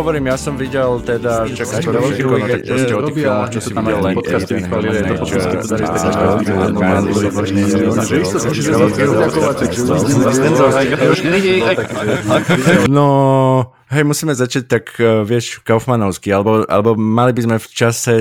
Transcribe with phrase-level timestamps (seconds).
[0.00, 3.72] hovorím, ja som videl teda, čak skoro veľký tak proste o tých filmoch, čo si
[3.76, 4.56] videl len ten
[12.88, 13.06] No,
[13.92, 14.96] hej, musíme začať tak,
[15.28, 18.12] vieš, Kaufmanovsky, alebo, alebo mali by sme v čase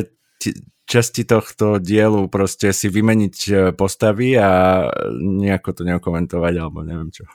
[0.89, 3.35] časti tohto dielu proste si vymeniť
[3.77, 4.83] postavy a
[5.21, 7.29] nejako to neokomentovať, alebo neviem čo.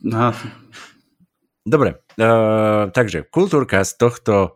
[0.00, 0.32] No.
[1.66, 4.54] Dobre, uh, takže kultúrka z tohto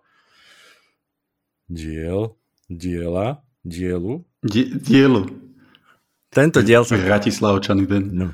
[1.67, 2.39] diel,
[2.71, 4.23] diela, dielu.
[4.47, 5.27] Die, dielu.
[6.31, 6.95] Tento diel sa...
[6.95, 8.15] Bratislavčany ten.
[8.15, 8.31] No.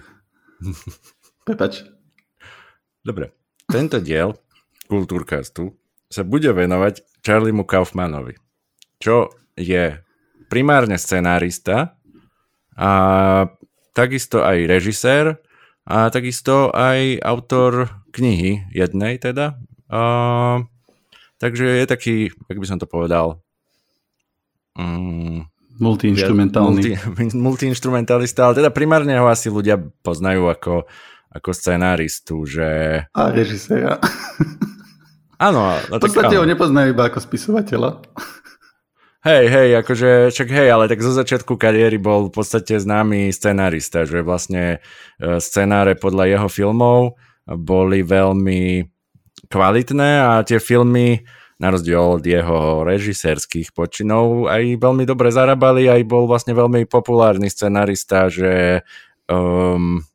[1.48, 1.88] Prepač.
[3.00, 3.32] Dobre,
[3.64, 4.36] tento diel
[4.92, 5.72] kultúrkastu
[6.12, 8.36] sa bude venovať Charliemu Kaufmanovi,
[9.00, 9.96] čo je
[10.52, 11.96] primárne scenárista
[12.76, 12.90] a
[13.96, 15.40] takisto aj režisér
[15.86, 19.54] a takisto aj autor knihy jednej teda.
[19.86, 20.00] A,
[21.38, 22.14] takže je taký,
[22.50, 23.38] jak by som to povedal,
[24.74, 25.46] um,
[25.78, 26.82] multiinstrumentálny.
[26.82, 26.92] Multi,
[27.46, 30.74] multiinstrumentalista, ale teda primárne ho asi ľudia poznajú ako,
[31.30, 32.68] ako scenáristu, že...
[33.14, 34.02] A režiséra.
[35.36, 35.76] Áno.
[35.92, 36.42] No, v podstate áno.
[36.42, 38.00] ho nepoznajú iba ako spisovateľa.
[39.26, 44.06] Hej, hej, akože, čak hej, ale tak zo začiatku kariéry bol v podstate známy scenárista,
[44.06, 44.78] že vlastne
[45.18, 48.86] e, scenáre podľa jeho filmov boli veľmi
[49.50, 51.26] kvalitné a tie filmy,
[51.58, 57.50] na rozdiel od jeho režisérských počinov, aj veľmi dobre zarábali, aj bol vlastne veľmi populárny
[57.50, 58.86] scenárista, že
[59.26, 60.06] um,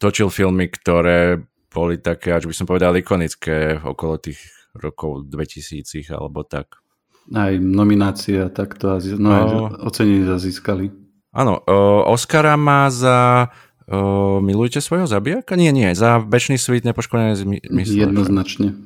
[0.00, 4.40] točil filmy, ktoré boli také, až by som povedal, ikonické okolo tých
[4.72, 5.84] rokov 2000
[6.16, 6.83] alebo tak.
[7.32, 10.92] Aj nominácie a takto, mnohé no, ocenenie získali.
[11.32, 11.64] Áno,
[12.04, 13.48] Oscara má za
[13.88, 15.56] uh, Milujte svojho zabijaka?
[15.56, 17.32] Nie, nie, za Bečný svít nepoškodené
[17.72, 18.06] mysle.
[18.06, 18.76] Jednoznačne.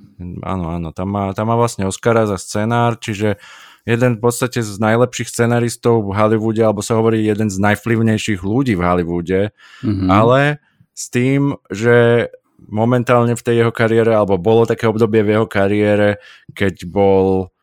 [0.43, 3.43] Áno, áno, tam má, tam má vlastne Oscara za scenár, čiže
[3.87, 8.77] jeden v podstate z najlepších scenaristov v Hollywoode, alebo sa hovorí jeden z najvplyvnejších ľudí
[8.77, 9.41] v Hollywoode,
[9.83, 10.09] mm-hmm.
[10.13, 12.29] ale s tým, že
[12.69, 16.19] momentálne v tej jeho kariére, alebo bolo také obdobie v jeho kariére,
[16.53, 17.55] keď bol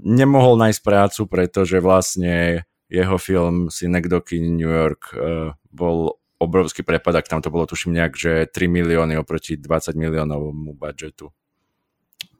[0.00, 7.38] nemohol nájsť prácu, pretože vlastne jeho film Synecdoche New York uh, bol obrovský prepadak, tam
[7.38, 11.30] to bolo tuším nejak, že 3 milióny oproti 20 miliónovomu budžetu.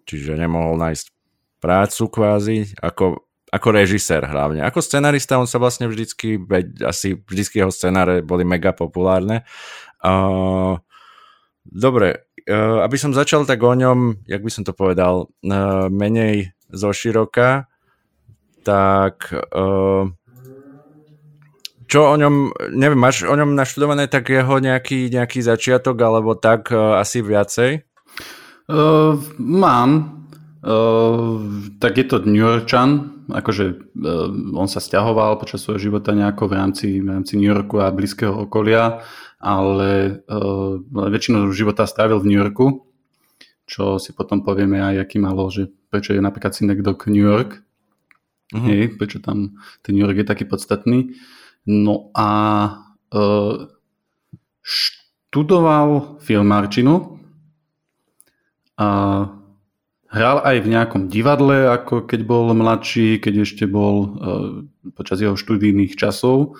[0.02, 1.06] Čiže nemohol nájsť
[1.62, 3.22] prácu kvázi, ako,
[3.54, 4.66] ako režisér hlavne.
[4.66, 6.42] Ako scenarista on sa vlastne vždycky,
[6.82, 9.46] asi vždycky jeho scenáre boli mega populárne.
[10.02, 10.82] Uh,
[11.62, 16.50] dobre, uh, aby som začal tak o ňom, jak by som to povedal, uh, menej
[16.72, 17.68] zo široka,
[18.64, 20.08] tak uh,
[21.92, 26.72] čo o ňom, neviem, máš o ňom naštudované tak jeho nejaký, nejaký začiatok alebo tak
[26.72, 27.84] uh, asi viacej?
[28.72, 30.24] Uh, mám.
[30.62, 31.42] Uh,
[31.82, 33.64] tak je to New Yorkčan, akože
[33.98, 37.90] uh, on sa stiahoval počas svojho života nejako v rámci, v rámci New Yorku a
[37.90, 39.02] blízkeho okolia,
[39.42, 42.86] ale uh, väčšinu života strávil v New Yorku,
[43.66, 47.60] čo si potom povieme aj, aký malo, že prečo je napríklad Synecdoche New York,
[48.56, 48.64] uh-huh.
[48.64, 51.12] hej, prečo tam ten New York je taký podstatný.
[51.68, 52.30] No a
[53.12, 53.68] uh,
[54.64, 57.20] študoval filmárčinu
[58.80, 58.88] a
[60.08, 64.08] hral aj v nejakom divadle, ako keď bol mladší, keď ešte bol uh,
[64.96, 66.56] počas jeho študijných časov.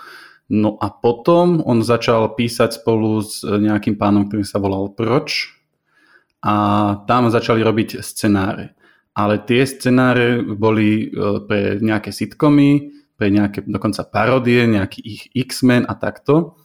[0.53, 5.57] No a potom on začal písať spolu s nejakým pánom, ktorý sa volal Proč
[6.45, 6.55] a
[7.09, 8.77] tam začali robiť scenáre
[9.13, 15.85] ale tie scenáre boli e, pre nejaké sitcomy, pre nejaké dokonca parodie, nejaký ich X-Men
[15.85, 16.57] a takto.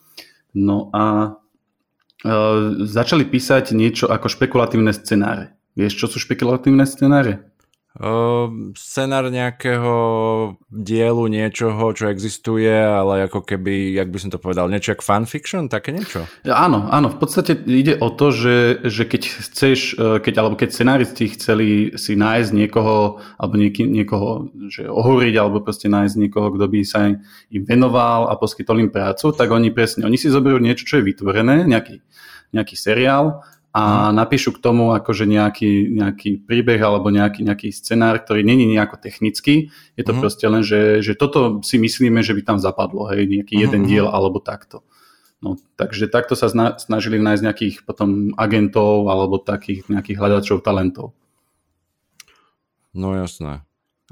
[0.56, 1.36] No a
[2.24, 2.30] e,
[2.88, 5.60] začali písať niečo ako špekulatívne scenáre.
[5.76, 7.52] Vieš, čo sú špekulatívne scenáre?
[7.98, 9.96] Uh, scenár nejakého
[10.70, 15.66] dielu, niečoho, čo existuje, ale ako keby, jak by som to povedal, niečo ako fanfiction,
[15.66, 16.30] také niečo?
[16.46, 20.70] Áno, áno, v podstate ide o to, že, že keď chceš, e, keď, alebo keď
[20.78, 26.70] scenáristi chceli si nájsť niekoho, alebo nieky, niekoho, že ohoriť, alebo proste nájsť niekoho, kto
[26.70, 27.10] by sa
[27.50, 31.08] im venoval a poskytol im prácu, tak oni presne, oni si zoberú niečo, čo je
[31.10, 31.98] vytvorené, nejaký,
[32.54, 33.42] nejaký seriál
[33.78, 34.18] a mhm.
[34.18, 39.70] napíšu k tomu akože nejaký, nejaký príbeh alebo nejaký, nejaký scenár, ktorý není nejako technický.
[39.94, 40.24] Je to uh-huh.
[40.26, 43.66] proste len, že, že toto si myslíme, že by tam zapadlo, hej, nejaký uh-huh.
[43.70, 44.82] jeden diel alebo takto.
[45.46, 46.50] No, takže takto sa
[46.82, 51.14] snažili nájsť nejakých potom agentov alebo takých nejakých hľadačov talentov.
[52.98, 53.62] No jasné.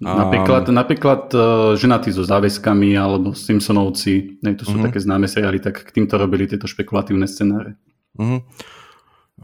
[0.06, 0.30] A...
[0.30, 4.94] Napríklad, napríklad uh, ženatí so záväzkami alebo Simpsonovci, ne, to sú uh-huh.
[4.94, 7.82] také známe seriály, tak k týmto robili tieto špekulatívne scenáre.
[8.14, 8.46] Uh-huh.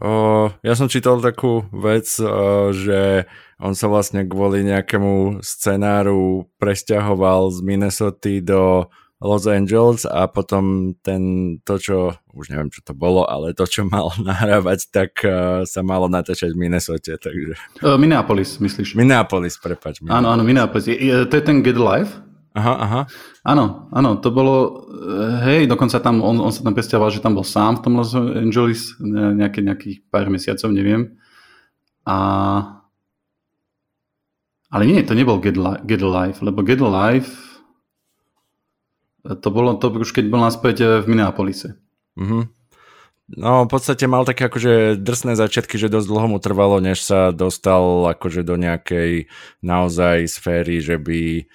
[0.00, 3.28] O, ja som čítal takú vec, o, že
[3.60, 8.88] on sa vlastne kvôli nejakému scenáru presťahoval z Minnesota do
[9.22, 11.98] Los Angeles a potom ten, to, čo,
[12.34, 16.50] už neviem, čo to bolo, ale to, čo mal nahrávať, tak uh, sa malo natáčať
[16.56, 17.54] v Minnesota, takže...
[17.84, 18.98] Uh, Minneapolis, myslíš?
[18.98, 20.02] Minneapolis, prepač.
[20.02, 20.18] Minneapolis.
[20.18, 20.90] Áno, áno, Minneapolis.
[20.90, 22.31] Je, je, to je ten Get Live?
[22.52, 23.00] Aha, aha.
[23.48, 24.84] Áno, áno, to bolo,
[25.40, 28.12] hej, dokonca tam, on, on sa tam predstavoval, že tam bol sám v tom Los
[28.12, 31.16] Angeles nejaké, nejakých pár mesiacov, neviem.
[32.04, 32.16] A...
[34.72, 37.28] Ale nie, to nebol Get, Li- Get Alive, lebo Get Alive
[39.22, 41.78] to bolo to už keď bol naspäť v Minneapolise.
[42.18, 42.50] Mhm.
[43.32, 47.32] No, v podstate mal také akože drsné začiatky, že dosť dlho mu trvalo, než sa
[47.32, 49.30] dostal akože do nejakej
[49.64, 51.48] naozaj sféry, že by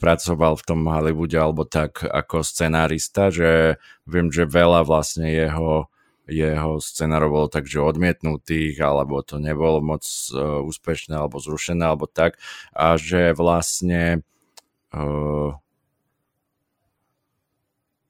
[0.00, 3.78] pracoval v tom Hollywoode alebo tak ako scenárista, že
[4.08, 5.88] viem, že veľa vlastne jeho
[6.24, 12.08] jeho scenárov bolo tak, že odmietnutých, alebo to nebolo moc uh, úspešné, alebo zrušené, alebo
[12.08, 12.40] tak.
[12.72, 14.24] A že vlastne
[14.96, 15.52] uh,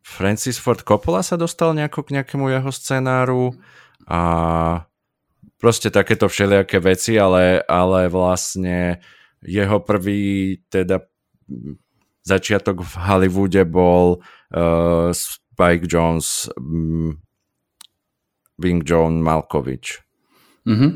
[0.07, 3.59] Francis Ford Coppola sa dostal nejako k nejakému jeho scenáru
[4.07, 4.23] a
[5.59, 9.03] proste takéto všelijaké veci, ale, ale vlastne
[9.43, 11.03] jeho prvý teda
[12.25, 17.21] začiatok v Hollywoode bol uh, Spike Jones, um,
[18.57, 20.01] Wing John Malkovich.
[20.65, 20.91] Mm-hmm.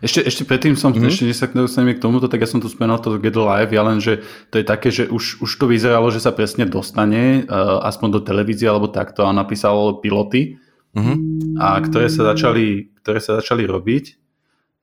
[0.00, 1.12] Ešte, ešte predtým som, mm-hmm.
[1.12, 4.00] ešte sa dostaneme k tomuto, tak ja som tu spomenul to Get Live, ja len,
[4.00, 8.08] že to je také, že už, už to vyzeralo, že sa presne dostane, uh, aspoň
[8.16, 10.56] do televízie alebo takto a napísal piloty,
[10.96, 11.16] mm-hmm.
[11.60, 14.04] a ktoré sa, začali, ktoré sa začali robiť,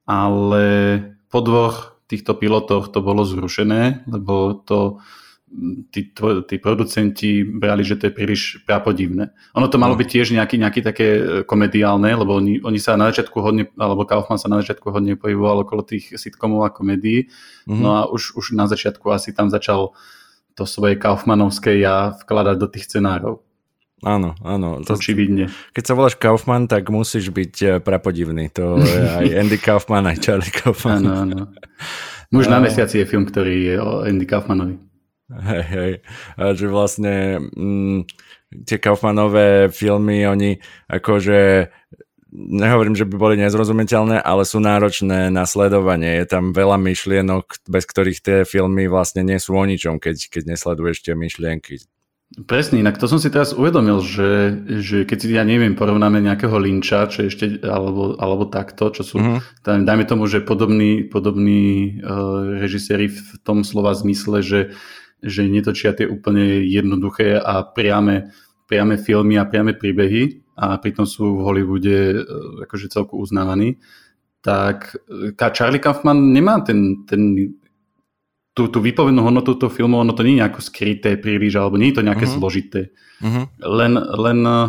[0.05, 0.65] ale
[1.33, 5.03] po dvoch týchto pilotoch to bolo zrušené, lebo to
[5.91, 6.11] tí,
[6.47, 9.31] tí producenti brali, že to je príliš prapodivné.
[9.55, 9.99] Ono to malo no.
[9.99, 14.03] byť tiež nejaký, nejaký také e, komediálne, lebo oni, oni sa na začiatku hodne, alebo
[14.03, 17.79] Kaufman sa na začiatku hodne pohyboval okolo tých sitcomov a komédií, mm-hmm.
[17.79, 19.95] no a už, už na začiatku asi tam začal
[20.57, 23.46] to svoje Kaufmanovské ja vkladať do tých scenárov.
[24.05, 24.85] Áno, áno.
[24.85, 25.49] To, Očividne.
[25.73, 28.53] Keď sa voláš Kaufman, tak musíš byť e, prapodivný.
[28.53, 31.01] To je aj Andy Kaufman, aj Charlie Kaufman.
[31.01, 31.39] Áno, áno.
[32.29, 34.77] Muž na mesiaci je film, ktorý je o Andy Kaufmanovi.
[35.27, 35.93] Hej, hej.
[36.37, 38.05] A že vlastne mm,
[38.69, 41.71] tie Kaufmanové filmy, oni akože
[42.37, 46.21] nehovorím, že by boli nezrozumiteľné, ale sú náročné na sledovanie.
[46.21, 50.43] Je tam veľa myšlienok, bez ktorých tie filmy vlastne nie sú o ničom, keď, keď
[50.53, 51.81] nesleduješ tie myšlienky.
[52.27, 56.59] Presne, inak to som si teraz uvedomil, že, že keď si, ja neviem, porovnáme nejakého
[56.59, 59.63] linča, čo ešte, alebo, alebo takto, čo sú, mm-hmm.
[59.63, 64.75] tam, dajme tomu, že podobní, podobní uh, režiséri v tom slova zmysle, že,
[65.23, 68.35] že netočia tie úplne jednoduché a priame,
[68.67, 73.79] priame filmy a priame príbehy a pritom sú v Hollywoode uh, akože celku uznávaní,
[74.43, 77.55] tak uh, Charlie Kaufman nemá ten, ten
[78.57, 81.93] tú, tú výpovednú hodnotu toho filmu, ono to nie je nejako skryté príliš, alebo nie
[81.93, 82.41] je to nejaké uh-huh.
[82.41, 82.89] zložité.
[83.21, 83.45] Uh-huh.
[83.61, 84.65] Len, len eh,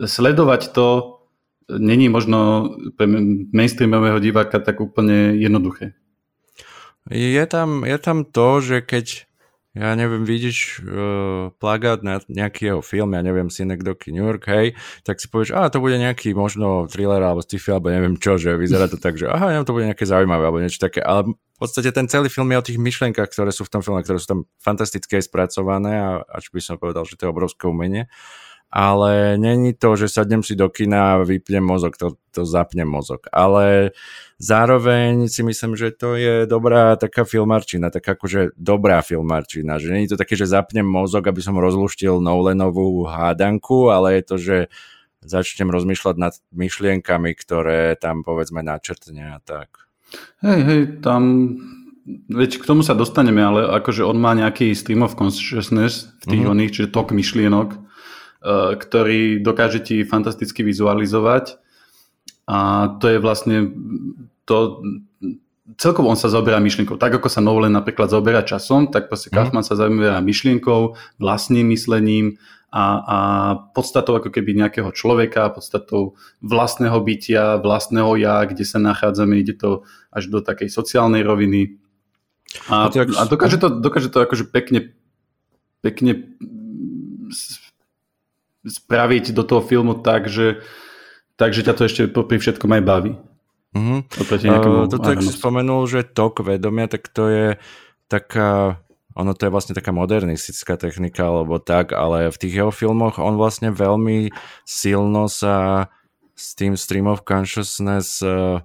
[0.00, 1.20] sledovať to
[1.68, 3.04] není možno pre
[3.52, 5.92] mainstreamového diváka tak úplne jednoduché.
[7.12, 9.28] Je tam, je tam to, že keď
[9.74, 14.78] ja neviem, vidíš uh, plagát na nejaký jeho film, ja neviem, Synecdoche New York, hej,
[15.02, 18.54] tak si povieš, a to bude nejaký možno thriller alebo sci-fi, alebo neviem čo, že
[18.54, 21.58] vyzerá to tak, že aha, neviem, to bude nejaké zaujímavé alebo niečo také, ale v
[21.62, 24.26] podstate ten celý film je o tých myšlienkach, ktoré sú v tom filme, ktoré sú
[24.26, 28.10] tam fantastické spracované a až by som povedal, že to je obrovské umenie
[28.74, 33.30] ale není to, že sadnem si do kina a vypnem mozog, to, to zapnem mozog.
[33.30, 33.94] Ale
[34.42, 40.10] zároveň si myslím, že to je dobrá taká filmarčina, taká akože dobrá filmarčina, že není
[40.10, 44.56] to také, že zapnem mozog, aby som rozluštil Nolanovú hádanku, ale je to, že
[45.22, 49.83] začnem rozmýšľať nad myšlienkami, ktoré tam povedzme načrtne a tak.
[50.44, 51.22] Hej, hej, tam
[52.28, 56.42] Veď k tomu sa dostaneme, ale akože on má nejaký stream of consciousness v tých
[56.44, 56.52] mm-hmm.
[56.52, 57.80] oných, čiže tok myšlienok,
[58.44, 61.56] Eh, ktorý dokáže ti fantasticky vizualizovať
[62.44, 63.72] a to je vlastne
[64.44, 64.84] to,
[65.80, 67.00] celkovo on sa zaoberá myšlienkou.
[67.00, 69.34] Tak ako sa Nolan napríklad zaoberá časom, tak proste mm.
[69.40, 72.36] Kaufman sa zaoberá myšlienkou, vlastným myslením
[72.74, 73.18] a, a
[73.70, 79.86] podstatou ako keby nejakého človeka, podstatou vlastného bytia, vlastného ja, kde sa nachádzame, ide to
[80.10, 81.78] až do takej sociálnej roviny.
[82.66, 84.90] A, a dokáže to, dokáže to akože pekne,
[85.86, 86.34] pekne
[88.66, 90.66] spraviť do toho filmu tak, že,
[91.38, 93.12] takže ťa to ešte pri všetkom aj baví.
[93.74, 94.00] Mm-hmm.
[94.50, 97.46] Uh, toto, ak si spomenul, že tok vedomia, tak to je
[98.06, 98.82] taká,
[99.14, 103.38] ono to je vlastne taká modernistická technika, alebo tak, ale v tých jeho filmoch on
[103.38, 104.34] vlastne veľmi
[104.66, 105.86] silno sa
[106.34, 108.58] s tým stream of consciousness uh,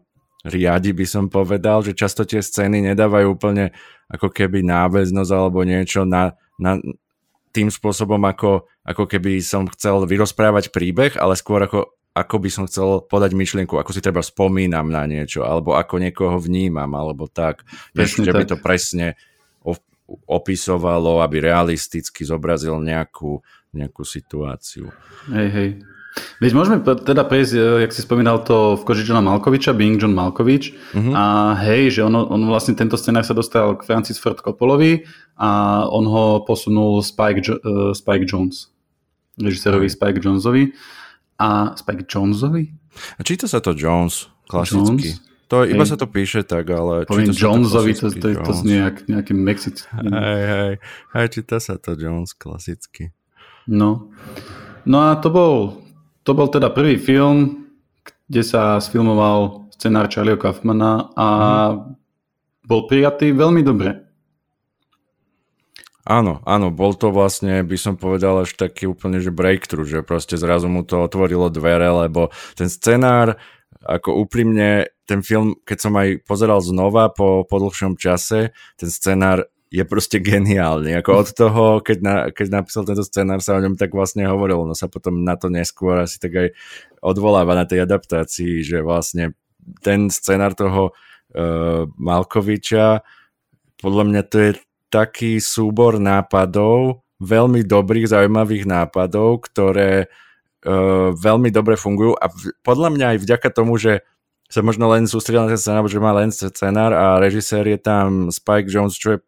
[0.45, 3.75] riadi, by som povedal, že často tie scény nedávajú úplne
[4.09, 6.81] ako keby náväznosť alebo niečo na, na
[7.53, 12.63] tým spôsobom, ako, ako keby som chcel vyrozprávať príbeh, ale skôr ako, ako by som
[12.65, 17.67] chcel podať myšlienku, ako si treba spomínam na niečo, alebo ako niekoho vnímam, alebo tak.
[17.93, 18.39] Presne že tak.
[18.39, 19.07] by to presne
[20.25, 23.41] opisovalo, aby realisticky zobrazil nejakú,
[23.73, 24.89] nejakú situáciu.
[25.29, 25.69] Hej, hej.
[26.41, 30.17] Veď môžeme teda prejsť, e, jak si spomínal to v koži Johna Malkoviča, Being John
[30.17, 30.73] Malkovič.
[30.73, 31.13] Uh-huh.
[31.13, 35.05] A hej, že on, on vlastne tento scenár sa dostal k Francis Ford Coppolovi
[35.37, 38.73] a on ho posunul Spike, uh, Spike Jones,
[39.37, 39.95] režisérovi uh-huh.
[39.95, 40.73] Spike Jonesovi.
[41.39, 42.73] A Spike Jonesovi?
[43.15, 45.13] A číta sa to Jones, klasicky.
[45.15, 45.28] Jones?
[45.49, 45.89] To, iba hej.
[45.89, 47.09] sa to píše tak, ale...
[47.09, 49.89] Poviem Jonesovi, to, to, to, to znie jak, nejaký mexický.
[49.97, 50.73] Hej, hej,
[51.17, 53.09] hej, číta sa to Jones klasicky.
[53.65, 54.13] No.
[54.85, 55.81] No a to bol,
[56.21, 57.65] to bol teda prvý film,
[58.29, 61.27] kde sa sfilmoval scenár Charlieho Kaufmana a
[61.73, 61.97] mm.
[62.69, 64.05] bol prijatý veľmi dobre.
[66.09, 70.41] Áno, áno, bol to vlastne, by som povedal, až taký úplne, že breakthrough, že proste
[70.41, 73.37] zrazu mu to otvorilo dvere, lebo ten scenár,
[73.85, 79.49] ako úprimne, ten film, keď som aj pozeral znova po, po dlhšom čase, ten scenár
[79.69, 80.97] je proste geniálny.
[81.01, 84.65] Ako od toho, keď, na, keď napísal tento scenár, sa o ňom tak vlastne hovorilo.
[84.65, 86.47] No sa potom na to neskôr asi tak aj
[87.01, 89.37] odvoláva na tej adaptácii, že vlastne
[89.85, 93.05] ten scenár toho uh, Malkoviča,
[93.77, 94.51] podľa mňa to je
[94.89, 102.89] taký súbor nápadov, veľmi dobrých, zaujímavých nápadov, ktoré uh, veľmi dobre fungujú a v, podľa
[102.89, 104.01] mňa aj vďaka tomu, že
[104.49, 108.33] sa možno len sústredil na ten scenár, že má len scenár a režisér je tam
[108.33, 109.23] Spike Jones, čo je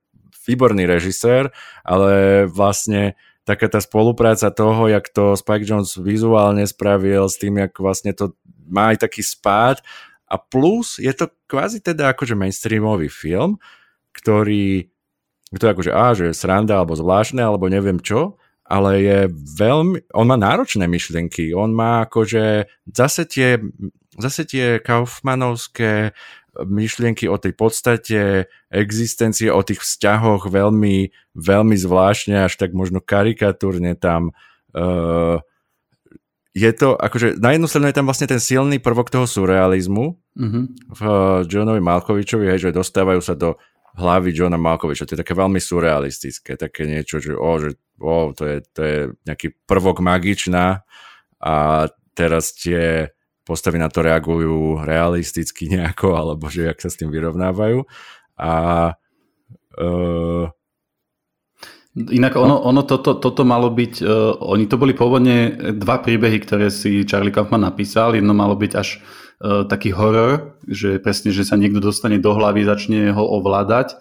[0.50, 1.54] výborný režisér,
[1.86, 3.14] ale vlastne
[3.46, 8.34] taká tá spolupráca toho, jak to Spike Jones vizuálne spravil s tým, jak vlastne to
[8.66, 9.86] má aj taký spád.
[10.26, 13.62] A plus je to kvázi teda akože mainstreamový film,
[14.16, 14.90] ktorý
[15.52, 19.20] to je akože, á, že je sranda alebo zvláštne, alebo neviem čo, ale je
[19.60, 23.60] veľmi, on má náročné myšlienky, on má akože zase tie,
[24.20, 26.12] zase tie kaufmanovské
[26.52, 33.96] myšlienky o tej podstate existencie, o tých vzťahoch veľmi, veľmi zvláštne, až tak možno karikatúrne
[33.96, 34.36] tam
[34.76, 35.40] uh,
[36.52, 40.64] je to, akože na jednu stranu je tam vlastne ten silný prvok toho surrealizmu mm-hmm.
[40.92, 43.56] v uh, Johnovi Malkovičovi, hej, že dostávajú sa do
[43.96, 48.44] hlavy Johna Malkoviča, to je také veľmi surrealistické, také niečo, že, oh, že oh, to,
[48.44, 50.84] je, to je nejaký prvok magičná
[51.40, 51.56] a
[52.12, 53.16] teraz tie
[53.52, 57.84] postavy na to reagujú realisticky nejako, alebo že jak sa s tým vyrovnávajú.
[58.40, 58.52] A
[59.76, 60.48] uh,
[61.92, 66.72] Inak ono, ono toto, toto malo byť, uh, oni to boli pôvodne dva príbehy, ktoré
[66.72, 68.16] si Charlie Kaufman napísal.
[68.16, 69.04] Jedno malo byť až
[69.44, 74.00] uh, taký horor, že presne, že sa niekto dostane do hlavy, začne ho ovládať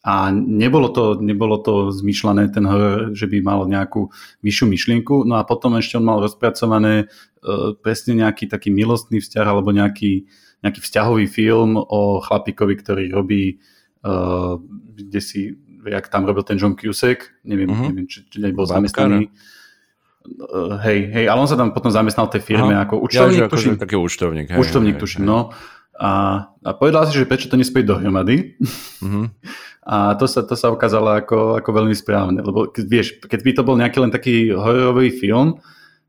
[0.00, 4.08] a nebolo to, nebolo to zmyšľané ten horor, že by mal nejakú
[4.40, 5.28] vyššiu myšlienku.
[5.28, 10.24] No a potom ešte on mal rozpracované uh, presne nejaký taký milostný vzťah alebo nejaký,
[10.64, 13.60] nejaký vzťahový film o chlapíkovi, ktorý robí
[14.04, 14.56] uh,
[14.96, 15.40] kde si,
[15.84, 17.92] jak tam robil ten John Cusack, neviem, uh-huh.
[17.92, 19.28] neviem či, či nebol Babka, zamestnaný.
[20.20, 22.88] Uh, hej, hej, ale on sa tam potom zamestnal v tej firme Aha.
[22.88, 23.76] ako účtovník, ja, tuším.
[23.76, 24.46] Taký účtovník.
[24.52, 25.28] Hej, účtovník, hej, tuším, hej.
[25.28, 25.38] no.
[26.00, 26.12] A,
[26.64, 28.56] a povedal si, že prečo to nespojiť dohromady.
[29.04, 29.28] Uh-huh.
[29.80, 33.62] A to sa, to sa ukázalo ako, ako veľmi správne, lebo vieš, keď by to
[33.64, 35.56] bol nejaký len taký hororový film,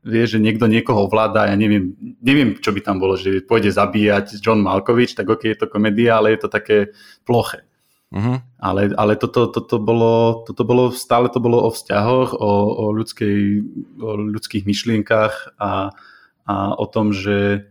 [0.04, 4.44] vieš, že niekto niekoho ovláda, ja neviem, neviem, čo by tam bolo, že pôjde zabíjať
[4.44, 6.92] John Malkovich, tak ok, je to komédia, ale je to také
[7.24, 7.64] ploché.
[8.12, 8.44] Uh-huh.
[8.60, 13.64] Ale, ale toto, toto, bolo, toto bolo, stále to bolo o vzťahoch, o, o, ľudskej,
[14.04, 15.96] o ľudských myšlienkach a,
[16.44, 17.64] a o tom, že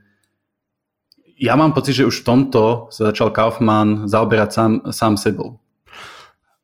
[1.38, 5.61] ja mám pocit, že už v tomto sa začal Kaufman zaoberať sám, sám sebou.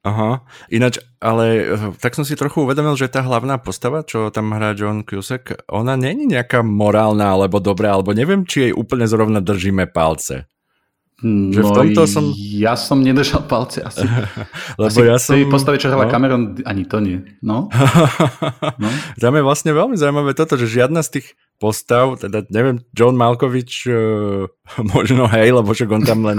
[0.07, 4.55] Aha, ináč, ale eh, tak som si trochu uvedomil, že tá hlavná postava, čo tam
[4.55, 9.43] hrá John Cusack, ona není nejaká morálna alebo dobrá, alebo neviem, či jej úplne zrovna
[9.43, 10.47] držíme palce.
[11.17, 12.29] Že no v tomto som...
[12.37, 14.05] Ja som nedržal palce asi.
[14.81, 15.33] Lebo asi ja som...
[15.49, 16.13] postave, čo hrala no?
[16.13, 17.25] Cameron, ani to nie.
[17.41, 17.73] No?
[18.81, 18.89] no?
[19.17, 23.89] Tam je vlastne veľmi zaujímavé toto, že žiadna z tých postav, teda neviem, John Malkovič,
[23.89, 24.45] uh,
[24.93, 26.37] možno hej, lebo však on tam len...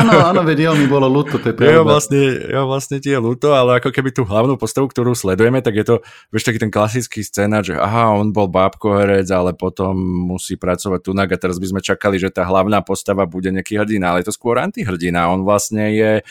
[0.00, 1.76] áno, áno, vedel, mi bolo ľúto, to je pravda.
[1.76, 5.60] Jo, vlastne, jo, vlastne ti je ľúto, ale ako keby tú hlavnú postavu, ktorú sledujeme,
[5.60, 5.94] tak je to,
[6.32, 9.92] vieš, taký ten klasický scénar, že aha, on bol bábkoherec, ale potom
[10.32, 14.16] musí pracovať tunak a teraz by sme čakali, že tá hlavná postava bude nejaký hrdina,
[14.16, 16.24] ale je to skôr antihrdina, on vlastne je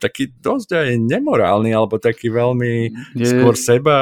[0.00, 2.72] taký dosť aj nemorálny, alebo taký veľmi
[3.12, 3.28] je...
[3.28, 3.96] skôr seba,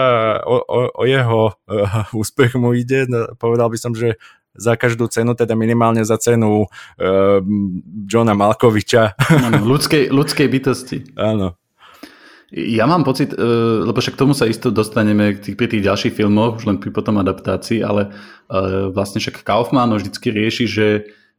[0.47, 3.11] o, o, o jeho uh, úspech mu ide.
[3.11, 4.15] No, povedal by som, že
[4.55, 7.39] za každú cenu, teda minimálne za cenu uh,
[8.07, 9.19] Johna Malkoviča.
[9.19, 10.99] Ano, ľudskej, ľudskej bytosti.
[11.19, 11.59] Áno.
[12.49, 13.45] Ja mám pocit, e,
[13.85, 17.21] lebo však k tomu sa isto dostaneme pri tých ďalších filmoch, už len pri potom
[17.21, 18.09] adaptácii, ale
[18.97, 20.87] vlastne však Kaufman vždycky rieši, že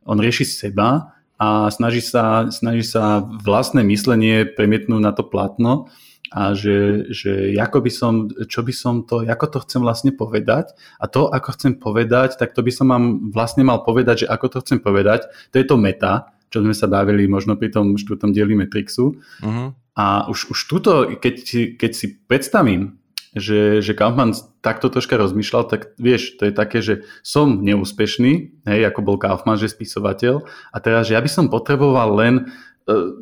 [0.06, 5.88] on rieši seba a snaží sa, snaží sa vlastné myslenie premietnúť na to platno
[6.30, 8.14] a že, že ako by som,
[8.46, 12.54] čo by som to, ako to chcem vlastne povedať a to, ako chcem povedať, tak
[12.54, 15.80] to by som vám vlastne mal povedať, že ako to chcem povedať, to je to
[15.80, 19.16] meta, čo sme sa bavili možno pri tom štvrtom dieli Matrixu.
[19.16, 19.74] Uh-huh.
[19.98, 21.36] A už, už tuto, keď,
[21.80, 22.99] keď si predstavím,
[23.38, 24.34] že, že Kaufman
[24.66, 29.60] takto troška rozmýšľal, tak vieš, to je také, že som neúspešný, hej, ako bol Kaufman,
[29.60, 30.42] že spisovateľ,
[30.74, 32.50] a teraz, že ja by som potreboval len
[32.90, 33.14] uh,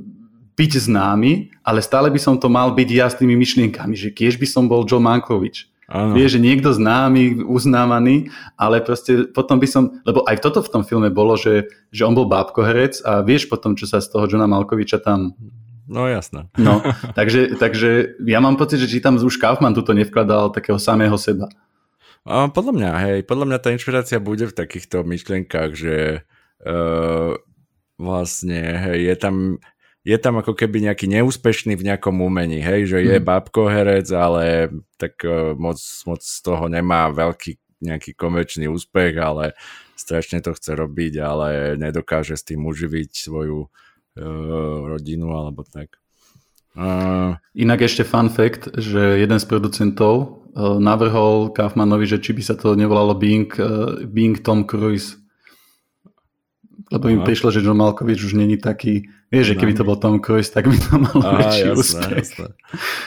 [0.58, 4.40] byť známy, ale stále by som to mal byť ja s tými myšlienkami, že kiež
[4.40, 5.70] by som bol Joe Mankovič.
[5.88, 6.20] Ano.
[6.20, 8.28] Vieš, že niekto známy, uznávaný,
[8.60, 12.12] ale proste potom by som, lebo aj toto v tom filme bolo, že, že on
[12.12, 15.32] bol bábkoherec a vieš potom, čo sa z toho Johna Malkoviča tam
[15.88, 16.52] No jasné.
[16.60, 16.84] No,
[17.18, 21.48] takže, takže ja mám pocit, že či tam už Kaufman tuto nevkladal takého samého seba.
[22.28, 26.28] A podľa mňa, hej, podľa mňa tá inšpirácia bude v takýchto myšlienkach, že
[26.68, 27.32] uh,
[27.96, 29.36] vlastne, hej, je tam,
[30.04, 33.24] je tam ako keby nejaký neúspešný v nejakom umení, hej, že je mm.
[33.24, 39.56] babko herec, ale tak uh, moc, moc z toho nemá veľký nejaký komerčný úspech, ale
[39.96, 43.87] strašne to chce robiť, ale nedokáže s tým uživiť svoju Eh,
[44.98, 45.96] rodinu alebo tak.
[46.78, 52.42] Uh, Inak ešte fun fact, že jeden z producentov uh, navrhol Kaufmanovi, že či by
[52.46, 55.18] sa to nevolalo Bing, uh, Bing Tom Cruise.
[56.94, 60.22] Lebo im prišlo, že John Malkovich už není taký, vieš, že keby to bol Tom
[60.22, 62.46] Cruise, tak by to malo väčší úspech.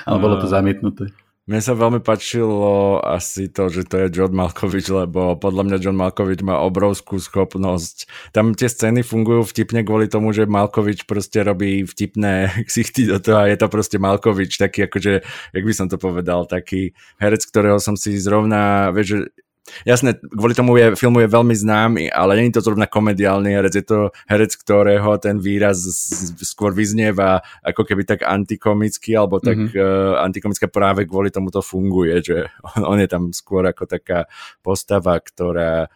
[0.04, 1.14] Ale bolo to zamietnuté.
[1.50, 5.98] Mne sa veľmi páčilo asi to, že to je John Malkovich, lebo podľa mňa John
[5.98, 8.06] Malkovich má obrovskú schopnosť.
[8.30, 13.42] Tam tie scény fungujú vtipne kvôli tomu, že Malkovich proste robí vtipné ksichty do toho
[13.42, 17.82] a je to proste Malkovich, taký akože, jak by som to povedal, taký herec, ktorého
[17.82, 19.26] som si zrovna, vieš,
[19.86, 23.86] Jasné, kvôli tomu je, filmu je veľmi známy, ale je to zrovna komediálny herec, je
[23.86, 25.82] to herec, ktorého ten výraz
[26.42, 29.76] skôr vyznieva ako keby tak antikomický, alebo tak mm-hmm.
[29.76, 32.36] uh, antikomické práve kvôli tomu to funguje, že
[32.76, 34.26] on, on je tam skôr ako taká
[34.60, 35.90] postava, ktorá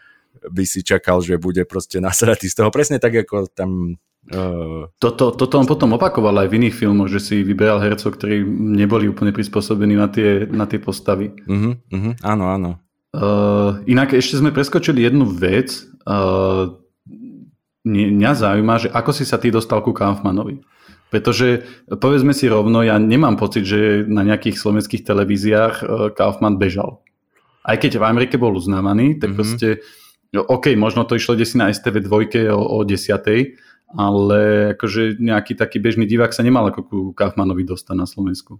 [0.44, 2.68] by si čakal, že bude proste nasratý z toho.
[2.68, 4.88] Presne tak, ako tam Uh...
[4.96, 9.04] Toto, toto on potom opakoval aj v iných filmoch, že si vyberal hercov, ktorí neboli
[9.04, 11.36] úplne prispôsobení na tie, na tie postavy.
[11.44, 12.70] Uh-huh, uh-huh, áno, áno.
[13.14, 15.86] Uh, inak ešte sme preskočili jednu vec.
[16.02, 16.82] Uh,
[17.86, 20.58] mňa zaujíma, že ako si sa ty dostal ku Kaufmanovi.
[21.14, 27.06] Pretože povedzme si rovno, ja nemám pocit, že na nejakých slovenských televíziách uh, Kaufman bežal.
[27.62, 29.38] Aj keď v Amerike bol uznávaný, tak mm-hmm.
[29.38, 29.68] proste,
[30.34, 33.14] no, OK, možno to išlo desi na STV 2 o, o 10,
[33.94, 34.40] ale
[34.74, 38.58] akože nejaký taký bežný divák sa nemal ako ku Kaufmanovi dostať na Slovensku.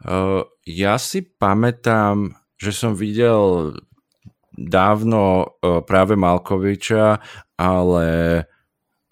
[0.00, 3.76] Uh, ja si pamätám, že som videl
[4.56, 7.20] dávno uh, práve Malkoviča,
[7.60, 8.08] ale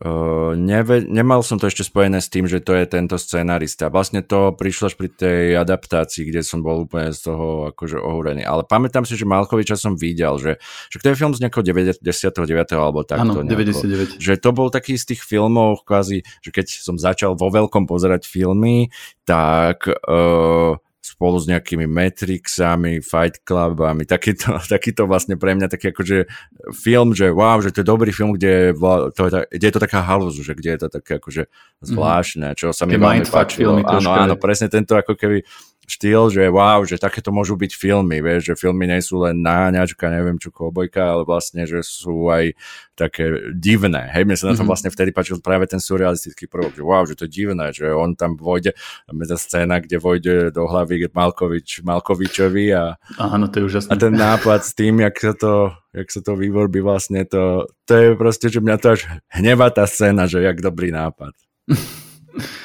[0.00, 3.92] uh, neve, nemal som to ešte spojené s tým, že to je tento scenarista.
[3.92, 8.40] Vlastne to prišlo až pri tej adaptácii, kde som bol úplne z toho akože ohúrený.
[8.40, 10.56] Ale pamätám si, že Malkoviča som videl, že,
[10.88, 12.40] že to je film z nejakého 99.
[12.72, 13.44] alebo takto.
[13.44, 14.16] Áno, 99.
[14.16, 18.24] Že to bol taký z tých filmov, kvázi, že keď som začal vo veľkom pozerať
[18.24, 18.88] filmy,
[19.28, 26.24] tak uh, spolu s nejakými Matrixami, Fight Clubami, takýto, takýto vlastne pre mňa taký akože
[26.72, 30.00] film, že wow, že to je dobrý film, kde je, to, kde je to taká
[30.00, 31.86] halúzu, že kde je to také akože mhm.
[31.92, 33.76] zvláštne, čo sa mi veľmi páčilo.
[33.84, 35.44] Áno, áno, presne tento ako keby
[35.84, 40.08] štýl, že wow, že takéto môžu byť filmy, vieš, že filmy nie sú len náňačka,
[40.08, 42.56] neviem čo, kobojka, ale vlastne, že sú aj
[42.96, 44.08] také divné.
[44.14, 44.70] Hej, mne sa na tom mm-hmm.
[44.70, 48.16] vlastne vtedy páčil práve ten surrealistický prvok, že wow, že to je divné, že on
[48.16, 48.72] tam vojde,
[49.06, 53.90] tam je tá scéna, kde vojde do hlavy Malkovič, Malkovičovi a, Áno, to je úžasné.
[53.92, 55.54] a ten nápad s tým, jak sa to,
[55.92, 59.84] jak sa to vyvorbí vlastne, to, to je proste, že mňa to až hnevá tá
[59.84, 61.34] scéna, že jak dobrý nápad.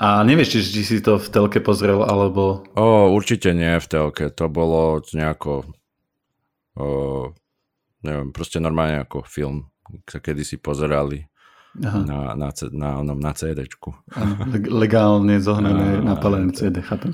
[0.00, 2.64] A nevieš, či, či si to v telke pozrel, alebo...
[2.72, 4.32] O, určite nie v telke.
[4.32, 5.68] To bolo nejako...
[6.80, 6.86] O,
[8.00, 9.68] neviem, proste normálne ako film,
[10.08, 11.28] sa kedysi pozerali
[11.84, 12.00] Aha.
[12.00, 13.92] na, na, na, na, na CD-čku.
[14.72, 17.12] Legálne zohnané, napalené CD, chápem.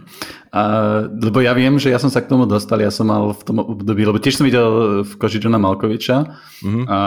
[0.54, 3.42] A, lebo ja viem, že ja som sa k tomu dostal, ja som mal v
[3.42, 6.16] tom období, lebo tiež som videl v koži Johna Malkoviča
[6.62, 6.84] mm-hmm.
[6.86, 6.98] a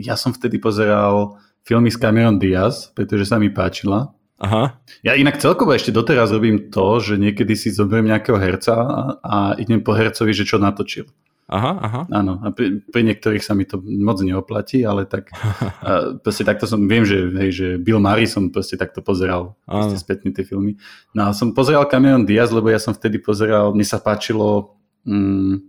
[0.00, 1.36] ja som vtedy pozeral
[1.68, 4.78] filmy s Cameron Diaz, pretože sa mi páčila Aha.
[5.02, 8.74] Ja inak celkovo ešte doteraz robím to, že niekedy si zoberiem nejakého herca
[9.18, 11.10] a, idem po hercovi, že čo natočil.
[11.48, 12.00] Aha, aha.
[12.12, 15.32] Áno, a pri, pri niektorých sa mi to moc neoplatí, ale tak
[15.86, 19.96] a proste takto som, viem, že, hej, že Bill Murray som proste takto pozeral proste
[19.96, 20.76] spätne tie filmy.
[21.16, 24.76] No a som pozeral Cameron Diaz, lebo ja som vtedy pozeral, mne sa páčilo
[25.08, 25.66] mm,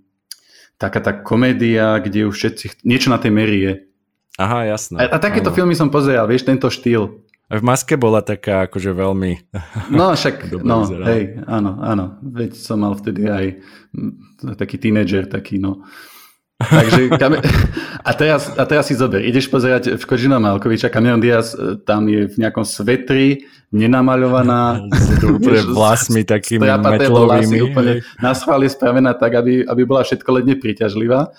[0.76, 3.74] taká tá komédia, kde už všetci, niečo na tej mery je.
[4.40, 5.00] Aha, jasné.
[5.00, 5.58] A, a takéto áno.
[5.58, 7.24] filmy som pozeral, vieš, tento štýl.
[7.50, 9.32] A v maske bola taká akože veľmi...
[9.98, 12.22] No však, no, hej, áno, áno.
[12.22, 13.46] Veď som mal vtedy aj
[14.54, 15.82] taký tínedžer, taký, no.
[16.60, 17.10] Takže,
[18.10, 22.06] a, teraz, a teraz si zober, ideš pozerať v Kožina Malkoviča, Cameron Diaz e, tam
[22.06, 24.86] je v nejakom svetri, nenamaľovaná.
[25.40, 27.66] úplne vlasmi takými metlovými.
[27.74, 31.34] Úplne na schvál je spravená tak, aby, aby bola všetko ledne príťažlivá.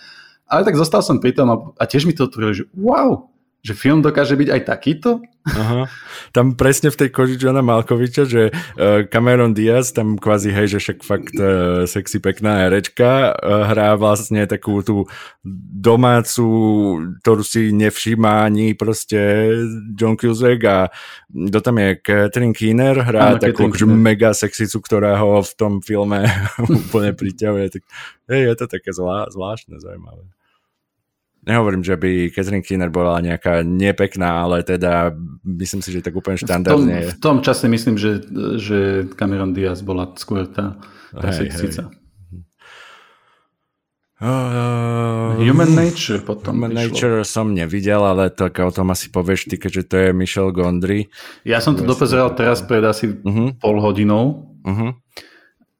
[0.51, 3.30] Ale tak zostal som pri tom a, a tiež mi to otvorilo, že wow,
[3.61, 5.11] že film dokáže byť aj takýto?
[5.45, 5.89] Aha.
[6.37, 10.79] Tam presne v tej koži Johna Malkoviča, že uh, Cameron Diaz tam kvázi, hej, že
[10.81, 15.09] však fakt uh, sexy pekná herečka uh, hrá vlastne takú tú
[15.81, 16.45] domácu,
[17.25, 19.49] ktorú si nevšíma ani proste
[19.97, 20.79] John Cusack a
[21.29, 25.73] to tam je Catherine Keener, hrá ano, takú akože mega sexicu, ktorá ho v tom
[25.81, 26.29] filme
[26.85, 27.81] úplne priťahuje.
[27.81, 27.83] Tak,
[28.29, 30.29] hej, je to také zvlá, zvláštne, zaujímavé
[31.47, 36.37] nehovorím, že by Catherine Keener bola nejaká nepekná, ale teda myslím si, že tak úplne
[36.37, 37.17] štandardne.
[37.17, 38.21] V tom, v tom čase myslím, že,
[38.61, 40.77] že Cameron Diaz bola skôr tá,
[41.13, 41.89] tá hej, sexica.
[41.89, 41.99] Hej.
[44.21, 49.57] Uh, Human Nature potom Human Nature som nevidel, ale to, o tom asi povieš ty,
[49.57, 51.09] keďže to je Michel Gondry.
[51.49, 53.57] Ja som to dopozeral teraz pred asi uh-huh.
[53.57, 54.93] pol hodinou uh-huh.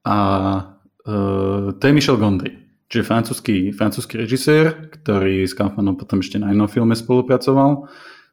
[0.09, 0.17] a
[1.05, 2.60] uh, to je Michel Gondry.
[2.91, 7.87] Čiže francúzsky, francúzsky režisér, ktorý s Kaufmanom potom ešte na jednom filme spolupracoval.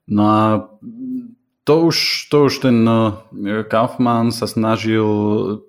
[0.10, 0.66] No a
[1.62, 5.06] to už, to už ten eh, Kaufman sa snažil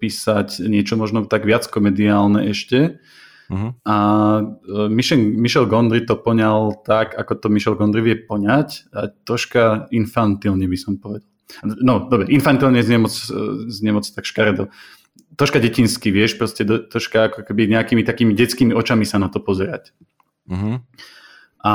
[0.00, 3.02] písať niečo možno tak viac komediálne ešte.
[3.52, 3.76] Uh-huh.
[3.84, 3.96] A
[4.40, 8.88] eh, Michel, Michel Gondry to poňal tak, ako to Michel Gondry vie poňať.
[8.96, 11.28] A troška infantilne by som povedal.
[11.64, 14.72] No, dobre, infantilne znie moc, eh, znie moc tak škaredo
[15.38, 19.38] troška detinský, vieš, proste do, troška ako keby nejakými takými detskými očami sa na to
[19.38, 19.94] pozerať.
[20.50, 20.82] Uh-huh.
[21.62, 21.74] A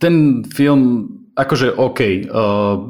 [0.00, 2.80] ten film, akože OK, uh,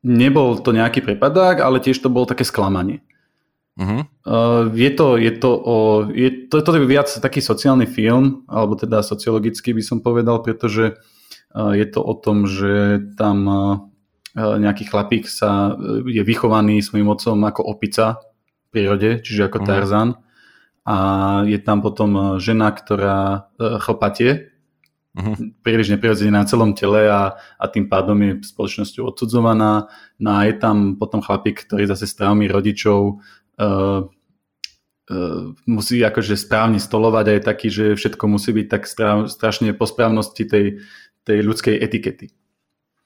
[0.00, 3.04] nebol to nejaký prepadák, ale tiež to bolo také sklamanie.
[3.76, 4.08] Uh-huh.
[4.24, 5.76] Uh, je to, je to, o,
[6.08, 10.96] je to, to je viac taký sociálny film, alebo teda sociologický by som povedal, pretože
[11.52, 13.76] uh, je to o tom, že tam uh,
[14.34, 15.76] nejaký chlapík sa
[16.08, 18.24] je vychovaný svojim otcom ako opica
[18.74, 19.66] prírode, čiže ako mhm.
[19.70, 20.10] Tarzan.
[20.84, 20.96] A
[21.48, 24.52] je tam potom e, žena, ktorá e, chlpatie,
[25.16, 25.36] uh-huh.
[25.64, 29.88] príliš neprirodzene na celom tele a, a tým pádom je spoločnosťou odsudzovaná.
[30.20, 36.36] No a je tam potom chlapík, ktorý zase s trávmi rodičov uh, uh, musí akože
[36.36, 38.82] správne stolovať a je taký, že všetko musí byť tak
[39.30, 40.84] strašne po správnosti tej,
[41.24, 42.34] tej ľudskej etikety.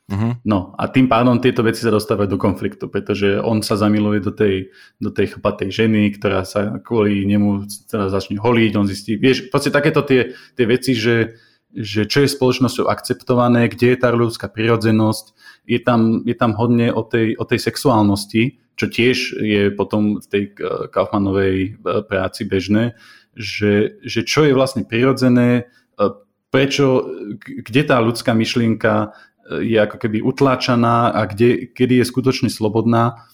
[0.08, 0.40] Uh-huh.
[0.40, 4.32] No a tým pádom tieto veci sa dostávajú do konfliktu, pretože on sa zamiluje do
[4.32, 9.52] tej, do tej chlpatej ženy, ktorá sa kvôli nemu teda začne holiť, on zistí, vieš,
[9.52, 11.36] proste takéto tie, tie veci, že,
[11.76, 15.36] že čo je spoločnosťou akceptované, kde je tá ľudská prirodzenosť,
[15.68, 20.26] je tam, je tam hodne o tej, o tej sexuálnosti, čo tiež je potom v
[20.30, 22.96] tej eh, Kaufmanovej eh, práci bežné,
[23.36, 26.10] že, že čo je vlastne prirodzené, eh,
[26.48, 27.04] prečo,
[27.44, 29.12] kde tá ľudská myšlienka
[29.48, 33.24] je ako keby utláčaná a kde, kedy je skutočne slobodná.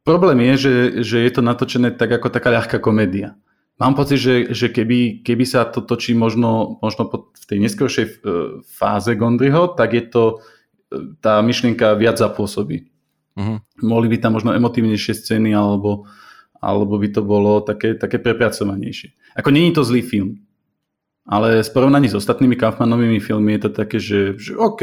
[0.00, 3.36] Problém je, že, že je to natočené tak ako taká ľahká komédia.
[3.80, 8.12] Mám pocit, že, že keby, keby sa to točí možno, možno v tej neskôršej e,
[8.64, 10.24] fáze Gondryho, tak je to,
[10.92, 12.92] e, tá myšlienka viac zapôsobí.
[13.40, 13.60] Uh-huh.
[13.80, 16.04] Mohli by tam možno emotívnejšie scény alebo,
[16.60, 19.16] alebo by to bolo také, také prepracovanejšie.
[19.36, 20.44] Ako není to zlý film.
[21.30, 24.82] Ale v porovnaní s ostatnými Kaufmanovými filmy je to také, že, že OK,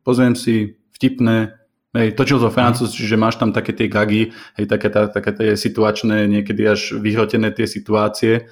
[0.00, 1.52] pozriem si, vtipné,
[1.92, 2.96] hej, točil to Francúz, mm.
[2.96, 7.52] čiže máš tam také tie gagy, hej, také, tá, také tie situačné, niekedy až vyhrotené
[7.52, 8.48] tie situácie,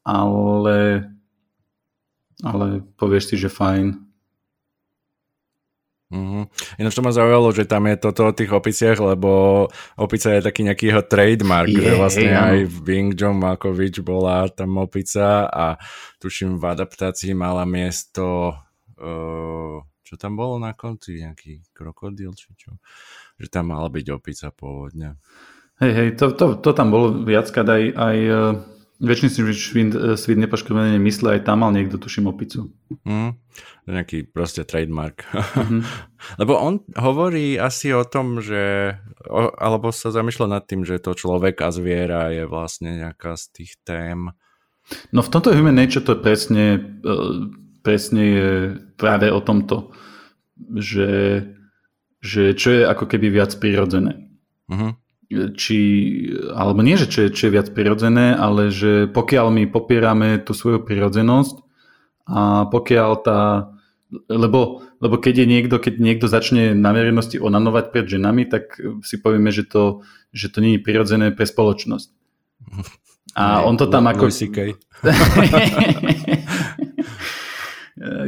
[0.00, 1.12] ale,
[2.40, 4.11] ale povieš si, že fajn.
[6.12, 6.44] Mm-hmm.
[6.76, 9.64] Ináč to ma zaujalo, že tam je toto o tých opiciach, lebo
[9.96, 14.04] opica je taký nejaký jeho trademark, je, že vlastne je, aj v Bing John Malkovich
[14.04, 15.80] bola tam opica a
[16.20, 18.52] tuším v adaptácii mala miesto
[19.00, 22.76] uh, čo tam bolo na konci, nejaký krokodil či čo,
[23.40, 25.16] že tam mala byť opica pôvodne.
[25.80, 28.72] Hej, hej, to, to, to tam bolo viackrát aj, aj uh
[29.02, 32.70] Väčšiny si svit, svit nepoškodené mysle, aj tam mal niekto, tuším, opicu.
[33.02, 33.34] Mm,
[33.86, 35.26] nejaký proste trademark.
[35.34, 35.82] Mm-hmm.
[36.40, 38.94] Lebo on hovorí asi o tom, že,
[39.26, 43.44] o, alebo sa zamýšľa nad tým, že to človek a zviera je vlastne nejaká z
[43.50, 44.30] tých tém.
[45.10, 47.18] No v tomto Human Nature to presne, e,
[47.82, 48.50] presne je
[48.94, 49.90] práve o tomto,
[50.78, 51.42] že,
[52.22, 54.30] že čo je ako keby viac prirodzené.
[54.70, 54.94] Uh-huh.
[55.58, 55.78] Či,
[56.54, 60.54] alebo nie, že čo je, čo je viac prirodzené, ale že pokiaľ my popierame tú
[60.54, 61.71] svoju prirodzenosť
[62.32, 63.40] a pokiaľ tá
[64.28, 69.16] lebo, lebo keď je niekto, keď niekto začne na verejnosti onanovať pred ženami, tak si
[69.16, 70.04] povieme, že to,
[70.36, 72.12] že to nie je prirodzené pre spoločnosť.
[73.32, 74.28] A on to tam ako...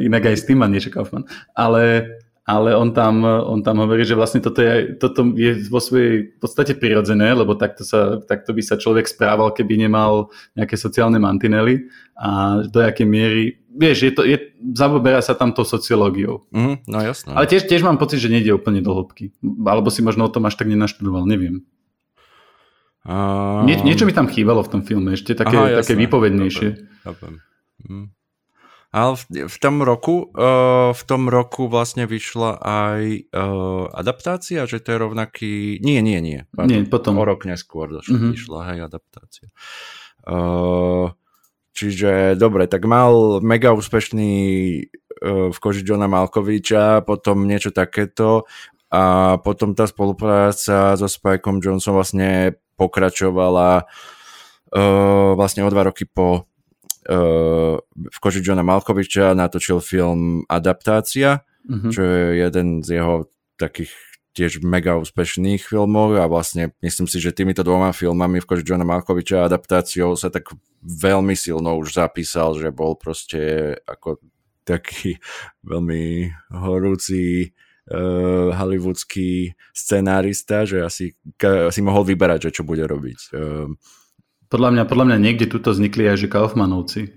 [0.01, 1.29] Inak aj s tým má niečo Kaufman.
[1.53, 2.09] Ale,
[2.45, 6.77] ale on, tam, on tam hovorí, že vlastne toto je, toto je vo svojej podstate
[6.77, 11.89] prirodzené, lebo takto, sa, takto by sa človek správal, keby nemal nejaké sociálne mantinely
[12.21, 14.37] a do jakej miery, vieš, je to, je,
[14.77, 16.45] zaoberá sa tam tou sociológiou.
[16.53, 17.33] Mm, no jasné.
[17.33, 19.35] Ale tiež, tiež mám pocit, že nejde úplne do hĺbky.
[19.65, 21.67] Alebo si možno o tom až tak nenaštudoval, neviem.
[23.05, 23.69] Um...
[23.69, 26.69] Nie, niečo mi tam chýbalo v tom filme, ešte také, Aha, také výpovednejšie.
[27.85, 28.14] Hm.
[28.95, 34.79] Ale v, v tom roku uh, v tom roku vlastne vyšla aj uh, adaptácia, že
[34.79, 35.55] to je rovnaký...
[35.83, 36.47] Nie, nie, nie.
[36.55, 36.71] Pardon.
[36.71, 37.19] Nie, potom.
[37.19, 38.33] O rok neskôr došla, mm-hmm.
[38.39, 39.49] vyšla aj adaptácia.
[40.23, 41.11] Uh,
[41.75, 44.33] čiže dobre, tak mal mega úspešný
[44.87, 48.47] uh, v koži Johna Malkoviča, potom niečo takéto
[48.95, 56.47] a potom tá spolupráca so Spikeom Johnson vlastne pokračovala uh, vlastne o dva roky po
[57.09, 61.91] v koži Johna Malkoviča natočil film Adaptácia, uh-huh.
[61.93, 63.29] čo je jeden z jeho
[63.61, 63.93] takých
[64.35, 68.83] tiež mega úspešných filmov a vlastne myslím si, že týmito dvoma filmami v koži Johna
[68.83, 70.51] Malkoviča a adaptáciou sa tak
[70.83, 74.19] veľmi silno už zapísal, že bol proste ako
[74.67, 75.23] taký
[75.71, 77.55] veľmi horúci
[77.95, 83.19] uh, hollywoodský scenárista, že asi, asi mohol vyberať, že čo bude robiť.
[83.31, 83.71] Uh,
[84.55, 87.11] podľa mňa, podľa mňa niekde tuto vznikli aj že Kaufmanovci.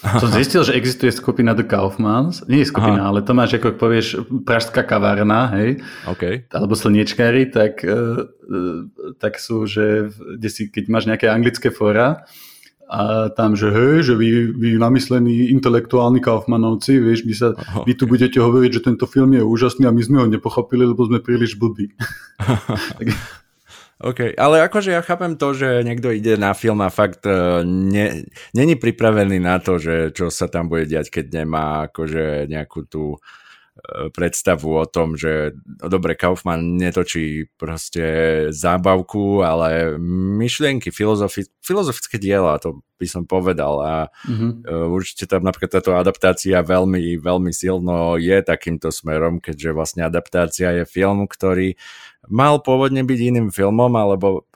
[0.00, 2.40] Som zistil, že existuje skupina The Kaufmans.
[2.48, 3.08] Nie je skupina, Aha.
[3.12, 5.84] ale to máš, ako povieš, pražská kavárna, hej?
[6.08, 6.48] Okay.
[6.48, 8.24] Alebo slniečkári, tak, uh,
[9.20, 12.24] tak sú, že kde si, keď máš nejaké anglické fóra,
[12.90, 17.94] a tam, že hej, že vy, vy namyslení intelektuálni Kaufmanovci, vieš, vy, sa, oh, vy
[17.94, 21.22] tu budete hovoriť, že tento film je úžasný a my sme ho nepochopili, lebo sme
[21.22, 21.94] príliš blbí.
[24.00, 28.24] OK, ale akože ja chápem to, že niekto ide na film a fakt uh, ne,
[28.56, 33.20] není pripravený na to, že čo sa tam bude diať, keď nemá akože nejakú tú
[34.12, 38.04] predstavu o tom, že no dobre, Kaufman netočí proste
[38.52, 39.96] zábavku, ale
[40.36, 43.94] myšlienky, filozofi- filozofické diela, to by som povedal a
[44.28, 44.68] mm-hmm.
[44.92, 50.84] určite tam napríklad táto adaptácia veľmi, veľmi silno je takýmto smerom, keďže vlastne adaptácia je
[50.84, 51.80] film, ktorý
[52.30, 54.46] mal pôvodne byť iným filmom, alebo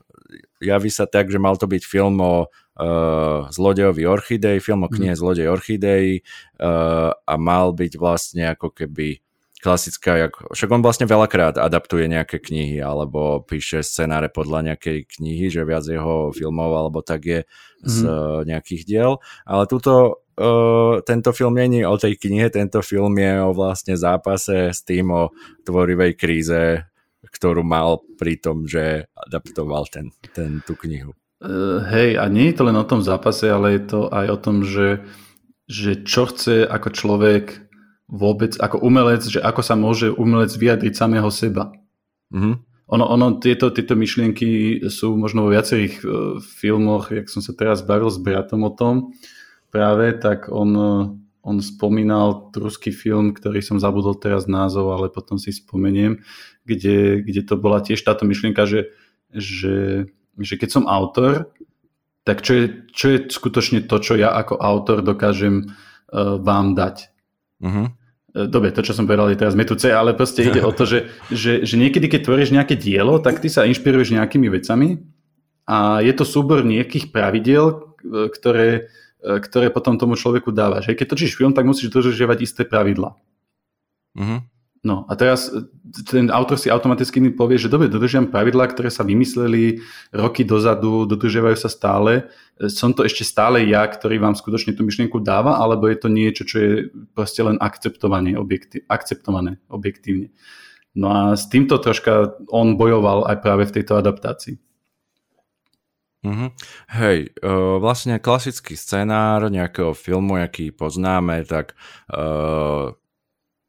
[0.62, 5.12] javí sa tak, že mal to byť film o uh, Zlodejovi orchidei, film o knihe
[5.12, 5.20] mm.
[5.20, 6.22] Zlodej orchidei
[6.62, 9.20] uh, a mal byť vlastne ako keby
[9.60, 15.48] klasická, jak, však on vlastne veľakrát adaptuje nejaké knihy alebo píše scenáre podľa nejakej knihy,
[15.48, 17.88] že viac jeho filmov alebo tak je mm.
[17.88, 19.12] z uh, nejakých diel,
[19.44, 24.74] ale túto Uh, tento film není o tej knihe, tento film je o vlastne zápase
[24.74, 25.30] s tým o
[25.62, 26.82] tvorivej kríze,
[27.44, 31.12] ktorú mal pri tom, že adaptoval ten, ten, tú knihu.
[31.44, 34.38] Uh, hej, a nie je to len o tom zápase, ale je to aj o
[34.40, 35.04] tom, že,
[35.68, 37.68] že čo chce ako človek
[38.08, 41.68] vôbec, ako umelec, že ako sa môže umelec vyjadriť samého seba.
[42.32, 42.54] Mm-hmm.
[42.96, 47.84] Ono, ono tieto, tieto myšlienky sú možno vo viacerých uh, filmoch, jak som sa teraz
[47.84, 49.12] bavil s bratom o tom
[49.68, 50.72] práve, tak on,
[51.44, 56.24] on spomínal ruský film, ktorý som zabudol teraz názov, ale potom si spomeniem,
[56.64, 58.90] kde, kde to bola tiež táto myšlienka, že,
[59.32, 61.54] že že keď som autor,
[62.26, 65.70] tak čo je, čo je skutočne to, čo ja ako autor dokážem
[66.10, 67.06] uh, vám dať.
[67.62, 67.86] Uh-huh.
[68.34, 71.62] Dobre, to, čo som povedal, je teraz metúce, ale proste ide o to, že, že,
[71.62, 75.06] že niekedy, keď tvoríš nejaké dielo, tak ty sa inšpiruješ nejakými vecami
[75.70, 78.90] a je to súbor nejakých pravidel, ktoré,
[79.22, 80.90] ktoré potom tomu človeku dávaš.
[80.90, 83.14] Keď točíš film, tak musíš dodržiavať isté pravidla.
[84.18, 84.42] Uh-huh.
[84.84, 85.64] No a teraz e,
[86.04, 89.80] ten autor si automaticky povie, že dobre, dodržiam pravidlá, ktoré sa vymysleli
[90.12, 92.28] roky dozadu, dodržiavajú sa stále.
[92.60, 96.12] E, som to ešte stále ja, ktorý vám skutočne tú myšlienku dáva, alebo je to
[96.12, 96.72] niečo, čo je
[97.16, 100.28] proste len akceptované, objekti- akceptované objektívne.
[100.92, 104.60] No a s týmto troška on bojoval aj práve v tejto adaptácii.
[106.24, 106.50] Mm-hmm.
[106.96, 111.76] Hej, uh, vlastne klasický scenár nejakého filmu, aký poznáme, tak
[112.08, 112.96] uh,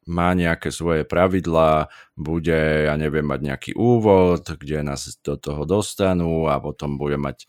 [0.06, 6.46] má nejaké svoje pravidlá, bude, ja neviem, mať nejaký úvod, kde nás do toho dostanú
[6.46, 7.46] a potom bude mať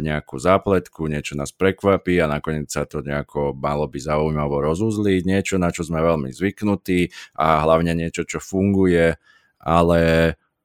[0.00, 5.60] nejakú zápletku, niečo nás prekvapí a nakoniec sa to nejako malo by zaujímavo rozuzliť, niečo,
[5.60, 9.14] na čo sme veľmi zvyknutí a hlavne niečo, čo funguje,
[9.60, 10.00] ale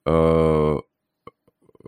[0.07, 0.79] uh,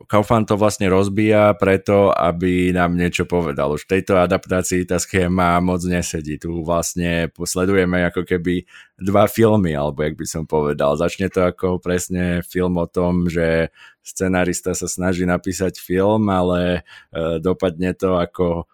[0.08, 3.74] Kaufman to vlastne rozbíja preto, aby nám niečo povedal.
[3.76, 6.38] Už v tejto adaptácii tá schéma moc nesedí.
[6.40, 8.66] Tu vlastne sledujeme ako keby
[8.98, 10.96] dva filmy, alebo jak by som povedal.
[10.98, 17.42] Začne to ako presne film o tom, že scenárista sa snaží napísať film, ale e,
[17.42, 18.70] dopadne to ako,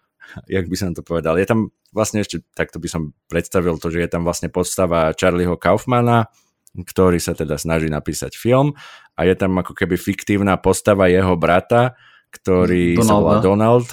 [0.48, 1.36] jak by som to povedal.
[1.36, 5.56] Je tam vlastne ešte, takto by som predstavil to, že je tam vlastne podstava Charlieho
[5.56, 6.28] Kaufmana,
[6.76, 8.76] ktorý sa teda snaží napísať film
[9.18, 11.98] a je tam ako keby fiktívna postava jeho brata,
[12.30, 13.10] ktorý Donalda.
[13.10, 13.88] sa volá Donald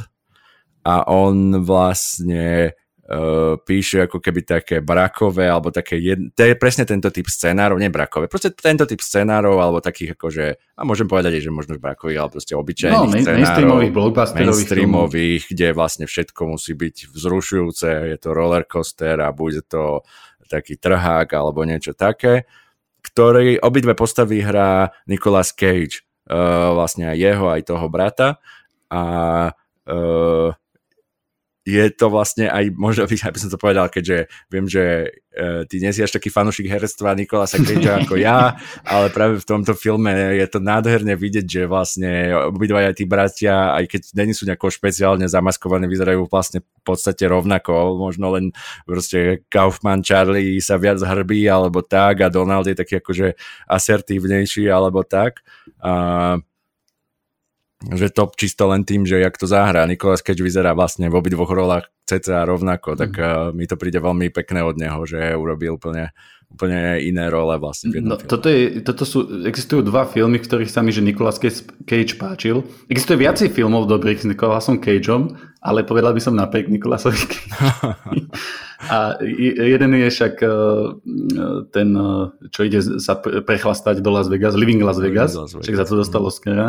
[0.85, 2.77] a on vlastne
[3.09, 6.29] uh, píše ako keby také brakové alebo také, jed...
[6.37, 10.45] to je presne tento typ scenárov, nie brakové, proste tento typ scenárov alebo takých akože,
[10.77, 13.41] a môžem povedať, že možno brakových, ale proste obyčajných no, main, scenárov.
[13.41, 14.45] mainstreamových, blockbusterových.
[14.45, 20.05] Mainstreamových, kde vlastne všetko musí byť vzrušujúce, je to rollercoaster a bude to
[20.45, 22.45] taký trhák alebo niečo také
[23.05, 28.41] ktorý obidve postavy hrá Nicolas Cage, uh, vlastne aj jeho, aj toho brata.
[28.89, 29.01] A
[29.85, 30.49] uh,
[31.65, 35.81] je to vlastne aj, možno by, by som to povedal, keďže viem, že uh, ty
[35.81, 38.53] nie si až taký fanúšik herectva Nikolasa Cage ako ja,
[38.85, 43.73] ale práve v tomto filme je to nádherne vidieť, že vlastne obidva aj tí bratia,
[43.73, 48.53] aj keď není sú nejako špeciálne zamaskovaní, vyzerajú vlastne v podstate rovnako, možno len
[48.85, 53.33] proste Kaufman, Charlie sa viac hrbí alebo tak a Donald je taký akože
[53.65, 55.41] asertívnejší alebo tak.
[55.81, 56.37] A
[57.83, 59.83] že to čisto len tým, že jak to zahrá.
[59.83, 63.51] Nikolas Cage vyzerá vlastne v obidvoch rolách cca rovnako, tak mm.
[63.57, 66.13] mi to príde veľmi pekné od neho, že urobil úplne,
[66.53, 70.71] úplne iné role vlastne v no, toto, je, toto sú, existujú dva filmy, v ktorých
[70.71, 72.63] sa mi, že Nicolas Cage páčil.
[72.87, 75.35] Existuje viacej filmov dobrých s Nicolasom Cageom,
[75.65, 77.17] ale povedal by som napriek Nicolasovi
[78.85, 79.17] A
[79.57, 80.49] jeden je však e,
[81.73, 82.11] ten, e,
[82.53, 85.65] čo ide sa prechlastať do Las Vegas, Living Las Vegas, Las Vegas.
[85.65, 86.29] však za to dostal mhm.
[86.29, 86.67] Oscara.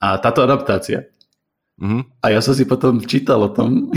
[0.00, 1.08] A táto adaptácia.
[1.76, 2.24] Mm-hmm.
[2.24, 3.92] A ja som si potom čítal o tom,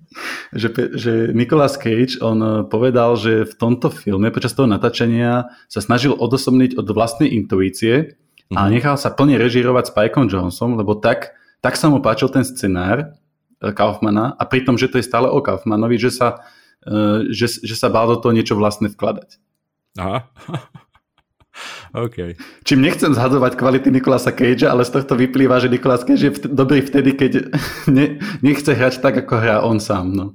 [0.60, 5.80] že, že Nicolas Cage, on eh, povedal, že v tomto filme počas toho natáčania sa
[5.82, 8.54] snažil odosobniť od vlastnej intuície mm-hmm.
[8.54, 8.70] a mhm.
[8.70, 13.02] nechal sa plne režírovať s Pikeom Johnson, lebo tak, tak sa mu páčil ten scenár
[13.02, 16.46] eh, Kaufmana a pritom, že to je stále o Kaufmanovi, že sa,
[16.86, 19.42] eh, že, že sa bál do toho niečo vlastné vkladať.
[19.98, 20.30] Aha.
[21.94, 22.34] Okay.
[22.66, 26.50] Čím nechcem zhadzovať kvality Nikolasa Cage, ale z tohto vyplýva, že Nikolas Cage je vt-
[26.50, 27.32] dobrý vtedy, keď
[27.96, 30.10] ne- nechce hrať tak, ako hrá on sám.
[30.10, 30.26] No.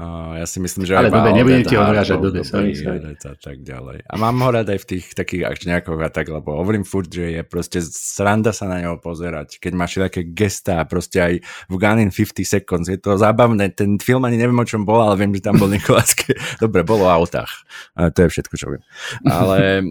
[0.00, 4.08] Uh, ja si myslím, že ale dobre, nebudem ti odrážať, dobre, sorry, A tak ďalej.
[4.08, 7.36] A mám ho rád aj v tých takých akčňákoch a tak, lebo hovorím furt, že
[7.36, 12.00] je proste sranda sa na neho pozerať, keď máš také gestá, proste aj v Gun
[12.00, 15.36] in 50 Seconds, je to zábavné, ten film ani neviem o čom bol, ale viem,
[15.36, 16.16] že tam bol Nikolás
[16.56, 17.52] Dobre, bolo o autách,
[17.92, 18.82] a to je všetko, čo viem.
[19.28, 19.84] Ale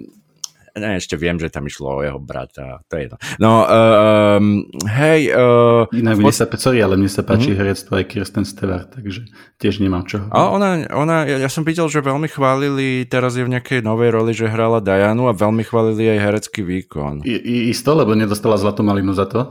[0.77, 3.17] ne, ešte viem, že tam išlo o jeho brata, to je jedno.
[3.41, 5.33] No, um, hej...
[5.33, 7.59] Uh, Inak mne sa, sorry, ale mne sa páči mm-hmm.
[7.59, 9.25] herectvo aj Kirsten Stewart, takže
[9.57, 10.25] tiež nemám čo.
[10.29, 14.13] A ona, ona ja, ja som videl, že veľmi chválili, teraz je v nejakej novej
[14.13, 17.25] roli, že hrala Dianu a veľmi chválili aj herecký výkon.
[17.25, 19.49] I, i, isto, lebo nedostala zlatú malinu za to?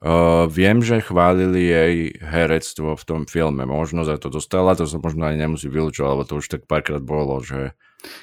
[0.00, 3.68] Uh, viem, že chválili jej herectvo v tom filme.
[3.68, 7.04] Možno za to dostala, to sa možno aj nemusí vylúčovať, lebo to už tak párkrát
[7.04, 7.76] bolo, že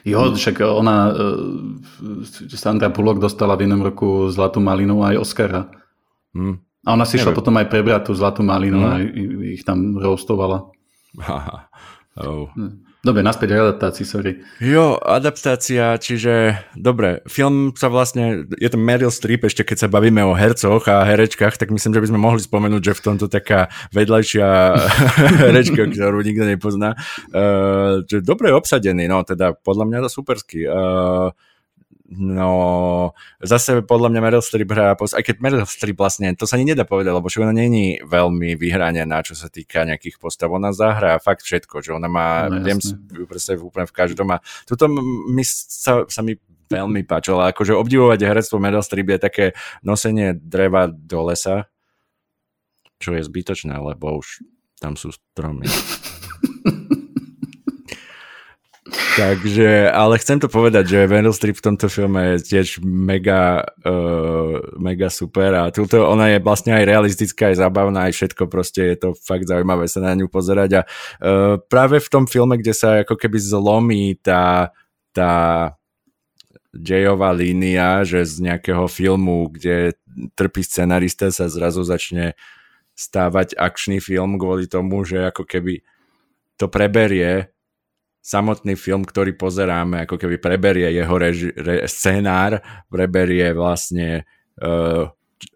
[0.05, 1.23] Jo, však ona, e,
[2.57, 5.69] Sandra Bullock dostala v jednom roku Zlatú malinu aj Oscara.
[6.33, 6.63] Hmm.
[6.87, 8.89] A ona si šla potom aj prebrať tú Zlatú malinu hmm.
[8.89, 8.91] a
[9.53, 10.71] ich tam roastovala.
[12.23, 12.49] oh.
[13.05, 14.41] Dobre, naspäť adaptácii, sorry.
[14.57, 20.25] Jo, adaptácia, čiže dobre, film sa vlastne, je to Meryl Streep, ešte keď sa bavíme
[20.25, 23.69] o hercoch a herečkách, tak myslím, že by sme mohli spomenúť, že v tomto taká
[23.93, 24.47] vedľajšia
[25.45, 26.97] herečka, ktorú nikto nepozná,
[27.37, 30.65] uh, že dobre obsadený, no teda podľa mňa to superský.
[30.65, 31.29] Uh,
[32.07, 33.11] No,
[33.43, 36.87] zase podľa mňa Meryl Streep hrá, aj keď Meryl Streep vlastne, to sa ani nedá
[36.87, 40.47] povedať, lebo ona není veľmi vyhranená, čo sa týka nejakých postav.
[40.47, 42.79] Ona zahrá fakt všetko, že ona má, no, viem
[43.27, 44.87] presne úplne v každom a toto
[45.27, 46.39] mi sa, sa mi
[46.71, 47.43] veľmi páčilo.
[47.43, 49.45] Akože obdivovať herectvo Meryl Streep je také
[49.83, 51.67] nosenie dreva do lesa,
[53.03, 54.47] čo je zbytočné, lebo už
[54.79, 55.67] tam sú stromy.
[59.17, 64.61] Takže, ale chcem to povedať, že Meryl Streep v tomto filme je tiež mega, uh,
[64.77, 68.97] mega super a túto, ona je vlastne aj realistická, aj zábavná, aj všetko proste je
[69.01, 73.01] to fakt zaujímavé sa na ňu pozerať a uh, práve v tom filme, kde sa
[73.01, 74.69] ako keby zlomí tá,
[75.17, 75.33] tá
[76.69, 79.97] dejová línia, že z nejakého filmu, kde
[80.37, 82.37] trpí scenarista sa zrazu začne
[82.93, 85.81] stávať akčný film kvôli tomu, že ako keby
[86.53, 87.56] to preberie
[88.27, 92.59] samotný film, ktorý pozeráme, ako keby preberie jeho reži- re- scenár,
[92.91, 94.27] preberie vlastne
[94.59, 95.07] uh,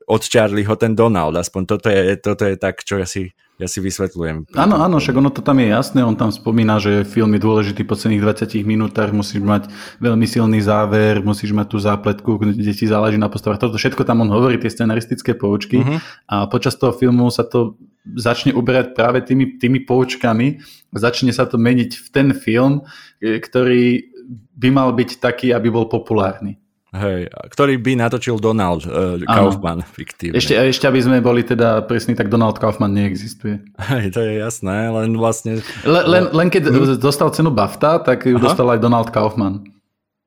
[0.08, 3.28] od Charlieho ten Donald, aspoň toto je, toto je tak, čo ja si
[3.62, 4.58] ja si vysvetľujem.
[4.58, 7.86] Áno, áno, však ono to tam je jasné, on tam spomína, že film je dôležitý
[7.86, 9.70] po celých 20 minútach, musíš mať
[10.02, 13.62] veľmi silný záver, musíš mať tú zápletku, kde ti záleží na postavách.
[13.62, 16.02] Toto všetko tam on hovorí, tie scenaristické poučky uh-huh.
[16.26, 17.78] a počas toho filmu sa to
[18.18, 20.58] začne uberať práve tými, tými poučkami,
[20.98, 22.82] začne sa to meniť v ten film,
[23.22, 24.10] e, ktorý
[24.58, 26.61] by mal byť taký, aby bol populárny.
[26.92, 30.36] Hej, ktorý by natočil Donald uh, Kaufman fiktívne.
[30.36, 33.64] Ešte, ešte aby sme boli teda presní, tak Donald Kaufman neexistuje.
[33.80, 35.64] Hej, to je jasné, len vlastne...
[35.88, 37.00] Le, len, len keď hm?
[37.00, 38.44] dostal cenu BAFTA, tak ju Aha.
[38.44, 39.64] dostal aj Donald Kaufman.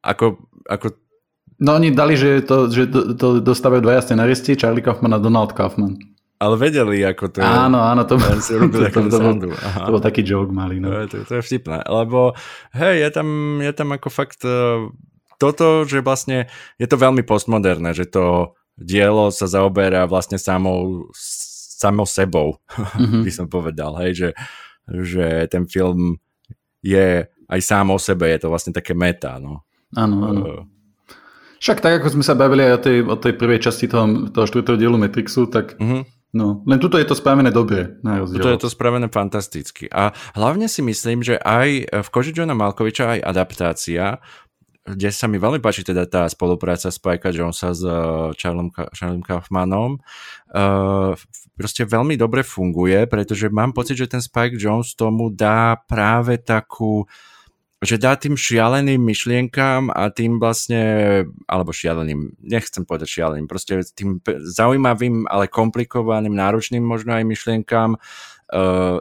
[0.01, 0.97] Ako, ako...
[1.61, 5.53] No oni dali, že to, že to, to dostávajú dvaja scenaristi, Charlie Kaufman a Donald
[5.53, 6.01] Kaufman.
[6.41, 7.47] Ale vedeli, ako to je.
[7.47, 10.81] Áno, áno, to, bol, to, to, to, to, bol, to bol taký joke malý.
[10.81, 11.05] No.
[11.13, 12.33] To, to je vtipné, lebo
[12.73, 13.29] hej, je tam,
[13.61, 14.89] je tam ako fakt uh,
[15.45, 16.49] toto, že vlastne
[16.81, 21.13] je to veľmi postmoderné, že to dielo sa zaoberá vlastne samou,
[21.85, 23.23] samou sebou, mm-hmm.
[23.23, 24.29] by som povedal, hej, že,
[24.89, 26.17] že ten film
[26.81, 29.69] je aj sám o sebe, je to vlastne také meta, no.
[29.95, 30.43] Áno, áno.
[30.43, 30.63] Uh,
[31.61, 34.45] však tak, ako sme sa bavili aj o tej, o tej prvej časti toho, toho
[34.45, 36.05] štvrtého dielu Matrixu, tak uh-huh.
[36.37, 37.95] no, len tuto je to spravené dobre.
[38.05, 39.89] Tuto je to spravené fantasticky.
[39.89, 44.21] A hlavne si myslím, že aj v koži Johna Malkoviča aj adaptácia
[44.85, 49.97] kde sa mi veľmi páči teda tá spolupráca Spike'a Jonesa s uh, Charlem, Charlem Kaufmanom,
[50.53, 51.17] uh,
[51.57, 57.09] proste veľmi dobre funguje, pretože mám pocit, že ten Spike Jones tomu dá práve takú
[57.85, 60.81] že dá tým šialeným myšlienkám a tým vlastne,
[61.45, 68.34] alebo šialeným, nechcem povedať šialeným, proste tým zaujímavým, ale komplikovaným, náročným možno aj myšlienkám uh,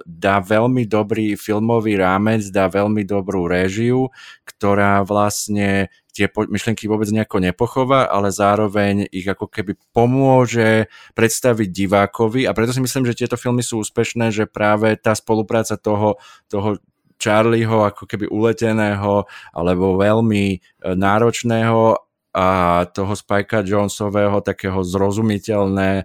[0.04, 4.10] dá veľmi dobrý filmový rámec, dá veľmi dobrú réžiu,
[4.48, 10.88] ktorá vlastne tie myšlienky vôbec nejako nepochová, ale zároveň ich ako keby pomôže
[11.18, 12.46] predstaviť divákovi.
[12.46, 16.78] A preto si myslím, že tieto filmy sú úspešné, že práve tá spolupráca toho, toho
[17.18, 19.26] Charlieho ako keby uleteného
[19.56, 20.58] alebo veľmi e,
[20.94, 21.98] náročného
[22.34, 22.48] a
[22.90, 26.04] toho Spikea Jonesového takého zrozumiteľné e,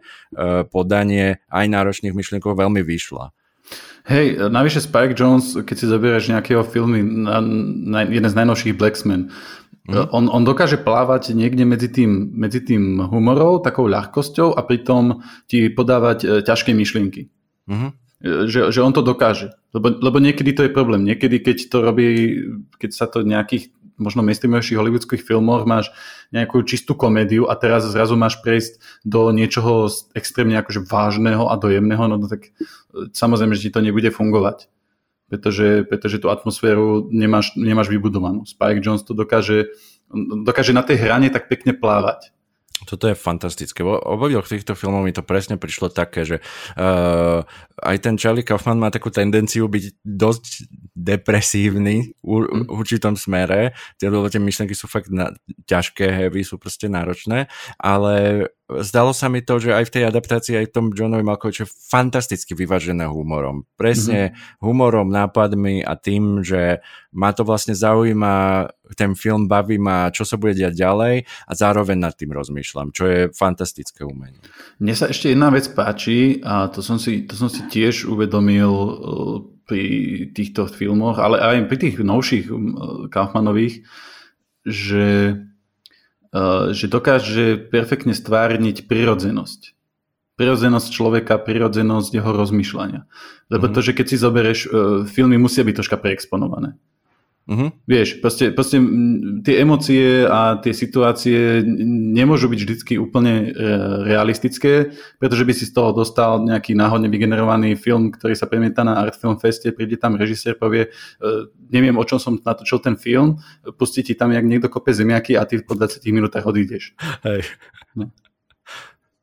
[0.68, 3.32] podanie aj náročných myšlienkov veľmi vyšla.
[4.08, 9.28] Hej, navyše Spike Jones, keď si zoberieš nejakého filmy, na, na, jeden z najnovších Blacksman,
[9.84, 10.08] mm.
[10.16, 15.68] on, on dokáže plávať niekde medzi tým, medzi tým humorou, takou ľahkosťou a pritom ti
[15.68, 17.28] podávať e, ťažké myšlienky.
[17.68, 17.90] Mm-hmm.
[18.48, 19.54] Že, že on to dokáže.
[19.70, 21.06] Lebo, lebo niekedy to je problém.
[21.06, 22.08] Niekedy, keď to robí,
[22.80, 25.90] keď sa to nejakých možno mainstreamovejších hollywoodských filmoch máš
[26.30, 32.04] nejakú čistú komédiu a teraz zrazu máš prejsť do niečoho extrémne akože vážneho a dojemného,
[32.06, 32.50] no tak e,
[33.12, 34.70] samozrejme, že ti to nebude fungovať.
[35.28, 38.48] Pretože, pretože tú atmosféru nemáš, nemáš vybudovanú.
[38.48, 39.68] Spike Jones to dokáže,
[40.40, 42.32] dokáže na tej hrane tak pekne plávať.
[42.86, 43.82] Toto je fantastické.
[43.82, 46.36] V obidvoch týchto filmov mi to presne prišlo také, že
[46.78, 47.42] uh,
[47.82, 50.44] aj ten Charlie Kaufman má takú tendenciu byť dosť
[50.94, 53.74] depresívny v, v určitom smere.
[53.96, 55.32] Tie, tie myšlenky sú fakt na,
[55.66, 57.46] ťažké, heavy, sú proste náročné,
[57.80, 61.64] ale zdalo sa mi to, že aj v tej adaptácii, aj v tom Johnovi Malkoviče
[61.64, 63.64] fantasticky vyvážené humorom.
[63.80, 64.60] Presne mm-hmm.
[64.60, 66.84] humorom, nápadmi a tým, že
[67.16, 71.96] ma to vlastne zaujíma, ten film baví ma, čo sa bude diať ďalej a zároveň
[71.96, 74.44] nad tým rozmýšľam, čo je fantastické umenie.
[74.76, 78.68] Mne sa ešte jedna vec páči a to som si, to som si tiež uvedomil
[78.68, 78.90] uh,
[79.64, 79.84] pri
[80.36, 82.76] týchto filmoch, ale aj pri tých novších um,
[83.08, 83.84] Kaufmanových,
[84.68, 85.36] že
[86.76, 89.72] že dokáže perfektne stvárniť prirodzenosť.
[90.38, 93.08] Prirodzenosť človeka, prirodzenosť jeho rozmýšľania.
[93.50, 93.74] Lebo mm-hmm.
[93.74, 94.70] to, že keď si zoberieš, eh,
[95.08, 96.76] filmy musia byť troška preexponované.
[97.48, 97.72] Uh-huh.
[97.88, 98.76] Vieš, proste, proste
[99.40, 101.64] tie emócie a tie situácie
[102.12, 103.64] nemôžu byť vždy úplne e,
[104.04, 109.00] realistické, pretože by si z toho dostal nejaký náhodne vygenerovaný film, ktorý sa premieta na
[109.00, 111.28] Art Film Feste, príde tam režisér, povie, e,
[111.72, 113.40] neviem o čom som natočil ten film,
[113.80, 116.92] pustí ti tam, jak niekto kope zemiaky a ty po 20 minútach odídeš.
[117.24, 117.48] Hej.
[117.96, 118.12] No.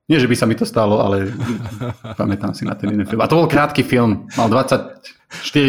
[0.09, 1.29] Nie, že by sa mi to stalo, ale
[2.19, 3.21] pamätám si na ten iný film.
[3.21, 4.97] A to bol krátky film, mal 24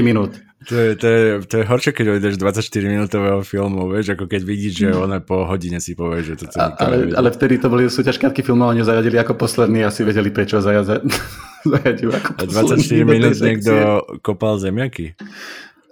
[0.01, 0.46] minút.
[0.67, 4.73] To je, to, je, to je horšie, keď ojdeš 24-minútového filmu, vieš, ako keď vidíš,
[4.83, 4.99] že mm.
[4.99, 8.73] ona po hodine si povie, že to celý ale, ale vtedy to boli súťažkárky filmov,
[8.73, 14.57] oni zaradili ako posledný a si vedeli, prečo zaradili ako A 24 minút niekto kopal
[14.57, 15.13] zemiaky?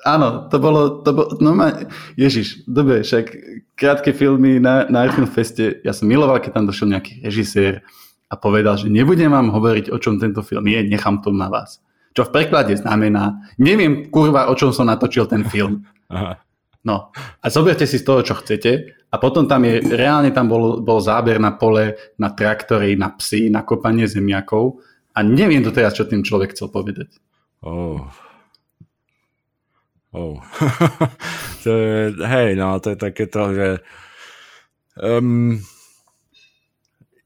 [0.09, 1.85] Áno, to bolo, to bolo no ma,
[2.17, 3.25] Ježiš, dobre, však
[3.77, 8.05] krátke filmy na, na Film Feste, ja som miloval, keď tam došiel nejaký režisér a
[8.31, 11.79] a povedal, že nebudem vám hovoriť, o čom tento film je, nechám to na vás.
[12.15, 15.83] Čo v preklade znamená, neviem kurva, o čom som natočil ten film.
[16.07, 16.39] Aha.
[16.85, 20.85] No a zoberte si z toho, čo chcete a potom tam je, reálne tam bol,
[20.85, 24.79] bol záber na pole, na traktory, na psy, na kopanie zemiakov
[25.17, 27.09] a neviem to teraz, čo tým človek chcel povedať.
[27.65, 28.05] Oh.
[30.12, 30.39] Oh.
[31.65, 33.69] to je, hej, no to je takéto, že
[35.01, 35.57] um,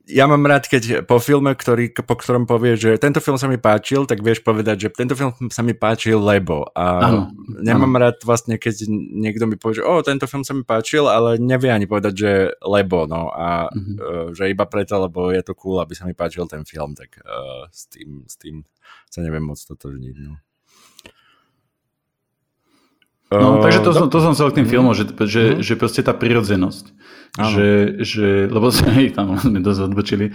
[0.09, 3.61] ja mám rád, keď po filme, ktorý, po ktorom povie, že tento film sa mi
[3.61, 6.65] páčil, tak vieš povedať, že tento film sa mi páčil, lebo.
[6.73, 8.01] A ano, nemám ano.
[8.09, 11.69] rád vlastne, keď niekto mi povie, že o, tento film sa mi páčil, ale nevie
[11.69, 12.33] ani povedať, že
[12.65, 13.29] lebo, no.
[13.29, 13.97] A mm-hmm.
[14.01, 17.21] uh, že iba preto, lebo je to cool, aby sa mi páčil ten film, tak
[17.21, 18.65] uh, s, tým, s tým
[19.13, 20.41] sa neviem moc totožniť, no.
[23.29, 25.61] No, uh, takže to, som, to som chcel k tým mm, filmom, že, že, mm.
[25.61, 26.85] že proste tá prirodzenosť.
[27.39, 27.69] Že,
[28.03, 30.33] že, lebo hej, tam sme dosť odbočili.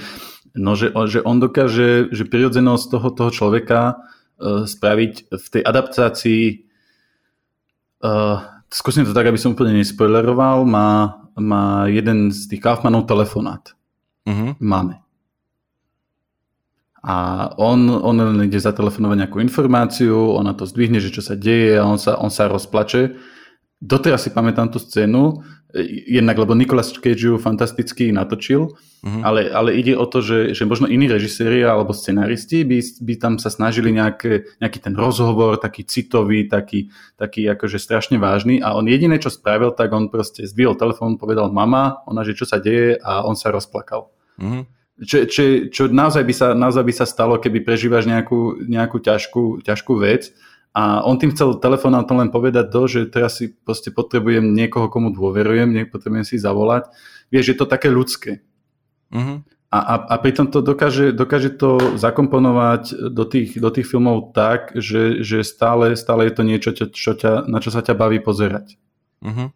[0.54, 6.44] No, že, že on dokáže, že prirodzenosť toho, toho človeka uh, spraviť v tej adaptácii
[8.06, 13.78] uh, skúsim to tak, aby som úplne nespoileroval, má, má jeden z tých Kaufmanov telefonát.
[14.26, 14.58] Uh-huh.
[14.58, 15.03] Máme.
[17.04, 21.76] A on, on len ide zatelefonovať nejakú informáciu, ona to zdvihne, že čo sa deje
[21.76, 23.20] a on sa, on sa rozplače.
[23.84, 25.44] Doteraz si pamätám tú scénu,
[26.08, 28.72] jednak lebo Nicolas Cage ju fantasticky natočil,
[29.04, 29.22] uh-huh.
[29.26, 33.34] ale, ale ide o to, že, že možno iní režiséri alebo scenaristi by, by tam
[33.42, 38.86] sa snažili nejaké, nejaký ten rozhovor, taký citový, taký, taký akože strašne vážny a on
[38.86, 43.02] jediné, čo spravil, tak on proste zdvihol telefón, povedal mama, ona, že čo sa deje
[43.02, 44.14] a on sa rozplakal.
[44.38, 44.70] Uh-huh.
[45.02, 49.66] Čo, čo, čo naozaj, by sa, naozaj by sa stalo, keby prežívaš nejakú, nejakú ťažkú,
[49.66, 50.30] ťažkú vec
[50.74, 55.14] a on tým chcel telefonátom len povedať to, že teraz si proste potrebujem niekoho, komu
[55.14, 56.90] dôverujem, potrebujem si zavolať.
[57.30, 58.46] Vieš, je to také ľudské.
[59.14, 59.46] Uh-huh.
[59.74, 64.74] A, a, a pritom to dokáže, dokáže to zakomponovať do tých, do tých filmov tak,
[64.78, 68.22] že, že stále, stále je to niečo, čo, čo ťa, na čo sa ťa baví
[68.22, 68.78] pozerať.
[69.22, 69.54] Uh-huh.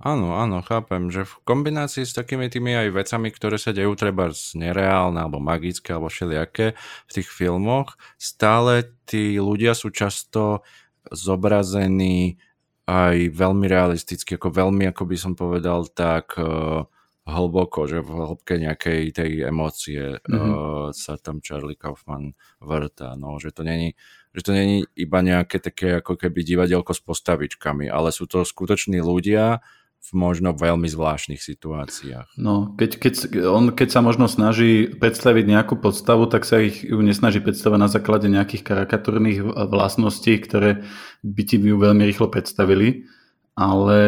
[0.00, 4.32] Áno, áno, chápem, že v kombinácii s takými tými aj vecami, ktoré sa dejú treba
[4.32, 6.72] z nereálne alebo magické alebo všelijaké
[7.04, 10.64] v tých filmoch, stále tí ľudia sú často
[11.12, 12.40] zobrazení
[12.88, 16.88] aj veľmi realisticky, ako veľmi, ako by som povedal, tak uh,
[17.28, 20.32] hlboko, že v hĺbke nejakej tej emócie mm-hmm.
[20.32, 23.92] uh, sa tam Charlie Kaufman vrta, no, že to není
[24.30, 29.02] že to není iba nejaké také ako keby divadielko s postavičkami, ale sú to skutoční
[29.02, 29.58] ľudia,
[30.00, 32.34] v možno veľmi zvláštnych situáciách.
[32.40, 33.14] No, keď, keď,
[33.46, 37.86] on keď sa možno snaží predstaviť nejakú podstavu, tak sa ich ju nesnaží predstavať na
[37.86, 40.88] základe nejakých karikatúrnych vlastností, ktoré
[41.20, 43.06] by ti ju veľmi rýchlo predstavili,
[43.54, 44.00] ale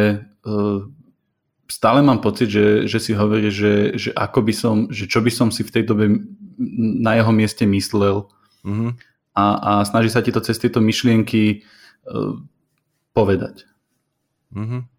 [0.43, 0.57] e,
[1.69, 5.29] stále mám pocit, že, že si hovorí, že, že ako by som, že čo by
[5.29, 6.09] som si v tej dobe
[6.99, 8.33] na jeho mieste myslel
[8.65, 8.91] mm-hmm.
[9.37, 11.57] a, a snaží sa ti to cez tieto myšlienky e,
[13.13, 13.69] povedať.
[14.57, 14.92] Mm-hmm.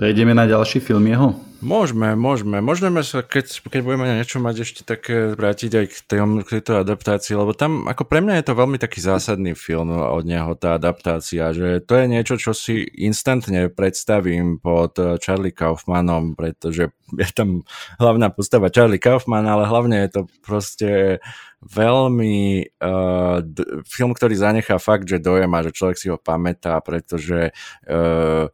[0.00, 1.36] Prejdeme na ďalší film jeho?
[1.60, 2.64] Môžeme, môžeme.
[2.64, 6.52] Môžeme sa, keď, keď budeme na niečo mať ešte také vrátiť aj k, tej, k
[6.56, 10.56] tejto adaptácii, lebo tam, ako pre mňa je to veľmi taký zásadný film od neho,
[10.56, 17.28] tá adaptácia, že to je niečo, čo si instantne predstavím pod Charlie Kaufmanom, pretože je
[17.36, 17.68] tam
[18.00, 21.20] hlavná postava Charlie Kaufman, ale hlavne je to proste
[21.60, 26.80] veľmi uh, d- film, ktorý zanechá fakt, že dojem a že človek si ho pamätá,
[26.80, 27.52] pretože
[27.84, 28.48] uh,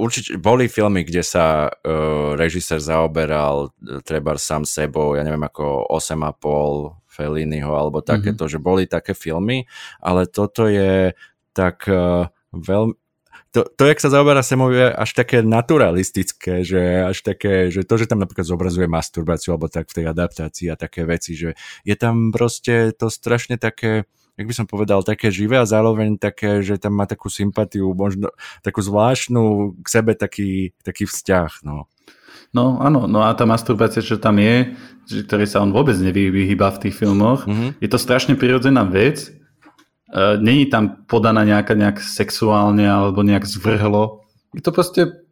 [0.00, 5.92] určite boli filmy, kde sa uh, režisér zaoberal uh, treba sám sebou, ja neviem ako
[5.92, 8.54] 8,5 Felliniho alebo takéto, mm-hmm.
[8.56, 9.68] že boli také filmy,
[10.00, 11.12] ale toto je
[11.52, 12.96] tak uh, veľmi
[13.50, 17.98] to, to, jak sa zaoberá Semov, je až také naturalistické, že až také, že to,
[17.98, 21.94] že tam napríklad zobrazuje masturbáciu alebo tak v tej adaptácii a také veci, že je
[21.98, 24.06] tam proste to strašne také,
[24.40, 28.32] jak by som povedal, také živé a zároveň také, že tam má takú sympatiu, možno
[28.64, 31.60] takú zvláštnu k sebe taký, taký vzťah.
[31.68, 31.84] No.
[32.56, 34.72] No áno, no a tá masturbácia, čo tam je,
[35.28, 37.84] ktorý sa on vôbec nevyhýba v tých filmoch, mm-hmm.
[37.84, 39.28] je to strašne prirodzená vec.
[40.10, 44.24] Uh, Není tam podaná nejaká nejak sexuálne alebo nejak zvrhlo.
[44.56, 45.22] Je to proste,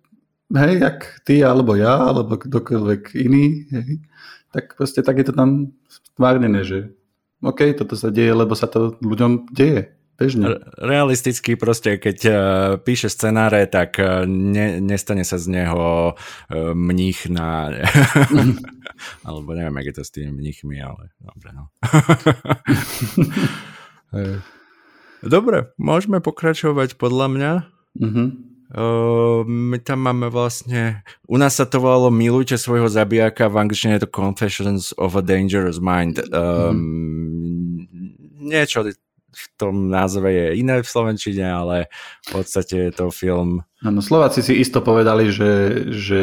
[0.53, 4.05] hej, jak ty alebo ja, alebo kdokoľvek iný, hej,
[4.53, 6.98] tak proste tak je to tam stvárnené, že
[7.39, 9.95] OK, toto sa deje, lebo sa to ľuďom deje.
[10.19, 10.59] Bežne.
[10.83, 12.35] Realisticky proste, keď uh,
[12.83, 17.71] píše scenáre, tak uh, ne, nestane sa z neho uh, mních na...
[19.27, 21.71] Alebo neviem, jak je to s tými mnichmi, ale dobre, no.
[25.23, 27.53] dobre, môžeme pokračovať podľa mňa.
[28.03, 28.48] Mm-hmm.
[28.69, 33.97] Uh, my tam máme vlastne, u nás sa to volalo Milujte svojho zabijaka, v angličtine
[33.97, 36.21] je to Confessions of a Dangerous Mind.
[36.29, 38.49] Um, mm.
[38.49, 38.85] Niečo
[39.39, 41.93] v tom názve je iné v Slovenčine, ale
[42.27, 43.63] v podstate je to film...
[43.85, 46.21] Áno, Slováci si isto povedali, že, že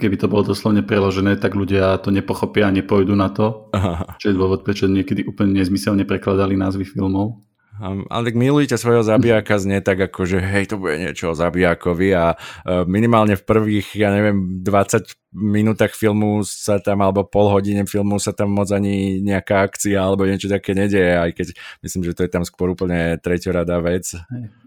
[0.00, 3.70] keby to bolo doslovne preložené, tak ľudia to nepochopia a nepôjdu na to.
[3.70, 4.18] Aha.
[4.18, 7.45] Čo je dôvod, prečo niekedy úplne nezmyselne prekladali názvy filmov.
[7.82, 12.08] Ale tak milujte svojho zabijaka znie tak ako, že hej, to bude niečo o zabijakovi
[12.16, 12.36] a e,
[12.88, 18.32] minimálne v prvých, ja neviem, 20 minútach filmu sa tam, alebo pol hodine filmu sa
[18.32, 21.46] tam moc ani nejaká akcia alebo niečo také nedieje, aj keď
[21.84, 24.16] myslím, že to je tam skôr úplne treťoradá vec.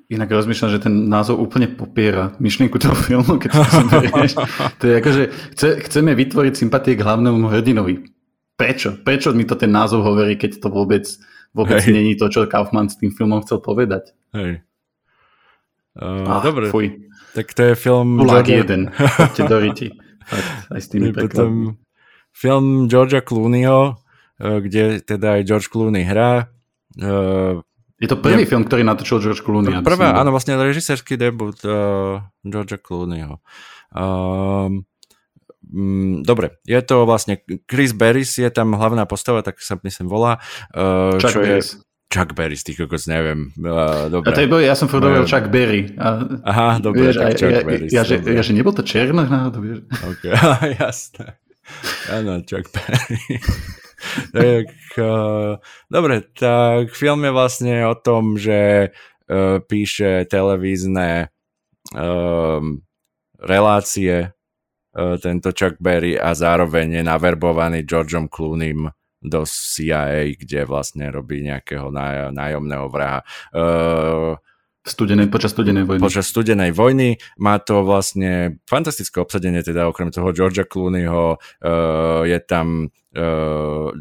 [0.10, 4.34] Inak rozmýšľam, že ten názov úplne popiera myšlienku toho filmu, keď to zoberieš.
[4.78, 5.24] to je ako, že
[5.58, 8.06] chce, chceme vytvoriť sympatie k hlavnému hrdinovi.
[8.54, 9.02] Prečo?
[9.02, 11.08] Prečo mi to ten názov hovorí, keď to vôbec
[11.54, 11.94] vôbec Hej.
[11.94, 14.14] není to, čo Kaufman s tým filmom chcel povedať.
[14.34, 14.62] Hej.
[16.00, 16.70] Uh, Ach, dobre.
[16.70, 17.10] Fuj.
[17.38, 18.18] Tak to je film...
[18.24, 18.66] Georgia...
[18.66, 18.82] jeden.
[18.94, 19.88] Poďte do riti.
[20.70, 21.78] Aj s tými Potom
[22.30, 26.50] film Georgia Clooneyho, uh, kde teda aj George Clooney hrá.
[26.98, 27.62] Uh,
[28.00, 29.84] je to prvý je, film, ktorý natočil George Clooney.
[29.84, 33.44] Prvá, áno, vlastne režisérsky debut uh, Georgia Clooneyho.
[33.92, 34.89] Um,
[35.70, 37.38] Mm, dobre, je to vlastne
[37.70, 40.42] Chris Barris je tam hlavná postava, tak sa myslím volá.
[40.74, 41.78] Uh, Chuck Barris.
[41.78, 43.54] Je, Chuck Barris, ty kokos, neviem.
[43.54, 44.34] Uh, dobre.
[44.34, 45.94] A to je, ja som furt hovoril Chuck Berry.
[46.02, 47.90] A, Aha, dobre, vieš, tak Chuck ja, Barris.
[47.94, 49.86] Ja, ja, že, ja, že nebol to černo náhodou, vieš.
[49.94, 50.34] Ok,
[50.82, 51.38] jasné.
[52.10, 53.22] Áno, Chuck Berry.
[54.34, 58.90] tak, uh, dobre, tak film je vlastne o tom, že
[59.30, 61.30] uh, píše televízne
[61.94, 62.82] um,
[63.38, 64.34] relácie
[64.96, 71.92] tento Chuck Berry a zároveň je naverbovaný Georgeom Clooneym do CIA, kde vlastne robí nejakého
[71.92, 73.20] náj, nájomného vraha.
[73.52, 74.40] Uh,
[74.80, 76.02] Studenej, počas studenej vojny.
[76.02, 82.40] Počas studenej vojny má to vlastne fantastické obsadenie, teda okrem toho Georgia Clooneyho uh, je
[82.48, 83.92] tam uh,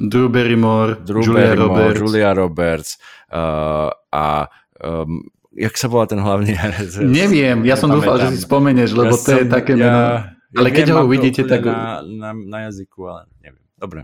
[0.00, 2.90] Drew Barrymore, Drew Julia Barrymore, Roberts, Julia Roberts
[3.30, 4.48] uh, a
[4.80, 5.22] um,
[5.54, 6.98] jak sa volá ten hlavný herec?
[7.00, 9.86] Neviem, ja som dúfal, že si spomenieš, lebo ja to som, je také meno.
[9.86, 11.66] Ja, ale ja keď ho uvidíte, tak...
[11.66, 13.64] Na, na, na jazyku, ale neviem.
[13.78, 14.00] Dobre.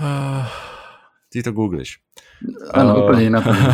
[0.00, 0.48] Uh,
[1.28, 2.00] ty to googliš.
[2.74, 3.70] Áno, uh, úplne nenapadne.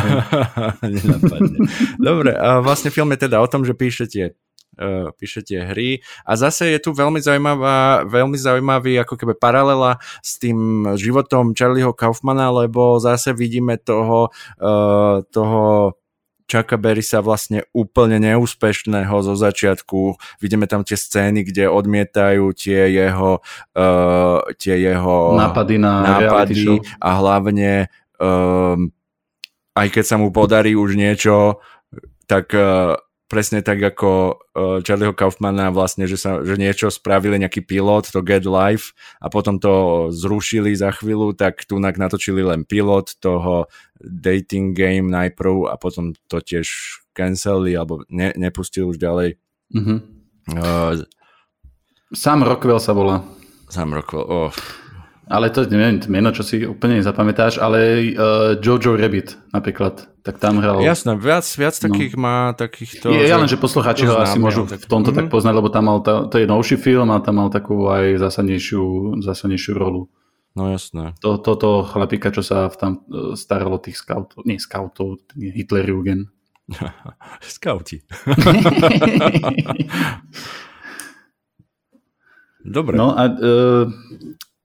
[0.83, 1.57] nenapadne.
[1.97, 4.35] Dobre, a vlastne film je teda o tom, že píšete
[4.79, 5.99] uh, píšete hry.
[6.23, 11.91] A zase je tu veľmi zaujímavá, veľmi zaujímavý ako keby paralela s tým životom Charlieho
[11.91, 14.31] Kaufmana, lebo zase vidíme toho,
[14.63, 15.93] uh, toho
[16.49, 20.17] Chucka Berrysa vlastne úplne neúspešného zo začiatku.
[20.41, 23.45] Vidíme tam tie scény, kde odmietajú tie jeho,
[23.77, 28.89] uh, tie jeho nápady, na nápady a hlavne um,
[29.77, 31.63] aj keď sa mu podarí už niečo,
[32.27, 32.97] tak uh,
[33.29, 38.25] presne tak ako uh, Charlieho Kaufmana vlastne, že, sa, že niečo spravili nejaký pilot, to
[38.25, 43.69] Get Life a potom to zrušili za chvíľu, tak tu natočili len pilot toho
[44.01, 46.65] dating game najprv a potom to tiež
[47.13, 49.37] cancelli alebo ne, nepustili už ďalej.
[49.77, 49.97] Mm-hmm.
[50.57, 51.05] Uh,
[52.09, 53.21] Sam Rockwell sa volá.
[53.69, 54.49] Sam Rockwell, oh.
[55.29, 60.57] Ale to neviem, meno, čo si úplne nezapamätáš, ale uh, Jojo Rabbit napríklad, tak tam
[60.57, 60.81] hral...
[60.81, 61.85] Jasné, viac, viac no.
[61.85, 62.21] takých no.
[62.25, 63.13] má takýchto...
[63.13, 64.81] Je, ja len, že poslucháči ho asi môžu tak...
[64.81, 65.17] v tomto mm-hmm.
[65.21, 65.33] tak mhm.
[65.37, 69.21] poznať, lebo tam mal, ta, to je novší film a tam mal takú aj zásadnejšiu,
[69.21, 70.09] zásadnejšiu rolu.
[70.57, 71.13] No jasné.
[71.21, 76.33] To, toto chlapíka, čo sa tam e, staralo tých scoutov, nie scoutov, Hitlerjugend.
[77.45, 78.01] Skauti.
[82.59, 82.97] Dobre.
[82.97, 83.87] No a uh,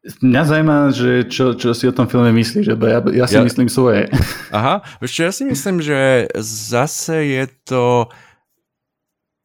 [0.05, 3.45] Mňa zaujíma, že čo, čo si o tom filme myslíš, lebo ja, ja si ja,
[3.45, 4.13] myslím svoje.
[4.53, 8.13] Aha, ešte ja si myslím, že zase je to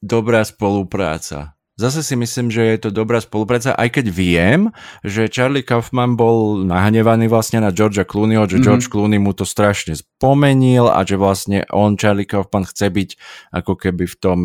[0.03, 1.58] dobrá spolupráca.
[1.79, 4.67] Zase si myslím, že je to dobrá spolupráca, aj keď viem,
[4.99, 8.67] že Charlie Kaufman bol nahnevaný vlastne na Georgia Clooneyho, že mm-hmm.
[8.67, 13.09] George Clooney mu to strašne spomenil a že vlastne on, Charlie Kaufman, chce byť
[13.55, 14.39] ako keby v tom,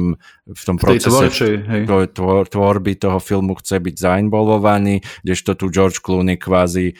[0.46, 1.82] v tom v procese tvorčej, hej.
[2.14, 6.94] Tvor, tvorby toho filmu chce byť zainvolvovaný, kdežto tu George Clooney kvázi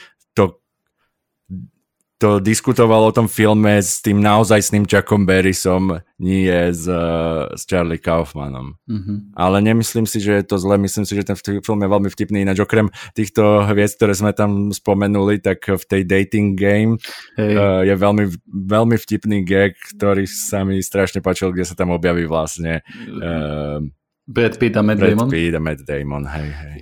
[2.25, 6.89] to to diskutoval o tom filme s tým naozaj s tým Chuckom Berrysom, nie s,
[6.89, 8.81] uh, s Charlie Kaufmanom.
[8.89, 9.37] Mm-hmm.
[9.37, 12.41] Ale nemyslím si, že je to zle, myslím si, že ten film je veľmi vtipný,
[12.41, 16.97] ináč okrem týchto hviezd, ktoré sme tam spomenuli, tak v tej dating game
[17.37, 17.61] hey.
[17.61, 22.25] uh, je veľmi, veľmi vtipný gag, ktorý sa mi strašne páčil, kde sa tam objaví
[22.25, 22.81] vlastne
[23.21, 23.85] uh,
[24.25, 25.29] Brad Pitt a Matt Brad Damon?
[25.29, 26.77] Brad Pitt a Matt Damon, hej, hej.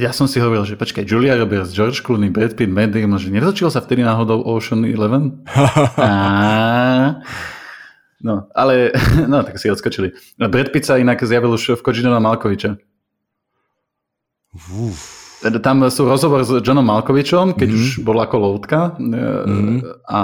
[0.00, 3.28] Ja som si hovoril, že počkaj, Julia Roberts, George Clooney, Brad Pitt, Matt Damon, že
[3.28, 5.44] nevzočil sa vtedy náhodou Ocean Eleven?
[6.00, 7.20] a...
[8.24, 8.96] No, ale,
[9.32, 10.16] no, tak si odskočili.
[10.40, 12.80] Brad Pitt sa inak zjavil už v Kočinova Malkoviča.
[14.72, 15.18] Uf.
[15.62, 17.76] Tam sú rozhovor s Johnom Malkovičom, keď mm.
[17.78, 20.02] už bola ako loutka mm.
[20.10, 20.20] a,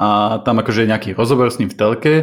[0.00, 2.14] a tam akože je nejaký rozhovor s ním v telke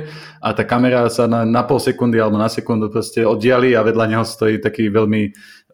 [0.41, 4.05] a tá kamera sa na, na pol sekundy alebo na sekundu proste oddiali a vedľa
[4.09, 5.21] neho stojí taký veľmi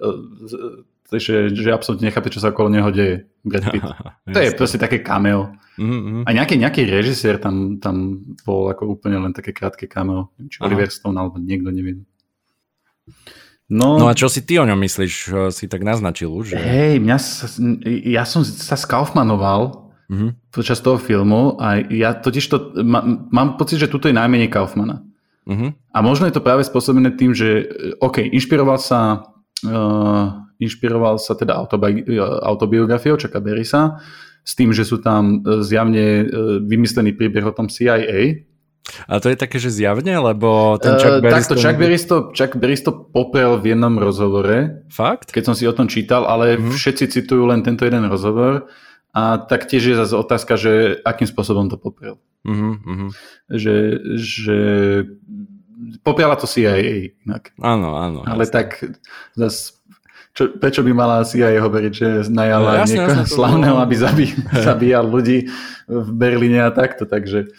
[0.04, 0.84] uh,
[1.14, 3.30] že, že absolútne nechápe, čo sa okolo neho deje.
[3.46, 3.86] Brad Pitt.
[4.34, 5.54] to je proste také cameo.
[5.78, 6.26] Mm-hmm.
[6.26, 10.34] A nejaký, nejaký režisér tam, tam bol ako úplne len také krátke cameo.
[10.50, 10.66] Či Aha.
[10.66, 12.02] Oliver Stone alebo niekto, neviem.
[13.70, 15.14] No, no a čo si ty o ňom myslíš?
[15.54, 16.54] Si tak naznačil už.
[16.54, 16.58] Že...
[16.58, 17.18] Hej, mňa
[18.10, 20.52] ja som sa Kaufmanoval mm-hmm.
[20.52, 25.04] počas toho filmu a ja totiž to, ma, mám pocit, že tuto je najmenej Kaufmana.
[25.44, 25.70] Mm-hmm.
[25.92, 27.68] A možno je to práve spôsobené tým, že
[28.00, 29.28] OK, inšpiroval sa
[29.68, 32.08] uh, inšpiroval sa teda autobi-
[32.44, 34.00] autobiografiou Chucka Berrysa,
[34.44, 36.28] s tým, že sú tam zjavne
[36.68, 38.44] vymyslený príbeh o tom CIA.
[39.08, 41.48] A to je také, že zjavne, lebo ten Chuck uh, Berris...
[41.48, 44.84] Takto, Chuck Berris, to, Chuck to poprel v jednom rozhovore.
[44.92, 45.32] Fakt?
[45.32, 46.76] Keď som si o tom čítal, ale mm-hmm.
[46.76, 48.68] všetci citujú len tento jeden rozhovor.
[49.14, 52.18] A tak tiež je zase otázka, že akým spôsobom to poprel.
[52.44, 53.10] Mm-hmm.
[53.54, 53.76] Že,
[54.18, 54.58] že
[56.02, 57.54] popiala to CIA inak.
[57.62, 58.26] Áno, áno.
[58.26, 58.56] Ale jasne.
[58.58, 58.68] tak
[59.38, 59.84] zase
[60.34, 63.96] čo, prečo by mala CIA jeho veriť, že najala no, jasne, niekoho jasne, slavného, aby
[63.96, 64.26] zabí,
[64.68, 65.46] zabíjal ľudí
[65.86, 67.54] v Berlíne a takto, takže...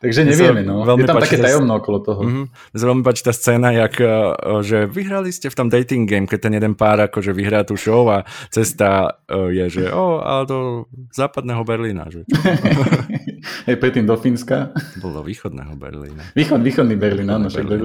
[0.00, 0.80] Takže nevieme, no.
[0.96, 2.20] Je tam také tajomno okolo toho.
[2.24, 2.44] Mm-hmm.
[2.72, 4.32] Mne veľmi páči tá scéna, jak, eh,
[4.64, 8.08] že vyhrali ste v tom dating game, keď ten jeden pár akože vyhrá tú show
[8.08, 10.58] a cesta eh, je, že o, ale do
[11.12, 12.08] západného Berlína.
[12.08, 12.24] Že
[13.68, 14.72] Hej, predtým do Fínska.
[15.04, 16.32] Bolo do východného Berlína.
[16.32, 17.76] Východ, východný Berlín, áno, však do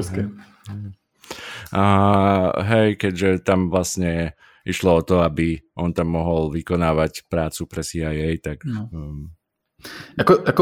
[1.76, 1.84] a
[2.62, 8.38] hej, keďže tam vlastne išlo o to, aby on tam mohol vykonávať prácu pre CIA,
[8.40, 8.64] tak...
[8.64, 8.88] No.
[8.96, 9.36] Um...
[10.18, 10.62] Ako, ako,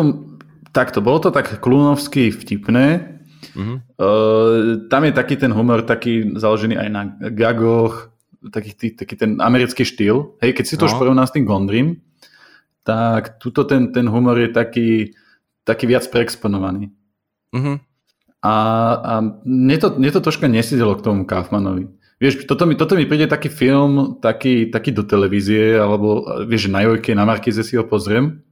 [0.74, 3.21] takto, bolo to tak klunovsky vtipné.
[3.53, 3.78] Uh-huh.
[4.01, 8.09] Uh, tam je taký ten humor, taký založený aj na gagoch,
[8.49, 10.36] taký, tý, taký ten americký štýl.
[10.41, 10.89] Hej, keď si to no.
[10.89, 12.01] už porovná s tým Gondrym,
[12.84, 15.13] tak tuto ten, ten humor je taký,
[15.63, 16.89] taký viac preexponovaný.
[17.53, 17.78] Uh-huh.
[18.43, 18.53] A,
[18.99, 19.13] a
[19.45, 21.88] mne, to, mne to troška nesidelo k tomu Kaufmanovi.
[22.19, 26.84] Vieš, toto mi, toto mi príde taký film, taký, taký do televízie, alebo vieš, na
[26.84, 28.43] Jojke, na Markize si ho pozriem.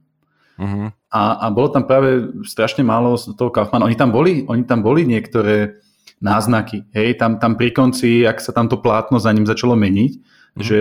[0.62, 0.94] Uh-huh.
[1.10, 3.90] A, a bolo tam práve strašne málo z toho Kaufmana.
[3.90, 5.82] Oni tam boli, oni tam boli niektoré
[6.22, 6.86] náznaky.
[6.94, 10.62] Hej, tam, tam pri konci, ak sa tam to plátno za ním začalo meniť, uh-huh.
[10.62, 10.78] že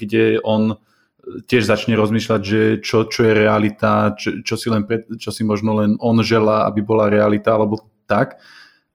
[0.00, 0.80] kde on
[1.22, 5.46] tiež začne rozmýšľať, že čo, čo je realita, čo, čo, si len pred, čo si
[5.46, 7.78] možno len on želá, aby bola realita, alebo
[8.10, 8.42] tak,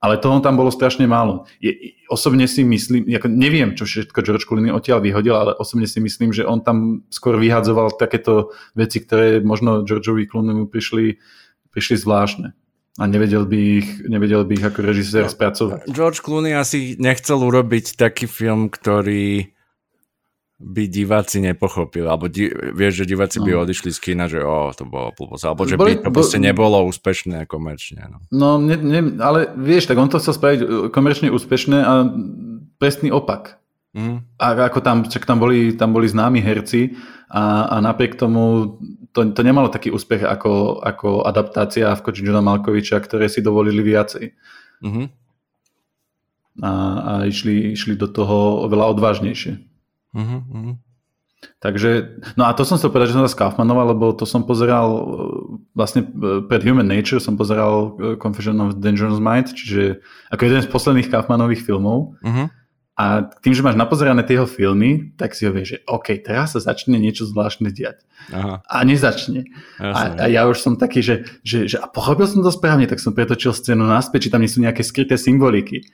[0.08, 1.44] ale toho tam bolo strašne málo.
[1.60, 6.00] Je, osobne si myslím, ako neviem, čo všetko George Clooney odtiaľ vyhodil, ale osobne si
[6.00, 11.20] myslím, že on tam skôr vyhadzoval takéto veci, ktoré možno Georgeovi Clooneymu prišli,
[11.76, 12.56] prišli zvláštne
[12.98, 15.86] a nevedel by ich, nevedel by ich ako režisér no, spracovať.
[15.94, 19.54] George Clooney asi nechcel urobiť taký film, ktorý
[20.58, 23.46] by diváci nepochopili, alebo di- vieš, že diváci no.
[23.46, 26.42] by odišli z kina, že o, to bolo blbosť, alebo že Boli, by to proste
[26.42, 28.10] nebolo úspešné komerčne.
[28.10, 32.10] No, no ne, ne, ale vieš, tak on to chcel spraviť uh, komerčne úspešné a
[32.82, 33.62] presný opak.
[33.94, 34.26] Mm.
[34.42, 36.98] A ako tam, čak tam boli, tam boli známi herci
[37.30, 38.78] a, a napriek tomu
[39.14, 43.82] to, to nemalo taký úspech ako, ako adaptácia v koči Johna Malkoviča, ktoré si dovolili
[43.82, 44.34] viacej.
[44.86, 45.06] Mm-hmm.
[46.66, 49.67] A, a išli, išli do toho oveľa odvážnejšie.
[50.18, 50.76] Uh-huh,
[51.62, 54.90] Takže, no a to som chcel povedať, že som sa Kaufmanoval, lebo to som pozeral
[54.90, 55.02] e,
[55.78, 60.02] vlastne e, pred Human Nature som pozeral e, Confession of Dangerous Mind, čiže
[60.34, 62.18] ako jeden z posledných Kaufmanových filmov.
[62.26, 62.50] Uh-huh.
[62.98, 66.58] A tým, že máš napozerané tie jeho filmy, tak si ho vieš, že OK, teraz
[66.58, 68.02] sa začne niečo zvláštne diať.
[68.34, 68.66] Aha.
[68.66, 69.46] A nezačne.
[69.78, 72.98] A, a ja už som taký, že, že, že a pochopil som to správne, tak
[72.98, 75.86] som pretočil scénu naspäť, či tam nie sú nejaké skryté symboliky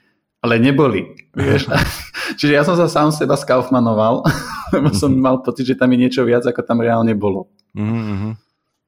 [0.44, 1.16] ale neboli.
[1.32, 1.72] Vieš?
[2.38, 4.20] Čiže ja som sa sám seba skaufmanoval,
[4.76, 5.20] lebo som mhm.
[5.24, 7.48] mal pocit, že tam je niečo viac, ako tam reálne bolo.
[7.72, 8.32] Mm-hmm.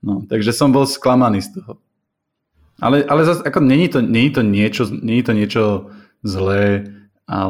[0.06, 1.82] No, takže som bol sklamaný z toho.
[2.78, 5.90] Ale, ale zase, ako není to, není to, niečo, není to niečo
[6.22, 6.84] zlé
[7.26, 7.48] a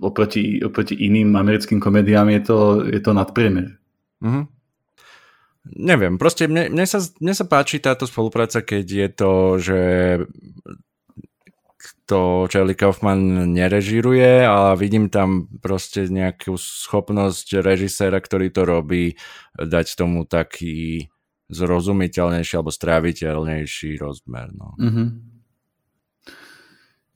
[0.00, 3.76] oproti, oproti iným americkým komediám je to, je to nadpriemer.
[4.22, 4.44] Mm-hmm.
[5.62, 9.80] Neviem, proste mne, mne, sa, mne sa páči táto spolupráca, keď je to, že
[12.12, 19.16] to Charlie Kaufman nerežiruje, ale vidím tam proste nejakú schopnosť režiséra, ktorý to robí,
[19.56, 21.08] dať tomu taký
[21.48, 24.52] zrozumiteľnejší alebo stráviteľnejší rozmer.
[24.52, 24.76] No.
[24.76, 25.08] Mm-hmm.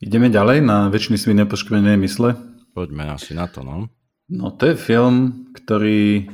[0.01, 2.33] Ideme ďalej na väčšiny svý nepoškvené mysle?
[2.73, 3.93] Poďme asi na to, no.
[4.27, 6.27] No to je film, ktorý,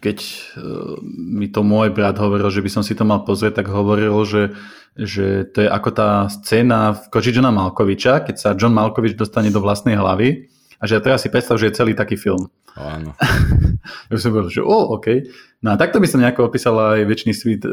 [0.00, 0.18] keď
[1.04, 4.56] mi to môj brat hovoril, že by som si to mal pozrieť, tak hovoril, že
[4.94, 9.50] že to je ako tá scéna v koči Johna Malkoviča, keď sa John Malkovič dostane
[9.50, 10.46] do vlastnej hlavy
[10.78, 12.46] a že teraz si predstav, že je celý taký film.
[12.78, 13.14] Áno.
[14.10, 15.06] ja som povedal, že o, OK.
[15.62, 17.70] No a takto by som nejako opísal aj väčší svit e,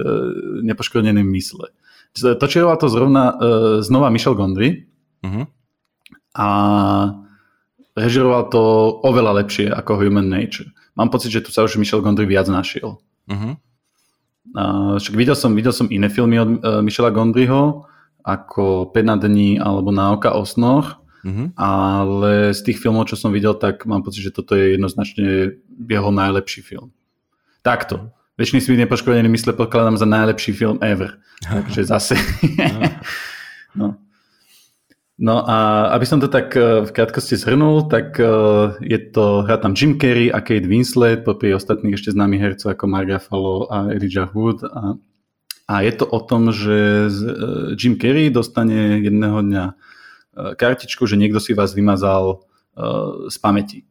[0.66, 1.74] nepoškodený mysle.
[2.14, 3.36] Točila to zrovna e,
[3.82, 4.86] znova Michel Gondry
[5.26, 5.46] uh-huh.
[6.38, 6.48] a
[7.98, 8.62] režiroval to
[9.06, 10.70] oveľa lepšie ako Human Nature.
[10.98, 13.02] Mám pocit, že tu sa už Michel Gondry viac našiel.
[13.30, 13.58] Uh-huh.
[14.52, 17.88] Uh, však videl som, videl som iné filmy od uh, Michela Gondryho,
[18.22, 21.50] ako 5 na dní alebo Náuka o snoch, uh-huh.
[21.58, 25.58] ale z tých filmov, čo som videl, tak mám pocit, že toto je jednoznačne
[25.90, 26.92] jeho najlepší film.
[27.64, 28.12] Takto.
[28.38, 31.18] Večný svít nepoškodený mysle pokladám za najlepší film ever.
[31.46, 32.16] Takže zase.
[33.76, 33.96] no.
[35.22, 38.26] No a aby som to tak e, v krátkosti zhrnul, tak e,
[38.82, 42.90] je to, hrá tam Jim Carrey a Kate Winslet, popri ostatných ešte známych hercov ako
[42.90, 44.66] Mark Ruffalo a Elijah Wood.
[44.66, 44.98] A,
[45.70, 47.38] a je to o tom, že e,
[47.78, 49.66] Jim Carrey dostane jedného dňa
[50.32, 52.48] kartičku, že niekto si vás vymazal
[53.28, 53.84] z pamäti.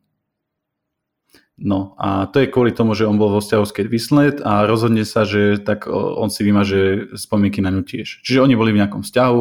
[1.61, 4.65] No a to je kvôli tomu, že on bol vo vzťahu s Kate Winslet a
[4.65, 8.25] rozhodne sa, že tak on si vymaže spomienky na ňu tiež.
[8.25, 9.41] Čiže oni boli v nejakom vzťahu,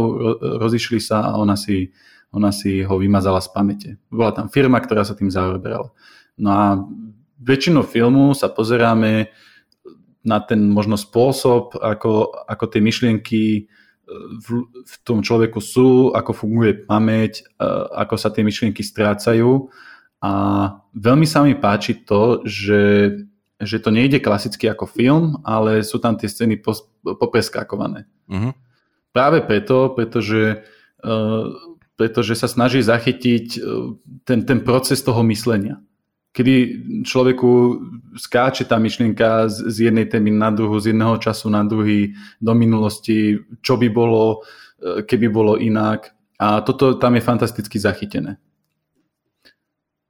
[0.59, 1.95] rozišli sa a ona si,
[2.35, 3.89] ona si ho vymazala z pamäte.
[4.11, 5.95] Bola tam firma, ktorá sa tým zaoberala.
[6.35, 6.83] No a
[7.39, 9.31] väčšinu filmu sa pozeráme
[10.19, 13.61] na ten možno spôsob, ako, ako tie myšlienky e,
[14.43, 17.63] v, v tom človeku sú, ako funguje pamäť, e,
[17.95, 19.71] ako sa tie myšlienky strácajú
[20.19, 20.31] a
[20.91, 23.15] veľmi sa mi páči to, že,
[23.55, 26.59] že to nejde klasicky ako film, ale sú tam tie scény
[27.03, 28.03] popreskákované.
[28.27, 28.51] Uh-huh.
[29.15, 30.59] Práve preto, pretože,
[31.07, 31.47] uh,
[31.95, 33.95] pretože sa snaží zachytiť uh,
[34.27, 35.79] ten, ten proces toho myslenia.
[36.35, 36.53] Kedy
[37.07, 37.49] človeku
[38.19, 42.13] skáče tá myšlienka z, z jednej témy na druhu, z jedného času na druhý,
[42.43, 46.11] do minulosti, čo by bolo, uh, keby bolo inak.
[46.43, 48.35] A toto tam je fantasticky zachytené.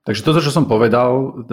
[0.10, 1.46] Takže toto, čo som povedal,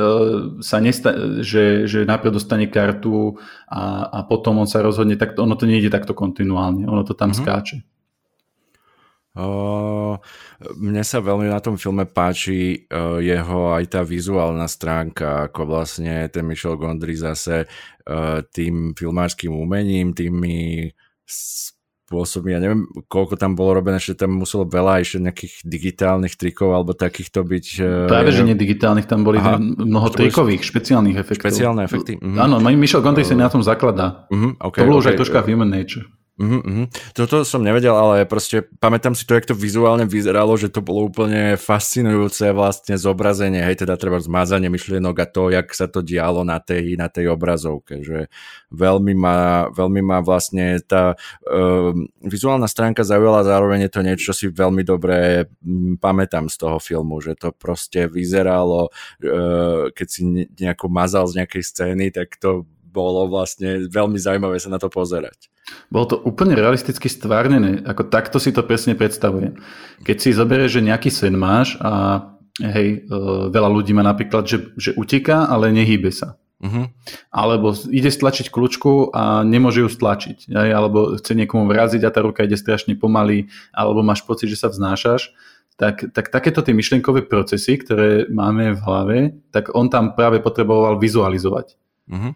[0.65, 3.37] sa nesta- že, že najprv dostane kartu
[3.69, 7.37] a, a potom on sa rozhodne, tak ono to nejde takto kontinuálne, ono to tam
[7.37, 7.45] mm-hmm.
[7.45, 7.77] skáče.
[9.37, 10.17] Uh,
[10.81, 16.25] mne sa veľmi na tom filme páči uh, jeho aj tá vizuálna stránka, ako vlastne
[16.33, 20.89] ten Michel Gondry zase uh, tým filmárským umením, tými
[22.07, 22.55] spôsobmi.
[22.55, 26.95] Ja neviem, koľko tam bolo robené, že tam muselo veľa ešte nejakých digitálnych trikov alebo
[26.95, 27.67] takýchto byť.
[28.07, 31.51] Práve, že nie digitálnych, tam boli Aha, mnoho trikových, špeciálnych efektov.
[31.51, 32.15] Špeciálne efekty.
[32.23, 32.39] Mhm.
[32.39, 34.31] Áno, Michel Gondry uh, sa na tom zakladá.
[34.31, 35.11] Uh-huh, okay, to bolo okay.
[35.11, 36.07] už aj troška Human Nature.
[36.37, 36.85] Uh-huh.
[37.17, 41.09] Toto som nevedel, ale proste pamätám si to, jak to vizuálne vyzeralo, že to bolo
[41.09, 46.45] úplne fascinujúce vlastne zobrazenie, hej, teda treba zmazanie myšlienok a to, jak sa to dialo
[46.45, 48.29] na tej, na tej obrazovke, že
[48.69, 54.35] veľmi ma, veľmi ma vlastne tá uh, vizuálna stránka zaujala, zároveň je to niečo, čo
[54.37, 60.21] si veľmi dobre m, pamätám z toho filmu, že to proste vyzeralo, uh, keď si
[60.53, 65.53] nejako mazal z nejakej scény, tak to bolo vlastne veľmi zaujímavé sa na to pozerať.
[65.93, 69.61] Bolo to úplne realisticky stvárnené, ako takto si to presne predstavujem.
[70.01, 72.25] Keď si zoberieš, že nejaký sen máš a
[72.57, 73.17] hej, e,
[73.53, 76.41] veľa ľudí má napríklad, že, že uteká, ale nehýbe sa.
[76.57, 76.89] Uh-huh.
[77.29, 80.49] Alebo ide stlačiť kľúčku a nemôže ju stlačiť.
[80.49, 80.69] Hej?
[80.73, 84.73] Alebo chce niekomu vraziť a tá ruka ide strašne pomaly, alebo máš pocit, že sa
[84.73, 85.37] vznášaš.
[85.77, 89.19] Tak, tak takéto tie myšlienkové procesy, ktoré máme v hlave,
[89.53, 91.77] tak on tam práve potreboval vizualizovať.
[92.09, 92.33] Uh-huh.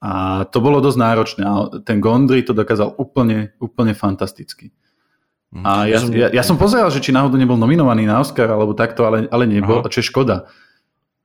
[0.00, 1.42] A to bolo dosť náročné.
[1.42, 4.72] A ten Gondry to dokázal úplne, úplne fantasticky.
[5.54, 5.64] Mhm.
[5.64, 9.06] A ja, ja, ja som pozeral, že či náhodou nebol nominovaný na Oscar alebo takto,
[9.08, 9.88] ale, ale nebol, Aha.
[9.88, 10.50] čo je škoda.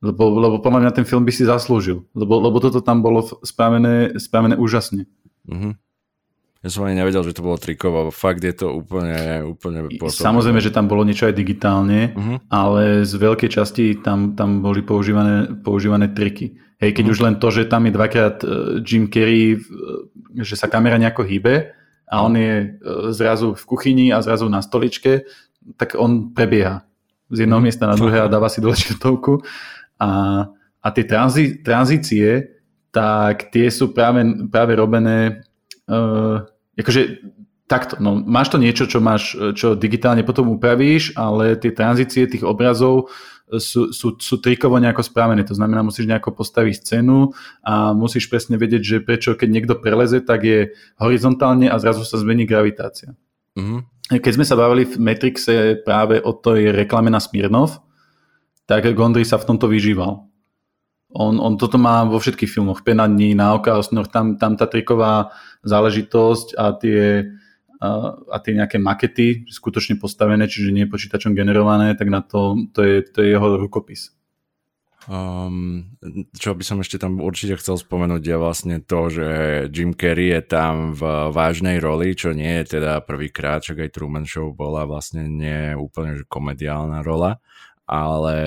[0.02, 2.10] Lebo, lebo podľa mňa ten film by si zaslúžil.
[2.18, 5.06] Lebo, lebo toto tam bolo spravené, spravené úžasne.
[5.46, 5.78] Uh-huh.
[6.66, 8.10] Ja som ani nevedel, že to bolo trikovo.
[8.10, 9.94] Fakt je to úplne, úplne.
[10.10, 12.38] Samozrejme, že tam bolo niečo aj digitálne, uh-huh.
[12.50, 16.58] ale z veľkej časti tam, tam boli používané, používané triky.
[16.82, 17.14] Hej, keď mm.
[17.14, 18.48] už len to, že tam je dvakrát e,
[18.82, 19.58] Jim Carrey, e,
[20.42, 21.78] že sa kamera nejako hýbe
[22.10, 22.68] a on je e,
[23.14, 25.30] zrazu v kuchyni a zrazu na stoličke,
[25.78, 26.82] tak on prebieha
[27.30, 27.66] z jedného mm.
[27.70, 29.46] miesta na druhé a dáva si dole čertovku.
[30.02, 30.10] A,
[30.82, 32.58] a tie tranzi, tranzície,
[32.90, 35.46] tak tie sú práve, práve robené
[35.88, 36.44] uh,
[36.76, 37.24] akože
[37.70, 42.44] takto, no máš to niečo, čo máš, čo digitálne potom upravíš, ale tie tranzície tých
[42.44, 43.08] obrazov
[43.60, 45.44] sú, sú, sú trikovo nejako správené.
[45.44, 47.36] To znamená, musíš nejako postaviť scénu
[47.66, 50.72] a musíš presne vedieť, že prečo, keď niekto preleze, tak je
[51.02, 53.18] horizontálne a zrazu sa zmení gravitácia.
[53.60, 53.80] Mm-hmm.
[54.24, 57.84] Keď sme sa bavili v Matrixe práve o tej reklame na Smirnov,
[58.68, 60.28] tak Gondry sa v tomto vyžíval.
[61.12, 62.88] On, on toto má vo všetkých filmoch.
[62.88, 65.36] Penadní, na oka, tam, tam tá triková
[65.68, 67.28] záležitosť a tie,
[67.82, 72.96] a tie nejaké makety skutočne postavené, čiže nie počítačom generované, tak na to, to, je,
[73.10, 74.14] to je jeho rukopis.
[75.10, 75.98] Um,
[76.38, 79.28] čo by som ešte tam určite chcel spomenúť je vlastne to, že
[79.74, 84.30] Jim Carrey je tam v vážnej roli, čo nie je teda prvýkrát, čak aj Truman
[84.30, 87.42] Show bola vlastne nie úplne komediálna rola,
[87.90, 88.38] ale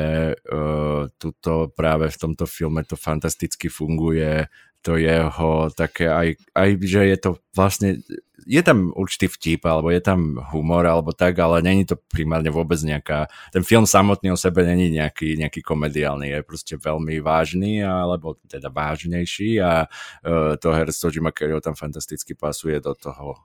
[0.46, 4.46] uh, tuto práve v tomto filme to fantasticky funguje,
[4.84, 8.04] to jeho také aj, aj, že je to vlastne,
[8.44, 12.76] je tam určitý vtip, alebo je tam humor, alebo tak, ale není to primárne vôbec
[12.84, 18.36] nejaká, ten film samotný o sebe není nejaký, nejaký komediálny, je proste veľmi vážny, alebo
[18.44, 23.40] teda vážnejší a uh, to herstvo Jima Carreyho tam fantasticky pasuje do toho.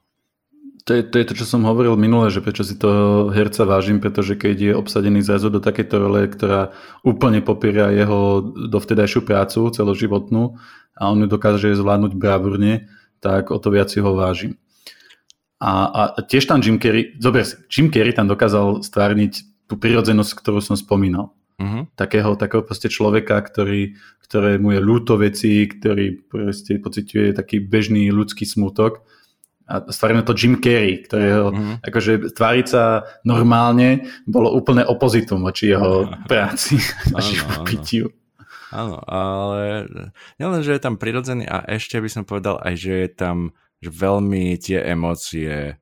[0.88, 4.00] To je, to je to, čo som hovoril minule, že prečo si toho herca vážim,
[4.00, 6.72] pretože keď je obsadený zrazu do takéto role, ktorá
[7.04, 10.56] úplne popiera jeho dovtedajšiu prácu celoživotnú,
[11.00, 12.92] a on ju dokáže zvládnuť bravúrne,
[13.24, 14.60] tak o to viac si ho vážim.
[15.60, 20.32] A, a tiež tam Jim Carrey, zober si, Jim Carrey tam dokázal stvárniť tú prirodzenosť,
[20.40, 21.36] ktorú som spomínal.
[21.60, 21.84] Uh-huh.
[22.00, 28.48] Takého, takého proste človeka, ktorý, ktorému je ľúto veci, ktorý proste pociťuje taký bežný ľudský
[28.48, 29.04] smutok.
[29.68, 31.84] A stvárime to Jim Carrey, ktorého uh-huh.
[31.84, 36.80] akože tváriť sa normálne bolo úplne opozitum voči jeho práci
[37.12, 37.20] a
[37.68, 38.16] pitiu.
[38.70, 39.90] Áno, ale
[40.38, 43.38] nielen, že je tam prirodzený a ešte by som povedal aj, že je tam
[43.80, 45.74] že veľmi tie emócie e,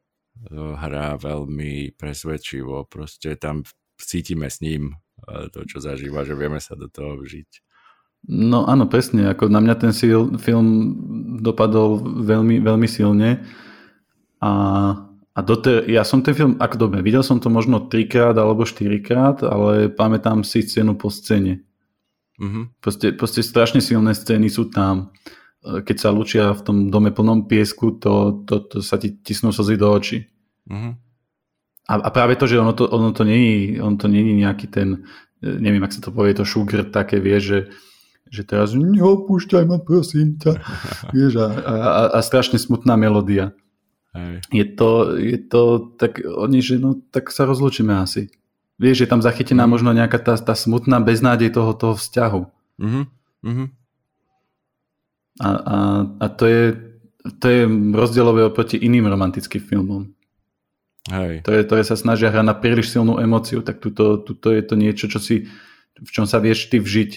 [0.54, 3.66] hrá veľmi presvedčivo, proste tam
[3.98, 4.94] cítime s ním
[5.26, 7.66] e, to, čo zažíva, že vieme sa do toho vžiť.
[8.30, 9.94] No áno, presne, ako na mňa ten
[10.42, 10.68] film
[11.42, 13.46] dopadol veľmi, veľmi silne
[14.42, 14.54] a,
[15.34, 19.42] a doter, ja som ten film, ako dobre, videl som to možno trikrát alebo štyrikrát,
[19.46, 21.67] ale pamätám si scénu po scéne.
[22.38, 22.64] Mm-hmm.
[22.82, 25.10] Proste, proste strašne silné scény sú tam.
[25.66, 29.50] E, keď sa lučia v tom dome plnom piesku, to, to, to sa ti tisnú
[29.50, 30.30] slzy do očí.
[30.70, 30.94] Mm-hmm.
[31.88, 35.08] A, a práve to, že ono to, ono to není, on to není nejaký ten,
[35.42, 37.60] e, neviem, ak sa to povie, to sugar také, vie, že,
[38.30, 40.62] že teraz neopúšťaj ma, prosím ťa.
[41.16, 43.58] vieš, a, a, a strašne smutná melódia.
[44.50, 48.34] Je to, je to tak, oni, že no, tak sa rozlučíme asi.
[48.78, 49.72] Vieš, je tam zachytená mm.
[49.74, 52.42] možno nejaká tá, tá smutná beznádej toho, toho vzťahu.
[52.78, 53.04] Mm-hmm.
[53.46, 53.68] Mm-hmm.
[55.38, 55.78] A, a,
[56.22, 56.64] a to, je,
[57.42, 57.62] to je
[57.94, 60.14] rozdielové oproti iným romantickým filmom.
[61.08, 61.46] Hej.
[61.46, 65.06] Ktoré, ktoré sa snažia hrať na príliš silnú emóciu, tak tuto, tuto je to niečo,
[65.08, 65.48] čo si,
[65.98, 67.12] v čom sa vieš ty vžiť.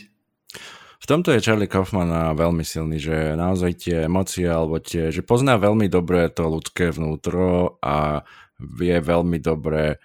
[1.01, 5.57] V tomto je Charlie Kaufman veľmi silný, že naozaj tie emócie, alebo tie, že pozná
[5.57, 8.21] veľmi dobre to ľudské vnútro a
[8.61, 9.97] vie veľmi dobre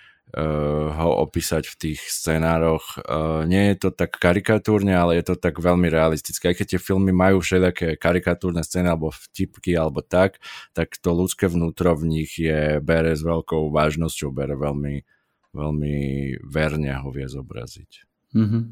[0.91, 2.99] ho opísať v tých scenároch.
[3.07, 6.51] Uh, nie je to tak karikatúrne, ale je to tak veľmi realistické.
[6.51, 10.43] Aj keď tie filmy majú všelijaké karikatúrne scény alebo vtipky alebo tak,
[10.75, 15.07] tak to ľudské vnútro v nich je, bere s veľkou vážnosťou, bere veľmi,
[15.55, 15.95] veľmi
[16.43, 17.91] verne ho vie zobraziť.
[18.35, 18.63] Mm-hmm.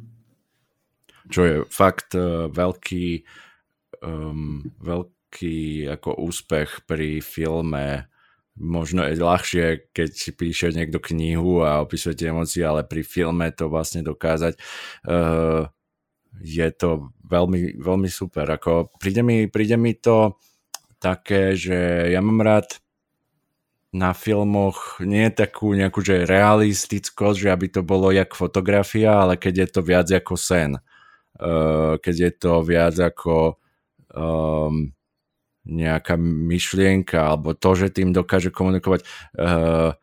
[1.32, 3.24] Čo je fakt uh, veľký
[4.04, 8.12] um, veľký ako úspech pri filme
[8.58, 13.70] možno je ľahšie, keď píše niekto knihu a opisuje tie emócie, ale pri filme to
[13.70, 14.54] vlastne dokázať
[15.10, 15.66] uh,
[16.42, 18.50] je to veľmi, veľmi super.
[18.50, 20.38] Ako príde, mi, príde mi to
[20.98, 22.82] také, že ja mám rád
[23.94, 29.54] na filmoch nie takú nejakú že realistickosť, že aby to bolo jak fotografia, ale keď
[29.54, 30.82] je to viac ako sen.
[31.38, 33.62] Uh, keď je to viac ako
[34.14, 34.94] um,
[35.64, 39.08] nejaká myšlienka alebo to, že tým dokáže komunikovať.
[39.36, 39.96] Uh,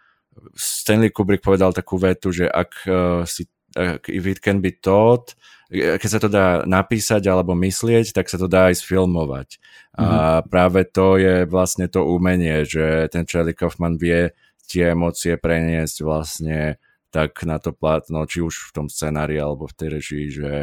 [0.57, 3.45] Stanley Kubrick povedal takú vetu, že ak uh, si
[3.77, 5.37] uh, if it can be taught,
[5.71, 9.63] keď sa to dá napísať alebo myslieť, tak sa to dá aj sfilmovať.
[9.95, 10.03] Mm-hmm.
[10.03, 10.07] A
[10.43, 10.43] mhm.
[10.51, 14.35] práve to je vlastne to umenie, že ten Charlie Kaufman vie
[14.67, 16.79] tie emócie preniesť vlastne
[17.11, 20.55] tak na to platno, či už v tom scenári alebo v tej režii, že,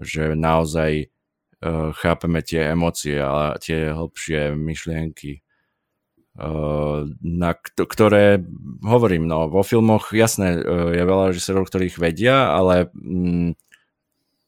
[0.00, 1.12] že naozaj
[1.62, 5.40] uh, chápeme tie emócie a tie hlbšie myšlienky,
[6.40, 8.40] uh, na ktoré,
[8.84, 13.56] hovorím, no, vo filmoch, jasné, uh, je veľa režisérov, ktorých vedia, ale mm,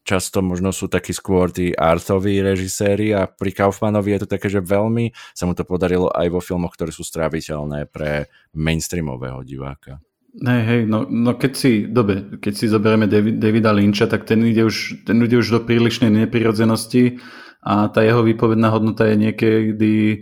[0.03, 4.59] často možno sú takí skôr tí artoví režiséri a pri Kaufmanovi je to také, že
[4.59, 10.03] veľmi sa mu to podarilo aj vo filmoch, ktoré sú stráviteľné pre mainstreamového diváka.
[10.33, 14.41] Hej, hej, no, no keď si, dobe, keď si zoberieme David, Davida Lynča, tak ten
[14.41, 17.21] ide, už, ten ide už do prílišnej neprirodzenosti
[17.61, 20.17] a tá jeho výpovedná hodnota je niekedy e,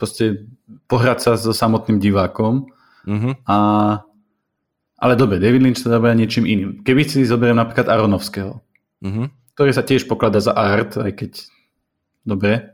[0.00, 0.48] proste
[0.88, 2.72] pohrať sa so samotným divákom.
[3.04, 3.36] Uh-huh.
[3.44, 3.56] A,
[4.96, 6.80] ale dobre, David Lynch sa zaberá niečím iným.
[6.80, 8.64] Keby si zoberiem napríklad Aronovského,
[9.04, 9.26] uh-huh.
[9.52, 11.32] ktorý sa tiež pokladá za art, aj keď
[12.24, 12.72] dobre,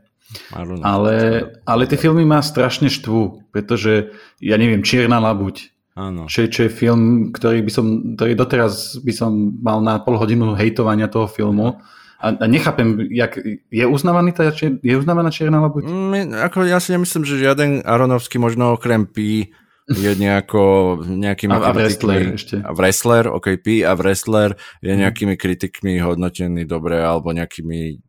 [0.85, 6.31] Ale, ale tie filmy má strašne štvu, pretože ja neviem, Čierna labuť, Áno.
[6.31, 7.85] Čo, čo je film, ktorý by som,
[8.15, 11.83] ktorý doteraz by som mal na pol hodinu hejtovania toho filmu.
[12.19, 13.35] A, a nechápem, jak,
[13.71, 15.87] je uznávaný tá, je uznávaná Čierna labuť?
[15.87, 19.51] Mm, ako ja si nemyslím, že žiaden Aronovský možno okrem Pi
[19.89, 22.61] je nejako, nejakými a, a wrestler ešte.
[22.61, 24.99] A wrestler, ok, Pi a wrestler je mhm.
[25.03, 27.99] nejakými kritikmi hodnotený dobre alebo nejakými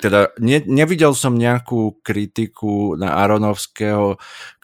[0.00, 4.16] teda ne, nevidel som nejakú kritiku na Aronovského,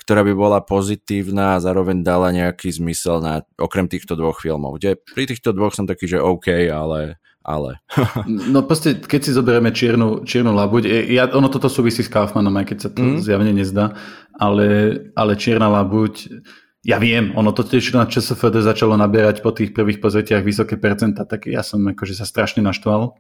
[0.07, 4.79] ktorá by bola pozitívna a zároveň dala nejaký zmysel na, okrem týchto dvoch filmov.
[4.79, 7.79] Kde pri týchto dvoch som taký, že OK, ale ale...
[8.27, 12.67] no proste, keď si zoberieme čiernu, čiernu labuť, ja, ono toto súvisí s Kaufmanom, aj
[12.75, 13.23] keď sa to mm.
[13.23, 13.95] zjavne nezdá,
[14.35, 14.67] ale,
[15.15, 16.43] ale čierna labuť,
[16.83, 21.23] ja viem, ono to tiež na ČSFD začalo nabierať po tých prvých pozretiach vysoké percenta,
[21.23, 23.15] tak ja som akože sa strašne naštval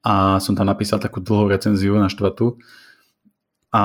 [0.00, 2.60] a som tam napísal takú dlhú recenziu na štvrtú.
[3.72, 3.82] A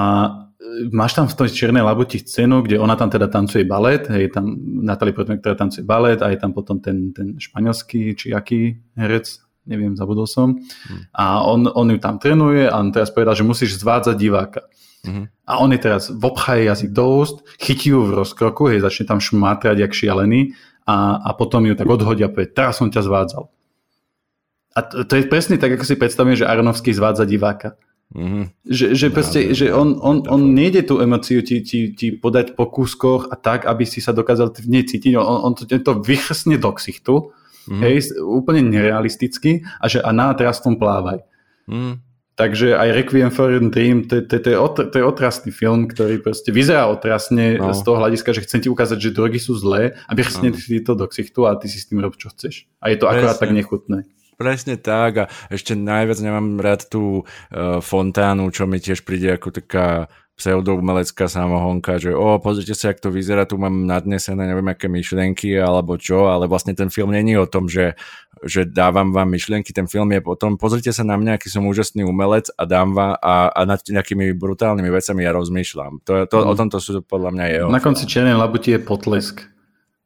[0.92, 4.46] máš tam v tej čiernej labuti scénu, kde ona tam teda tancuje balet, je tam
[4.86, 9.42] Natalie Portman, ktorá tancuje balet a je tam potom ten, ten španielský, či aký herec,
[9.66, 10.58] neviem, zabudol som.
[10.62, 11.02] Hmm.
[11.14, 14.62] A on, on ju tam trénuje a on teraz povedal, že musíš zvádzať diváka.
[15.02, 15.34] Hmm.
[15.50, 19.10] A on je teraz v obchaje jazyk do úst, chytí ju v rozkroku, hej, začne
[19.10, 20.54] tam šmátrať jak šialený
[20.86, 23.50] a, a potom ju tak odhodia a povie, teraz som ťa zvádzal.
[24.72, 27.76] A to, to je presne tak, ako si predstavujem, že Aronovský zvádza diváka.
[28.12, 28.44] Mm-hmm.
[28.68, 32.60] Že, že, proste, ja, že on, on, on nejde tú emociu ti, ti, ti podať
[32.60, 35.16] po kúskoch a tak, aby si sa dokázal v nej cítiť.
[35.16, 37.32] On, on to, to vychrsne do ksichtu,
[37.72, 37.82] mm-hmm.
[37.82, 41.24] hej, úplne nerealisticky a že a na teraz tom plávaj.
[41.72, 42.04] Mm.
[42.36, 45.86] Takže aj Requiem for a Dream, to, to, to, je otr, to je otrasný film,
[45.86, 47.70] ktorý proste vyzerá otrasne no.
[47.70, 50.58] z toho hľadiska, že chcem ti ukázať, že drogy sú zlé a vychrsne no.
[50.58, 52.66] ti to do ksichtu a ty si s tým rob, čo chceš.
[52.82, 53.20] A je to Presne.
[53.20, 54.10] akorát tak nechutné.
[54.42, 59.54] Presne tak a ešte najviac nemám rád tú uh, fontánu, čo mi tiež príde ako
[59.54, 60.10] taká
[60.42, 65.54] pseudoumelecká samohonka, že o, pozrite sa, jak to vyzerá, tu mám nadnesené neviem aké myšlienky
[65.62, 67.94] alebo čo, ale vlastne ten film není o tom, že,
[68.42, 71.70] že dávam vám myšlienky, ten film je o tom, pozrite sa na mňa, aký som
[71.70, 76.02] úžasný umelec a dám vám a, a nad nejakými brutálnymi vecami ja rozmýšľam.
[76.10, 76.48] To, to, mm.
[76.50, 77.68] O tomto sú podľa mňa jeho.
[77.70, 79.46] Na konci Černej labuti je potlesk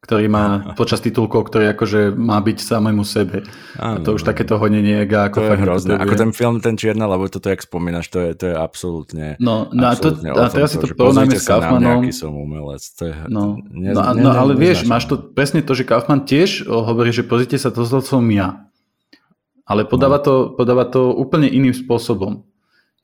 [0.06, 3.42] ktorý má počas titulkov, ktorý akože má byť samému sebe.
[3.82, 4.28] Áno, a to už no.
[4.30, 5.94] takéto honenie ga ako to je hrozné.
[5.98, 9.74] Ako ten film, ten Čierna, lebo toto, jak spomínaš, to je, to je absolútne No,
[9.74, 12.06] no absolútne a, to, a teraz si to porovnáme s Kaufmanom.
[12.14, 12.84] som umelec.
[13.02, 16.24] To je, no, ne, no, ne, no, ale vieš, máš to presne to, že Kaufman
[16.24, 18.70] tiež hovorí, že pozrite sa, to som ja.
[19.66, 20.26] Ale podáva, no.
[20.26, 22.46] to, podáva to úplne iným spôsobom.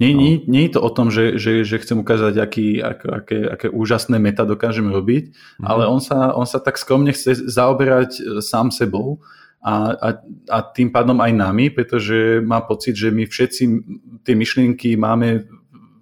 [0.02, 0.22] Nie, no.
[0.26, 3.68] nie, nie je to o tom, že, že, že chcem ukázať, aký, ak, aké, aké
[3.70, 5.30] úžasné meta dokážem robiť,
[5.62, 5.66] mm.
[5.70, 9.22] ale on sa, on sa tak skromne chce zaoberať e, sám sebou
[9.62, 10.10] a, a,
[10.50, 13.64] a tým pádom aj nami, pretože má pocit, že my všetci
[14.26, 15.46] tie myšlienky máme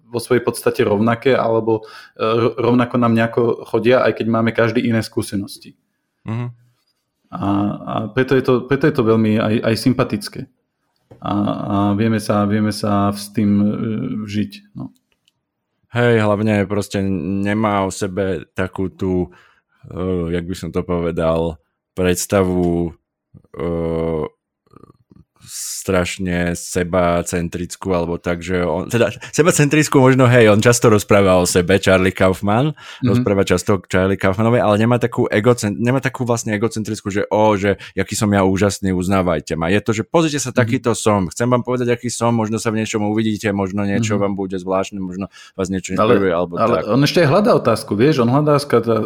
[0.07, 1.83] vo svojej podstate rovnaké, alebo
[2.15, 2.23] e,
[2.55, 5.75] rovnako nám nejako chodia, aj keď máme každý iné skúsenosti.
[6.23, 6.55] Mm.
[7.35, 7.47] A,
[7.83, 10.41] a preto, je to, preto je to veľmi aj, aj sympatické
[11.17, 13.67] a, a vieme, sa, vieme sa s tým e,
[14.29, 14.51] žiť.
[14.77, 14.93] No.
[15.89, 19.33] Hej, hlavne proste nemá o sebe takú tú,
[19.89, 21.57] uh, jak by som to povedal,
[21.97, 22.93] predstavu
[23.57, 24.25] uh,
[25.59, 31.75] strašne sebacentrickú, alebo tak, že on, teda sebacentrickú možno, hej, on často rozpráva o sebe,
[31.83, 33.09] Charlie Kaufman, mm-hmm.
[33.11, 37.59] rozpráva často o Charlie Kaufmanovi, ale nemá takú, egocent, nemá takú vlastne egocentrickú, že o,
[37.59, 39.67] že jaký som ja úžasný, uznávajte ma.
[39.67, 40.61] Je to, že pozrite sa, mm-hmm.
[40.63, 44.23] takýto som, chcem vám povedať, aký som, možno sa v niečom uvidíte, možno niečo mm-hmm.
[44.23, 45.27] vám bude zvláštne, možno
[45.59, 46.95] vás niečo neprvie, alebo ale tak.
[46.95, 48.55] on ešte hľadá otázku, vieš, on hľadá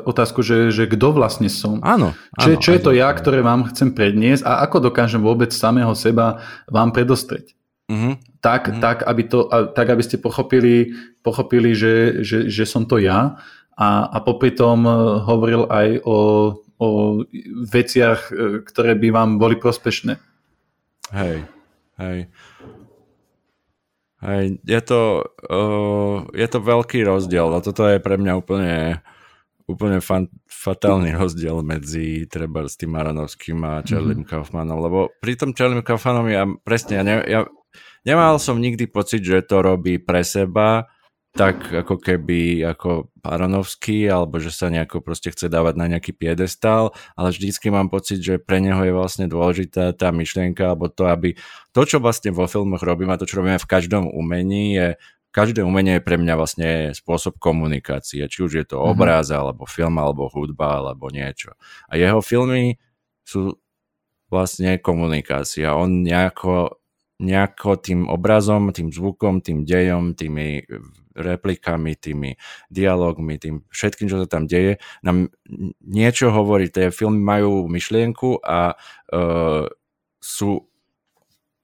[0.05, 1.81] otázku, že, že kto vlastne som.
[1.81, 2.13] Áno.
[2.37, 5.95] Čo, áno, čo je to ja, ktoré vám chcem predniesť a ako dokážem vôbec samého
[5.97, 7.55] seba vám predostrieť.
[7.91, 8.13] Mm-hmm.
[8.39, 8.81] Tak, mm-hmm.
[8.81, 9.39] tak, aby to,
[9.75, 13.39] tak, aby ste pochopili, pochopili že, že, že som to ja
[13.75, 14.93] a, a popri tom e,
[15.23, 16.17] hovoril aj o,
[16.79, 16.89] o
[17.67, 20.15] veciach, e, ktoré by vám boli prospešné.
[21.11, 21.43] Hej,
[21.99, 22.19] hej.
[24.23, 29.03] Hej, je to, uh, je to veľký rozdiel a toto je pre mňa úplne
[29.67, 30.27] úplne fan,
[30.63, 34.31] fatálny rozdiel medzi treba s tým Maranovským a Charlie mm-hmm.
[34.31, 37.39] Kaufmanom, lebo pri tom Charlie Kaufmanom ja presne, ja, ne, ja
[38.07, 40.87] nemal som nikdy pocit, že to robí pre seba,
[41.33, 46.93] tak ako keby ako Paranovský, alebo že sa nejako proste chce dávať na nejaký piedestál,
[47.17, 51.33] ale vždycky mám pocit, že pre neho je vlastne dôležitá tá myšlienka, alebo to, aby
[51.73, 54.87] to, čo vlastne vo filmoch robíme a to, čo robíme v každom umení, je
[55.33, 58.93] každé umenie je pre mňa vlastne spôsob komunikácie, či už je to mm-hmm.
[58.93, 61.57] obráz, alebo film, alebo hudba, alebo niečo.
[61.89, 62.77] A jeho filmy
[63.25, 63.57] sú
[64.29, 65.73] vlastne komunikácia.
[65.73, 66.83] On nejako
[67.23, 70.65] nejako tým obrazom, tým zvukom, tým dejom, tými
[71.13, 72.35] replikami, tými
[72.73, 75.29] dialogmi, tým všetkým, čo sa tam deje, nám
[75.85, 76.67] niečo hovorí.
[76.67, 79.69] Tie filmy majú myšlienku a uh,
[80.19, 80.67] sú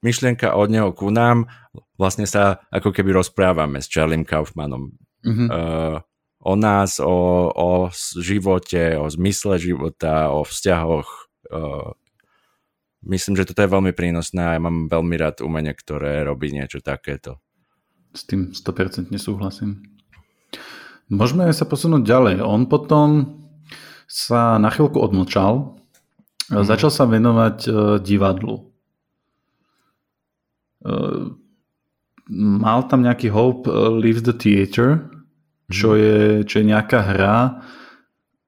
[0.06, 1.50] myšlienka od neho ku nám,
[1.99, 4.95] vlastne sa ako keby rozprávame s Charlie Kaufmanom.
[5.27, 5.47] Mm-hmm.
[5.51, 5.99] Uh,
[6.39, 11.09] o nás, o, o živote, o zmysle života, o vzťahoch.
[11.51, 11.91] Uh,
[13.03, 16.80] myslím, že toto je veľmi prínosné a ja mám veľmi rád umenie, ktoré robí niečo
[16.80, 17.43] takéto.
[18.15, 19.84] S tým 100% súhlasím.
[21.11, 22.35] Môžeme sa posunúť ďalej.
[22.41, 23.38] On potom
[24.07, 25.77] sa na chvíľku odmlčal,
[26.49, 26.65] mm.
[26.65, 28.71] začal sa venovať uh, divadlu.
[32.30, 35.10] Mal tam nejaký Hope uh, Leaves the Theater,
[35.69, 35.97] čo mhm.
[35.97, 36.18] je,
[36.49, 37.38] čo je nejaká hra,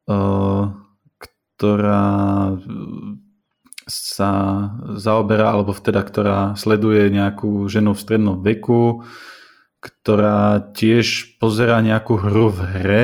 [0.09, 0.63] uh,
[1.21, 2.05] ktorá
[3.91, 4.31] sa
[4.95, 9.03] zaoberá, alebo teda, ktorá sleduje nejakú ženu v strednom veku,
[9.83, 13.03] ktorá tiež pozera nejakú hru v hre,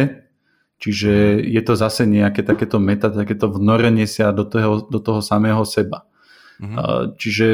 [0.80, 5.62] čiže je to zase nejaké takéto meta, takéto vnorenie sa do toho, do toho samého
[5.68, 6.07] seba.
[6.58, 6.78] Mm-hmm.
[7.22, 7.48] Čiže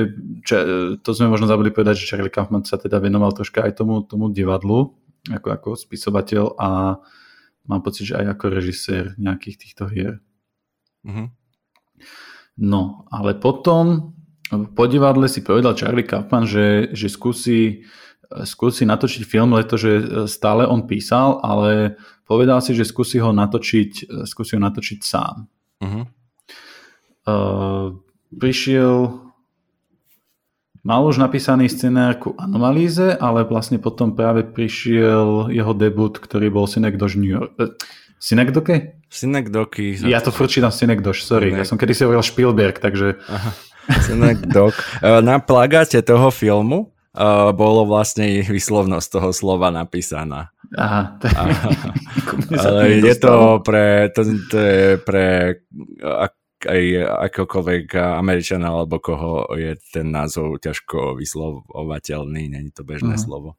[0.47, 0.55] čo,
[1.03, 4.31] to sme možno zabudli povedať, že Charlie Kaufman sa teda venoval troška aj tomu, tomu
[4.31, 4.95] divadlu,
[5.27, 6.99] ako, ako spisovateľ a
[7.67, 10.23] mám pocit, že aj ako režisér nejakých týchto hier.
[11.03, 11.27] Mm-hmm.
[12.63, 14.15] No, ale potom
[14.77, 17.83] po divadle si povedal Charlie Kaufman, že, že skúsi
[18.41, 24.57] skúsi natočiť film, pretože stále on písal, ale povedal si, že skúsi ho natočiť, skúsi
[24.57, 25.45] ho natočiť sám.
[25.83, 26.03] Uh-huh.
[27.23, 28.01] Uh,
[28.37, 29.23] prišiel
[30.83, 36.67] mal už napísaný scenár ku Anomalíze, ale vlastne potom práve prišiel jeho debut, ktorý bol
[36.67, 37.55] Synecdoche New York.
[38.19, 38.99] Synecdoche?
[39.07, 39.99] Synecdoche.
[40.03, 41.51] Ja to furt čítam Synecdoche, sorry.
[41.55, 43.19] Ja som kedy si hovoril Spielberg, takže...
[43.27, 43.51] Aha.
[43.83, 44.79] Synecdoche.
[45.03, 50.55] Na plagáte toho filmu uh, bolo vlastne výslovnosť toho slova napísaná.
[50.73, 51.35] Aha, tak
[52.65, 55.59] ale je to pre, to, to je pre
[56.01, 56.33] ak,
[56.65, 56.83] aj
[57.31, 63.25] akokoľvek Američana alebo koho je ten názov ťažko vyslovovateľný, není to bežné uh-huh.
[63.25, 63.49] slovo.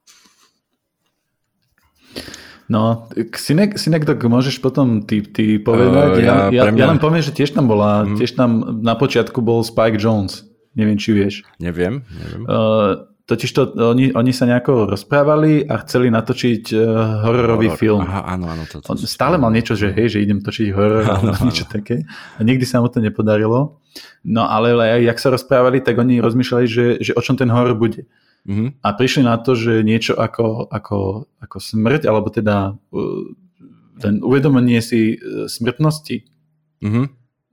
[2.64, 3.76] No, Sinek,
[4.08, 6.10] tak môžeš potom ty, ty povedať.
[6.16, 6.80] Uh, ja, ja, ja, mňa...
[6.80, 8.16] ja len poviem, že tiež tam bola, mm.
[8.16, 10.48] tiež tam na počiatku bol Spike Jones.
[10.72, 11.34] Neviem, či vieš.
[11.60, 12.42] Neviem, neviem.
[12.48, 17.80] Uh, Totiž to, oni, oni sa nejako rozprávali a chceli natočiť uh, hororový Horror.
[17.80, 18.00] film.
[18.04, 18.68] Aha, áno, áno.
[18.68, 21.64] To, to, On stále mal niečo, že hej, že idem točiť horor áno, alebo niečo
[21.64, 21.72] áno.
[21.72, 22.04] také.
[22.36, 23.80] A nikdy sa mu to nepodarilo.
[24.28, 24.76] No ale
[25.08, 28.04] jak sa rozprávali, tak oni rozmýšľali, že, že o čom ten horor bude.
[28.44, 28.84] Mm-hmm.
[28.84, 33.24] A prišli na to, že niečo ako, ako, ako smrť, alebo teda uh,
[34.04, 36.28] ten uvedomenie si uh, smrtnosti.
[36.84, 37.04] Mm-hmm.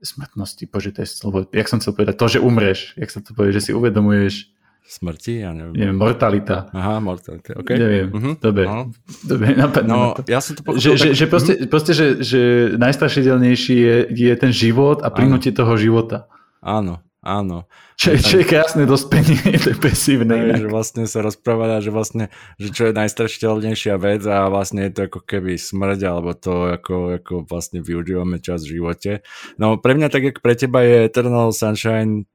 [0.04, 1.48] Smrtnosti, bože, to je slovo.
[1.48, 2.20] Jak som chcel povedať?
[2.20, 2.92] To, že umreš.
[3.00, 4.51] Jak sa to povie, že si uvedomuješ
[4.82, 5.40] Smrti?
[5.40, 5.72] Ja neviem.
[5.78, 6.68] neviem mortalita.
[6.74, 7.70] Aha, mortalita, ok.
[7.70, 8.34] Neviem, uh-huh.
[8.42, 8.64] dobre.
[8.66, 8.90] No.
[9.24, 9.54] dobre
[9.86, 10.82] no, ja som to pochopil.
[10.82, 10.98] Že, tak...
[10.98, 11.70] že, že proste, uh-huh.
[11.70, 12.40] proste že, že
[12.76, 16.26] najstrašidelnejší je, je ten život a plynutie toho života.
[16.60, 17.70] Áno, áno.
[18.02, 20.34] Čo, čo je krásne dospenie depresívne.
[20.34, 22.24] Aj, že vlastne sa rozprávať že vlastne,
[22.58, 27.22] že čo je najstrašiteľnejšia vec a vlastne je to ako keby smrť alebo to, ako,
[27.22, 29.22] ako vlastne využívame čas v živote.
[29.54, 32.26] No pre mňa tak, jak pre teba je Eternal Sunshine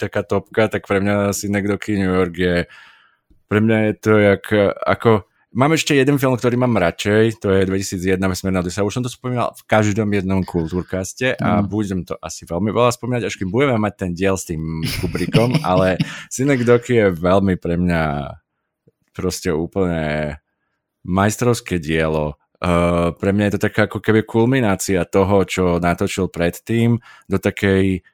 [0.00, 2.56] taká topka, tak pre mňa Nekdoky New York je
[3.50, 4.44] pre mňa je to jak,
[4.86, 8.86] ako Mám ešte jeden film, ktorý mám radšej, to je 2001 Vesmírna Odysa.
[8.86, 11.66] Už som to spomínal v každom jednom kultúrkaste a mm.
[11.66, 15.58] budem to asi veľmi veľa spomínať, až kým budeme mať ten diel s tým Kubrikom,
[15.66, 15.98] ale
[16.30, 18.02] Synecdoche je veľmi pre mňa
[19.10, 20.38] proste úplne
[21.02, 22.38] majstrovské dielo.
[22.62, 28.06] Uh, pre mňa je to taká ako keby kulminácia toho, čo natočil predtým do takej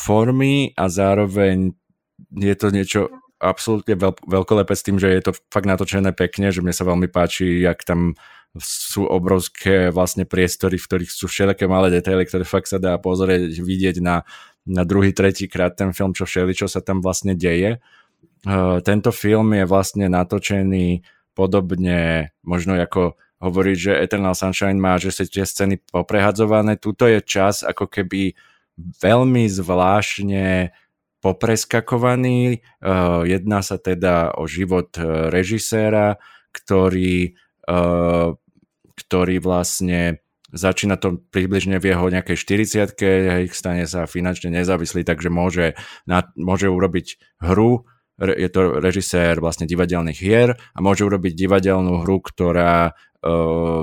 [0.00, 1.76] formy a zároveň
[2.32, 3.00] je to niečo
[3.40, 7.08] absolútne veľ, veľkolepé s tým, že je to fakt natočené pekne, že mne sa veľmi
[7.08, 8.16] páči, jak tam
[8.58, 13.62] sú obrovské vlastne priestory, v ktorých sú všelijaké malé detaily, ktoré fakt sa dá pozrieť,
[13.62, 14.26] vidieť na,
[14.66, 17.78] na druhý, tretí krát ten film, čo všeli, čo sa tam vlastne deje.
[18.42, 21.06] Uh, tento film je vlastne natočený
[21.36, 26.76] podobne, možno ako hovoriť, že Eternal Sunshine má, že sa tie scény poprehadzované.
[26.76, 28.36] Tuto je čas ako keby
[29.00, 30.72] veľmi zvláštne
[31.20, 32.64] popreskakovaný.
[32.80, 36.16] Uh, jedná sa teda o život uh, režiséra,
[36.50, 37.36] ktorý,
[37.68, 38.34] uh,
[38.96, 42.36] ktorý vlastne začína to približne v jeho nejakej
[42.90, 45.78] 40 stane sa finančne nezávislý, takže môže,
[46.10, 47.86] na, môže urobiť hru,
[48.20, 53.82] je to režisér vlastne divadelných hier a môže urobiť divadelnú hru, ktorá uh,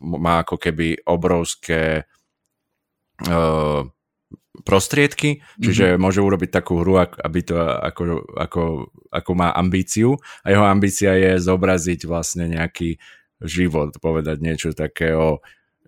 [0.00, 2.08] má ako keby obrovské
[3.28, 3.84] uh,
[4.62, 6.02] prostriedky, čiže mm-hmm.
[6.02, 8.62] môže urobiť takú hru, aby to ako, ako,
[9.08, 13.00] ako má ambíciu a jeho ambícia je zobraziť vlastne nejaký
[13.40, 15.40] život, povedať niečo také o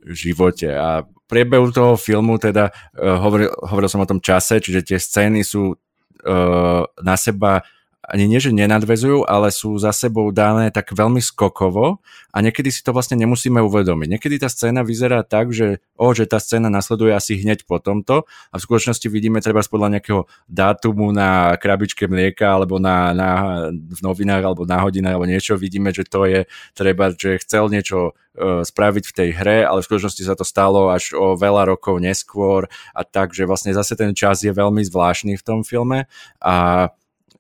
[0.09, 4.99] živote a priebehu toho filmu teda uh, hovoril, hovoril som o tom čase, čiže tie
[4.99, 7.63] scény sú uh, na seba
[8.03, 12.03] ani nie, že nenadvezujú, ale sú za sebou dané tak veľmi skokovo
[12.35, 14.09] a niekedy si to vlastne nemusíme uvedomiť.
[14.19, 18.27] Niekedy tá scéna vyzerá tak, že, o, že tá scéna nasleduje asi hneď po tomto
[18.51, 23.31] a v skutočnosti vidíme treba podľa nejakého dátumu na krabičke mlieka alebo na, na,
[23.71, 28.19] v novinách alebo na hodinách alebo niečo, vidíme, že to je treba, že chcel niečo
[28.19, 32.03] uh, spraviť v tej hre, ale v skutočnosti sa to stalo až o veľa rokov
[32.03, 36.11] neskôr a tak, že vlastne zase ten čas je veľmi zvláštny v tom filme
[36.43, 36.91] a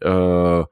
[0.02, 0.66] uh,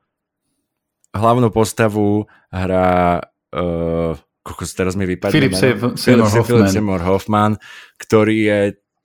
[1.14, 3.22] hlavnú postavu hrá
[3.54, 4.12] uh,
[4.42, 5.54] kokos, teraz mi vypadne Philip,
[5.96, 6.46] Seymour Hoffman.
[6.46, 7.52] Philip Seymour Hoffman,
[7.98, 8.60] ktorý je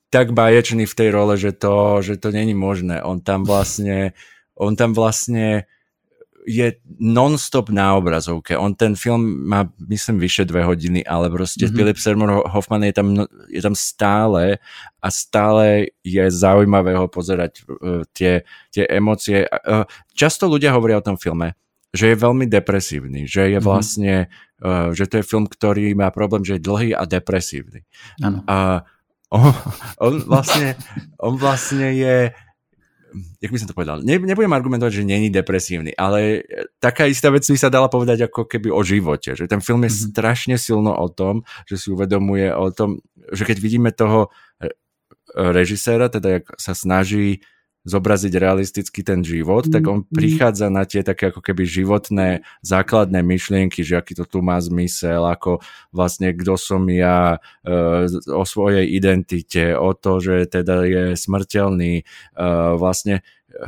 [0.09, 3.03] tak baječný v tej role, že to, že to není možné.
[3.03, 4.15] On tam vlastne
[4.55, 5.67] on tam vlastne
[6.45, 8.53] je non-stop na obrazovke.
[8.53, 11.75] On ten film má, myslím, vyše dve hodiny, ale proste mm-hmm.
[11.75, 13.07] Philip Seymour Hoffman je tam,
[13.49, 14.61] je tam stále
[15.01, 19.49] a stále je zaujímavé ho pozerať uh, tie, tie emócie.
[19.49, 21.57] Uh, často ľudia hovoria o tom filme,
[21.89, 23.65] že je veľmi depresívny, že je mhm.
[23.65, 24.61] vlastne, mm-hmm.
[24.61, 27.81] uh, že to je film, ktorý má problém, že je dlhý a depresívny.
[28.21, 28.45] Ano.
[28.45, 28.85] A
[29.33, 29.49] on,
[29.97, 30.77] on, vlastne,
[31.17, 32.29] on vlastne je
[33.39, 36.43] jak by som to povedal, ne, nebudem argumentovať, že není depresívny, ale
[36.83, 39.91] taká istá vec by sa dala povedať ako keby o živote, že ten film je
[39.91, 40.09] mm-hmm.
[40.11, 42.99] strašne silno o tom, že si uvedomuje o tom,
[43.31, 44.29] že keď vidíme toho
[45.35, 47.43] režiséra, teda jak sa snaží
[47.85, 50.09] zobraziť realisticky ten život, tak on mhm.
[50.09, 55.21] prichádza na tie také ako keby životné základné myšlienky, že aký to tu má zmysel,
[55.21, 55.61] ako
[55.93, 62.03] vlastne kto som ja, e, o svojej identite, o to, že teda je smrteľný, e,
[62.75, 63.21] vlastne
[63.53, 63.63] e,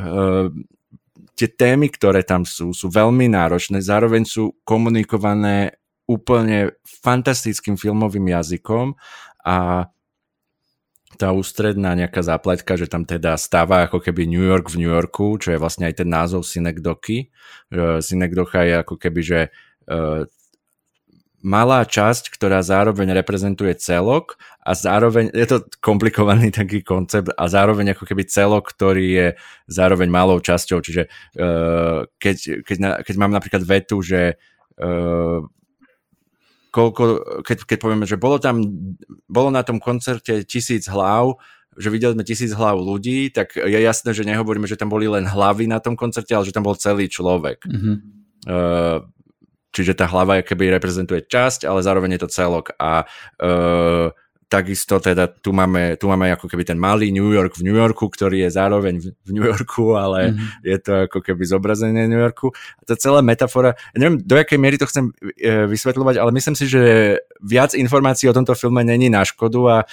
[1.38, 5.78] tie témy, ktoré tam sú, sú veľmi náročné, zároveň sú komunikované
[6.10, 8.98] úplne fantastickým filmovým jazykom
[9.46, 9.88] a
[11.18, 15.42] tá ústredná nejaká zápletka, že tam teda stáva ako keby New York v New Yorku,
[15.42, 17.34] čo je vlastne aj ten názov Synecdoky.
[18.00, 19.40] Synecdocha je ako keby, že
[19.90, 20.30] uh,
[21.42, 27.98] malá časť, ktorá zároveň reprezentuje celok a zároveň, je to komplikovaný taký koncept a zároveň
[27.98, 29.28] ako keby celok, ktorý je
[29.66, 31.10] zároveň malou časťou, čiže
[31.42, 34.38] uh, keď, keď, keď mám napríklad vetu, že
[34.78, 35.42] uh,
[36.70, 37.04] koľko,
[37.44, 38.62] keď, keď povieme, že bolo tam,
[39.28, 41.40] bolo na tom koncerte tisíc hlav,
[41.78, 45.30] že videli sme tisíc hlav ľudí, tak je jasné, že nehovoríme, že tam boli len
[45.30, 47.62] hlavy na tom koncerte, ale že tam bol celý človek.
[47.70, 47.96] Mm-hmm.
[48.50, 49.06] Uh,
[49.70, 52.74] čiže tá hlava keby reprezentuje časť, ale zároveň je to celok.
[52.82, 54.10] A uh,
[54.48, 58.08] takisto teda tu máme, tu máme ako keby ten malý New York v New Yorku,
[58.08, 60.64] ktorý je zároveň v New Yorku, ale mm-hmm.
[60.64, 62.56] je to ako keby zobrazenie New Yorku.
[62.80, 66.56] A tá celá metafora, ja neviem, do jakej miery to chcem e, vysvetľovať, ale myslím
[66.56, 66.82] si, že
[67.44, 69.86] viac informácií o tomto filme není na škodu a e,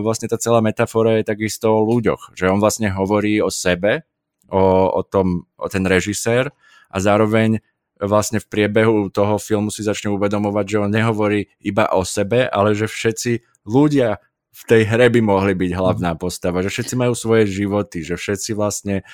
[0.00, 4.08] vlastne tá celá metafora je takisto o ľuďoch, že on vlastne hovorí o sebe,
[4.48, 6.48] o, o, tom, o ten režisér
[6.88, 7.60] a zároveň
[8.00, 12.72] vlastne v priebehu toho filmu si začne uvedomovať, že on nehovorí iba o sebe, ale
[12.72, 17.46] že všetci ľudia v tej hre by mohli byť hlavná postava, že všetci majú svoje
[17.46, 19.06] životy, že všetci vlastne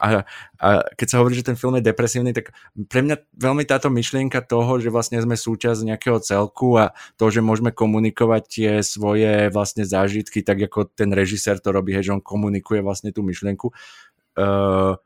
[0.00, 0.24] a,
[0.58, 2.56] a keď sa hovorí, že ten film je depresívny, tak
[2.88, 7.44] pre mňa veľmi táto myšlienka toho, že vlastne sme súčasť nejakého celku a to, že
[7.44, 12.24] môžeme komunikovať tie svoje vlastne zážitky, tak ako ten režisér to robí, hej, že on
[12.24, 14.96] komunikuje vlastne tú myšlienku, uh,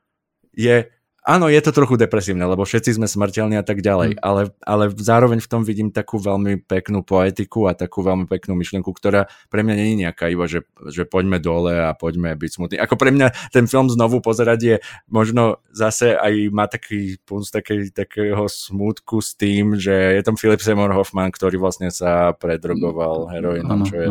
[0.54, 0.90] je
[1.28, 4.20] áno, je to trochu depresívne, lebo všetci sme smrteľní a tak ďalej, mm.
[4.24, 8.88] ale, ale zároveň v tom vidím takú veľmi peknú poetiku a takú veľmi peknú myšlienku,
[8.88, 12.76] ktorá pre mňa nie je nejaká iba, že, že poďme dole a poďme byť smutní.
[12.80, 14.76] Ako pre mňa ten film znovu pozerať je
[15.12, 17.44] možno zase aj má taký punc
[17.92, 23.84] takého smutku s tým, že je tam Philip Seymour Hoffman, ktorý vlastne sa predrogoval heroinom,
[23.84, 24.08] čo je,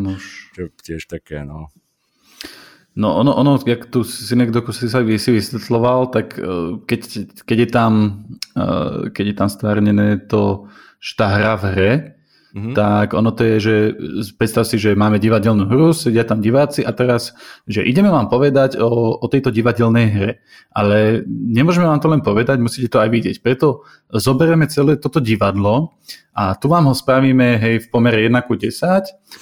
[0.54, 1.74] čo tiež také, no.
[2.98, 7.02] No ono, ono jak tu si niekto si sa si vysvetloval, tak e, keď,
[7.46, 7.92] keď, je tam,
[8.58, 10.66] e, keď je tam stvárnené to,
[10.98, 11.92] že tá hra v hre,
[12.58, 12.74] mm-hmm.
[12.74, 13.76] tak ono to je, že
[14.42, 17.38] predstav si, že máme divadelnú hru, sedia tam diváci a teraz,
[17.70, 20.30] že ideme vám povedať o, o tejto divadelnej hre,
[20.74, 23.46] ale nemôžeme vám to len povedať, musíte to aj vidieť.
[23.46, 25.94] Preto zoberieme celé toto divadlo
[26.38, 28.80] a tu vám ho spravíme hej, v pomere 1 ku 10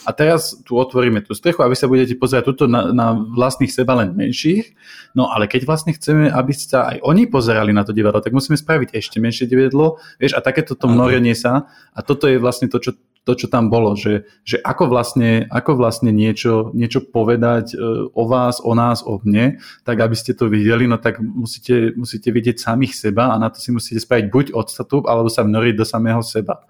[0.07, 3.69] a teraz tu otvoríme tú strechu a vy sa budete pozerať tuto na, na vlastných
[3.69, 4.71] seba len menších.
[5.11, 8.55] No ale keď vlastne chceme, aby sa aj oni pozerali na to divadlo, tak musíme
[8.55, 12.79] spraviť ešte menšie divadlo, vieš, a takéto to mnorenie sa a toto je vlastne to,
[12.79, 17.77] čo to, čo tam bolo, že, že ako vlastne, ako vlastne niečo, niečo povedať e,
[18.13, 22.29] o vás, o nás, o mne, tak aby ste to videli, no tak musíte, musíte
[22.29, 25.85] vidieť samých seba a na to si musíte spraviť buď odstup, alebo sa vnoriť do
[25.89, 26.61] samého seba.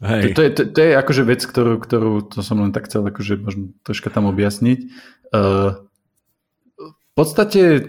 [0.00, 0.32] Hej.
[0.32, 3.04] To, to, je, to, to je akože vec, ktorú, ktorú to som len tak chcel
[3.04, 4.78] akože možno troška tam objasniť.
[5.34, 5.87] Uh,
[7.18, 7.80] podstate e,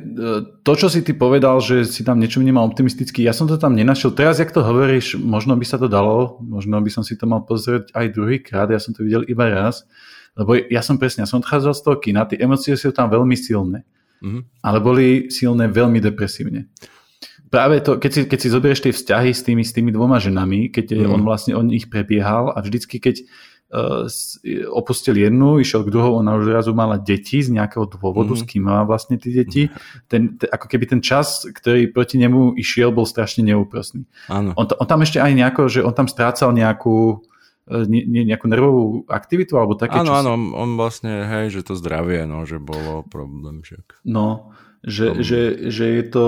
[0.66, 3.78] to, čo si ty povedal, že si tam niečo vnímal optimisticky, ja som to tam
[3.78, 4.10] nenašiel.
[4.18, 7.46] Teraz, jak to hovoríš, možno by sa to dalo, možno by som si to mal
[7.46, 9.86] pozrieť aj druhýkrát, ja som to videl iba raz,
[10.34, 13.38] lebo ja som presne, ja som odchádzal z toho kina, tie emócie sú tam veľmi
[13.38, 13.86] silné,
[14.26, 14.66] mm-hmm.
[14.66, 16.66] ale boli silné veľmi depresívne.
[17.50, 20.70] Práve to, keď si, keď si zoberieš tie vzťahy s tými, s tými dvoma ženami,
[20.70, 21.10] keď mm.
[21.10, 23.26] on vlastne o nich prebiehal a vždycky, keď
[24.74, 28.42] opustil jednu, išiel k druhou, ona už zrazu mala deti z nejakého dôvodu, mm-hmm.
[28.42, 29.70] s kým má vlastne tie deti.
[30.10, 34.10] Ten, ten, ako keby ten čas, ktorý proti nemu išiel, bol strašne neúprosný.
[34.30, 37.22] On, on tam ešte aj nejako, že on tam strácal nejakú
[37.70, 40.02] e, ne, nejakú nervovú aktivitu alebo také.
[40.02, 44.02] Áno, áno, on vlastne, hej, že to zdravie, no, že bolo problém však.
[44.02, 44.50] No,
[44.82, 45.30] že, problém.
[45.30, 46.28] že, že je to,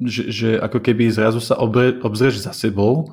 [0.00, 3.12] že, že ako keby zrazu sa obre, obzrieš za sebou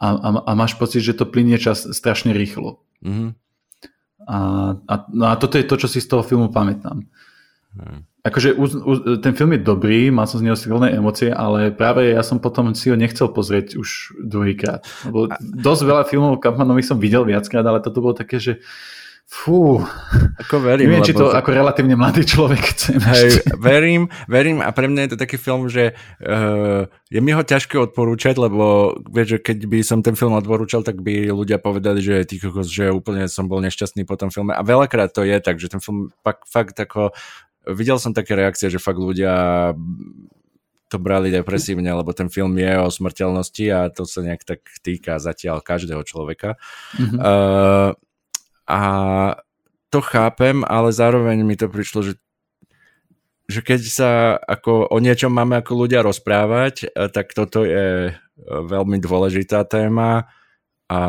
[0.00, 2.80] a, a, a máš pocit, že to plinie čas strašne rýchlo.
[3.04, 3.30] Mm-hmm.
[4.24, 4.38] A,
[4.80, 7.04] a, no a toto je to, čo si z toho filmu pamätám.
[7.76, 8.08] Mm.
[8.20, 12.12] Akože u, u, ten film je dobrý, mal som z neho silné emócie, ale práve
[12.12, 14.84] ja som potom si ho nechcel pozrieť už druhýkrát.
[15.08, 18.60] Lebo dosť veľa filmov Kampmanových som videl viackrát, ale toto bolo také, že
[19.30, 19.78] Fú,
[20.42, 20.90] ako verím.
[20.90, 22.98] Neviem, či to, to ako relatívne mladý človek chcem.
[22.98, 27.38] Hej, verím, verím a pre mňa je to taký film, že uh, je mi ho
[27.46, 32.02] ťažké odporúčať, lebo vieš, že keď by som ten film odporúčal, tak by ľudia povedali,
[32.02, 34.50] že ty kokos, že úplne som bol nešťastný po tom filme.
[34.50, 37.14] A veľakrát to je tak, že ten film fakt, fakt ako...
[37.70, 39.70] Videl som také reakcie, že fakt ľudia
[40.90, 45.22] to brali depresívne, lebo ten film je o smrteľnosti a to sa nejak tak týka
[45.22, 46.58] zatiaľ každého človeka.
[46.98, 47.18] Mm-hmm.
[47.22, 47.94] Uh,
[48.70, 48.80] a
[49.90, 52.14] to chápem, ale zároveň mi to prišlo, že
[53.50, 58.16] že keď sa ako o niečom máme ako ľudia rozprávať, eh, tak toto je eh,
[58.46, 60.30] veľmi dôležitá téma.
[60.86, 61.00] A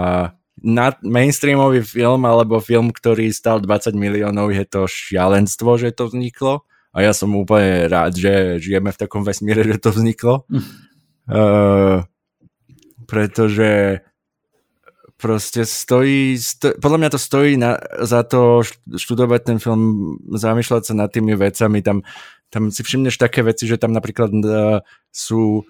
[0.61, 6.65] na mainstreamový film alebo film, ktorý stal 20 miliónov, je to šialenstvo, že to vzniklo.
[6.91, 10.45] A ja som úplne rád, že žijeme v takom vesmíre, že to vzniklo.
[11.31, 12.03] uh,
[13.09, 14.03] pretože
[15.21, 20.93] proste stojí, sto, podľa mňa to stojí na, za to študovať ten film, zamýšľať sa
[20.97, 22.01] nad tými vecami, tam,
[22.49, 24.81] tam si všimneš také veci, že tam napríklad uh,
[25.13, 25.61] sú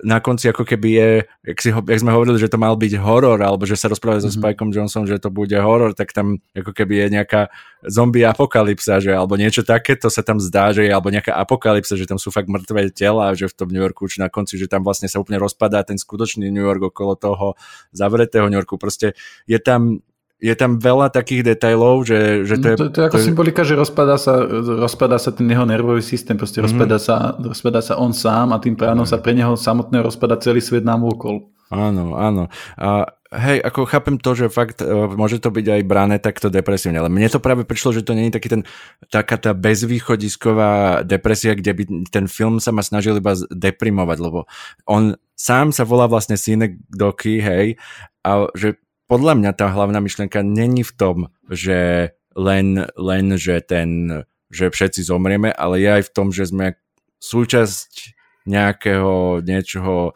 [0.00, 1.10] na konci ako keby je,
[1.52, 4.32] jak, si, jak sme hovorili, že to mal byť horor, alebo že sa rozprávali mm-hmm.
[4.32, 4.44] so mhm.
[4.44, 7.52] Spikeom Johnsonom, že to bude horor, tak tam ako keby je nejaká
[7.84, 12.08] zombie apokalypsa, že alebo niečo takéto sa tam zdá, že je, alebo nejaká apokalypsa, že
[12.08, 14.84] tam sú fakt mŕtve tela, že v tom New Yorku už na konci, že tam
[14.84, 17.46] vlastne sa úplne rozpadá ten skutočný New York okolo toho
[17.92, 18.76] zavretého New Yorku.
[18.76, 19.16] Proste
[19.48, 20.04] je tam
[20.40, 22.76] je tam veľa takých detailov, že, že to je...
[22.80, 24.40] To, to je ako to symbolika, že rozpadá sa,
[24.80, 26.96] rozpadá sa ten jeho nervový systém, proste mm-hmm.
[26.96, 29.20] sa, rozpadá sa on sám a tým právom mm-hmm.
[29.20, 31.52] sa pre neho samotného rozpadá celý svet nám okol.
[31.70, 32.50] Áno, áno.
[32.74, 36.98] A hej, ako chápem to, že fakt uh, môže to byť aj brané takto depresívne,
[36.98, 38.62] ale mne to práve prišlo, že to nie je taký ten,
[39.06, 44.50] taká tá bezvýchodisková depresia, kde by ten film sa ma snažil iba deprimovať, lebo
[44.82, 47.78] on sám sa volá vlastne Synek Doky, hej,
[48.26, 51.16] a že podľa mňa tá hlavná myšlienka není v tom,
[51.50, 56.78] že len, len že ten, že všetci zomrieme, ale je aj v tom, že sme
[57.18, 58.14] súčasť
[58.46, 60.14] nejakého niečoho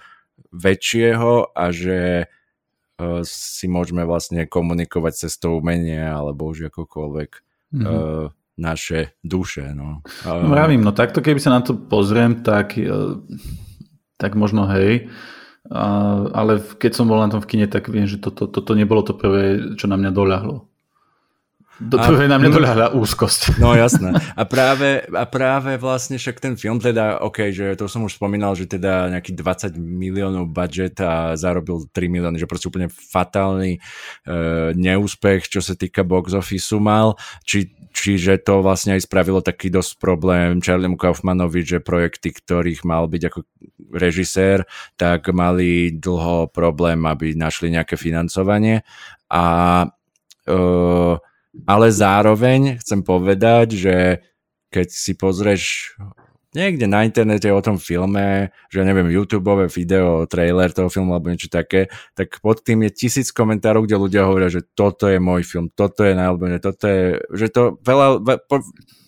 [0.54, 7.30] väčšieho a že uh, si môžeme vlastne komunikovať cez to umenie alebo už akokoľvek
[7.74, 7.84] mm-hmm.
[7.84, 9.74] uh, naše duše.
[9.74, 10.06] No.
[10.22, 13.18] Uh, Mravím, no takto keby sa na to pozriem, tak, uh,
[14.22, 15.10] tak možno hej.
[15.70, 19.16] Ale keď som bol na tom v kine, tak viem, že toto, toto nebolo to
[19.16, 20.68] prvé, čo na mňa doľahlo.
[21.82, 23.58] Do prvé na mňa doľahla úzkosť.
[23.58, 24.14] No jasné.
[24.38, 28.54] A práve, a práve vlastne však ten film teda, OK, že to som už spomínal,
[28.54, 33.80] že teda nejaký 20 miliónov budget a zarobil 3 milióny, že proste úplne fatálny e,
[34.78, 37.18] neúspech, čo sa týka box office mal.
[37.42, 43.10] Či, čiže to vlastne aj spravilo taký dosť problém Charliemu Kaufmanovi, že projekty, ktorých mal
[43.10, 43.38] byť ako
[43.90, 44.62] režisér,
[44.94, 48.86] tak mali dlho problém, aby našli nejaké financovanie
[49.26, 49.44] a
[50.46, 51.14] uh,
[51.62, 53.96] ale zároveň chcem povedať, že
[54.74, 55.94] keď si pozrieš
[56.54, 61.50] niekde na internete o tom filme, že neviem, YouTube video, trailer toho filmu alebo niečo
[61.50, 65.66] také, tak pod tým je tisíc komentárov, kde ľudia hovoria, že toto je môj film,
[65.74, 68.22] toto je najobľúbené, toto je, že to veľa,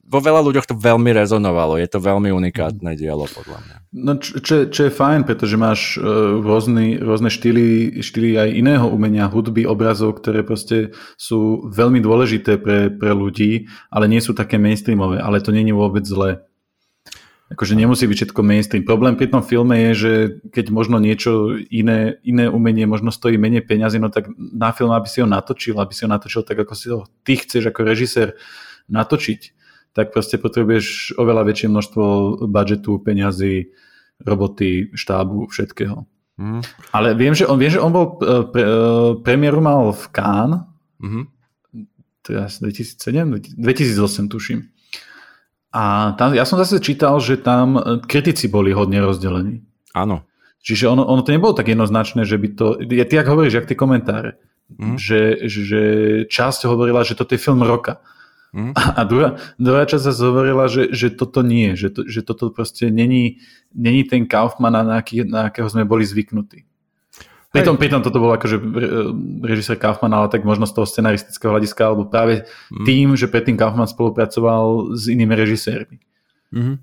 [0.06, 1.82] vo veľa ľuďoch to veľmi rezonovalo.
[1.82, 3.76] Je to veľmi unikátne dielo, podľa mňa.
[3.90, 9.26] No, čo, čo je fajn, pretože máš uh, rôzny, rôzne štýly, štýly aj iného umenia,
[9.26, 15.18] hudby, obrazov, ktoré proste sú veľmi dôležité pre, pre ľudí, ale nie sú také mainstreamové.
[15.18, 16.46] Ale to není vôbec zlé.
[17.46, 18.82] Akože nemusí byť všetko mainstream.
[18.82, 20.12] Problém pri tom filme je, že
[20.50, 25.06] keď možno niečo iné, iné umenie možno stojí menej peňazí, no tak na film, aby
[25.06, 28.34] si ho natočil, aby si ho natočil tak, ako si ho ty chceš ako režisér
[28.90, 29.55] natočiť,
[29.96, 32.04] tak proste potrebuješ oveľa väčšie množstvo
[32.52, 33.72] budžetu, peňazí,
[34.20, 36.04] roboty, štábu, všetkého.
[36.36, 36.60] Mm.
[36.92, 38.76] Ale viem, že on, viem, že on bol e, pre, e,
[39.24, 40.68] premiéru mal v Cannes,
[41.00, 41.24] mm-hmm.
[42.20, 44.60] teraz 2007, 2008 tuším.
[45.72, 49.64] A tam, ja som zase čítal, že tam e, kritici boli hodne rozdelení.
[49.96, 50.28] Áno.
[50.60, 52.66] Čiže ono, ono to nebolo tak jednoznačné, že by to...
[52.92, 54.36] Ja, ty ak hovoríš, jak tie komentáre,
[54.76, 55.00] mm.
[55.00, 55.82] že, že
[56.28, 58.04] časť hovorila, že toto je film roka.
[58.56, 58.72] Mm.
[58.72, 62.88] A druhá, druhá časť zase hovorila, že, že toto nie, že, to, že toto proste
[62.88, 63.44] není,
[63.76, 66.64] není ten Kaufman, na, aký, na akého sme boli zvyknutí.
[67.52, 68.56] Pritom, pritom toto bol akože
[69.44, 72.84] režisér Kaufman, ale tak možno z toho scenaristického hľadiska, alebo práve mm.
[72.88, 76.00] tým, že predtým Kaufman spolupracoval s inými režisérmi.
[76.52, 76.80] Mm.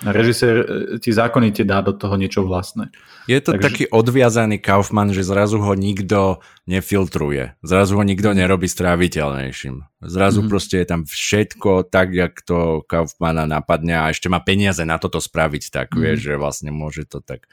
[0.00, 0.64] Režisér e,
[0.98, 2.88] ti zákonite dá do toho niečo vlastné.
[3.28, 3.64] Je to Takže...
[3.64, 7.56] taký odviazaný Kaufman, že zrazu ho nikto nefiltruje.
[7.60, 10.00] Zrazu ho nikto nerobí stráviteľnejším.
[10.00, 10.52] Zrazu mm-hmm.
[10.52, 15.20] proste je tam všetko tak, jak to Kaufmana napadne a ešte má peniaze na toto
[15.20, 16.02] spraviť tak, mm-hmm.
[16.02, 17.48] vieš, že vlastne môže to tak...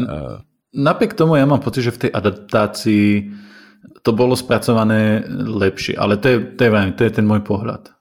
[0.00, 0.40] Uh
[0.74, 3.06] napriek tomu ja mám pocit, že v tej adaptácii
[4.02, 7.93] to bolo spracované lepšie, ale to je, to je, to je ten môj pohľad.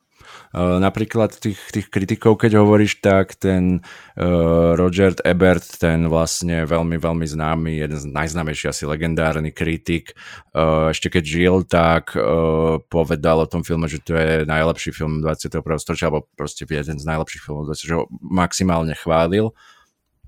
[0.53, 7.25] Napríklad tých, tých kritikov, keď hovoríš, tak ten uh, Roger Ebert, ten vlastne veľmi, veľmi
[7.25, 10.13] známy, jeden z najznámejších asi legendárny kritik,
[10.53, 15.25] uh, ešte keď žil, tak uh, povedal o tom filme, že to je najlepší film
[15.25, 15.65] 21.
[15.81, 19.49] storočia, alebo proste jeden z najlepších filmov, že ho maximálne chválil.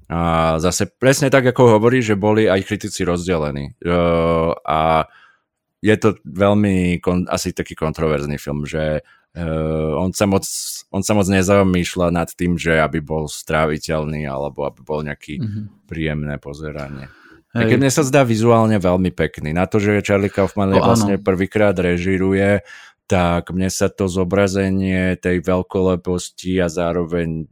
[0.10, 3.78] A zase presne tak, ako hovorí, že boli aj kritici rozdelení.
[3.86, 5.06] Uh, a
[5.86, 9.06] je to veľmi kon, asi taký kontroverzný film, že
[9.36, 10.48] uh, on, sa moc,
[10.90, 15.66] on sa moc nezamýšľa nad tým, že aby bol stráviteľný alebo aby bol nejaký mm-hmm.
[15.86, 17.12] príjemné pozeranie.
[17.56, 17.72] Hej.
[17.72, 19.56] Keď mne sa zdá vizuálne veľmi pekný.
[19.56, 22.60] Na to, že Charlie Kaufman je vlastne prvýkrát režiruje,
[23.08, 27.48] tak mne sa to zobrazenie tej veľkoleposti a zároveň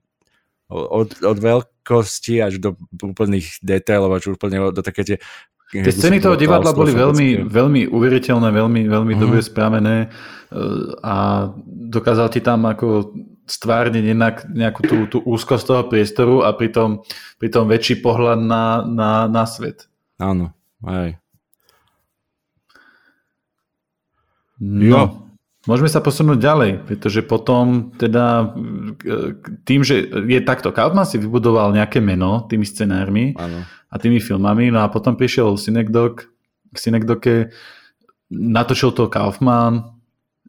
[0.74, 5.18] od, od veľkosti až do úplných detailov, až úplne do také tie
[5.74, 9.24] Tie scény toho divadla boli veľmi, veľmi uveriteľné, veľmi, veľmi mm-hmm.
[9.26, 10.08] dobre spravené e,
[11.02, 13.10] a dokázal ti tam ako
[13.50, 17.02] stvárniť inak nejakú tú, tú úzkosť toho priestoru a pritom,
[17.42, 19.90] pritom väčší pohľad na, na, na svet.
[20.22, 20.54] Áno,
[20.86, 21.18] aj.
[24.62, 25.33] No.
[25.64, 28.52] Môžeme sa posunúť ďalej, pretože potom teda
[29.64, 33.64] tým, že je takto, Kaufman si vybudoval nejaké meno tými scenármi ano.
[33.88, 36.28] a tými filmami, no a potom prišiel Synecdoche,
[36.68, 37.36] k Synecdoche,
[38.28, 39.96] natočil to Kaufman,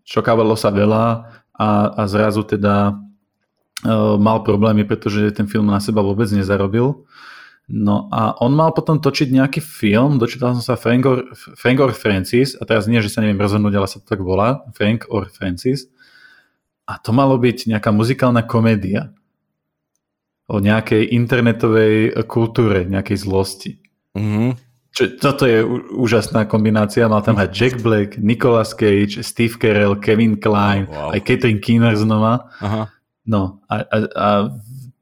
[0.03, 2.99] čokávalo sa veľa a, a zrazu teda
[3.87, 7.07] uh, mal problémy, pretože ten film na seba vôbec nezarobil.
[7.65, 11.97] No a on mal potom točiť nejaký film, dočítal som sa Frank or, Frank or
[11.97, 15.33] Francis, a teraz nie, že sa neviem rozhodnúť, ale sa to tak volá, Frank or
[15.33, 15.89] Francis.
[16.85, 19.17] A to malo byť nejaká muzikálna komédia
[20.45, 23.81] o nejakej internetovej kultúre, nejakej zlosti.
[24.13, 24.61] Mm-hmm.
[24.95, 25.65] Čo, toto je
[25.97, 27.09] úžasná kombinácia.
[27.09, 31.17] Mal tam aj Jack Black, Nicolas Cage, Steve Carell, Kevin Klein, oh, wow.
[31.17, 32.53] aj Catherine Keener znova.
[32.61, 32.93] Aha.
[33.25, 34.29] No a, a, a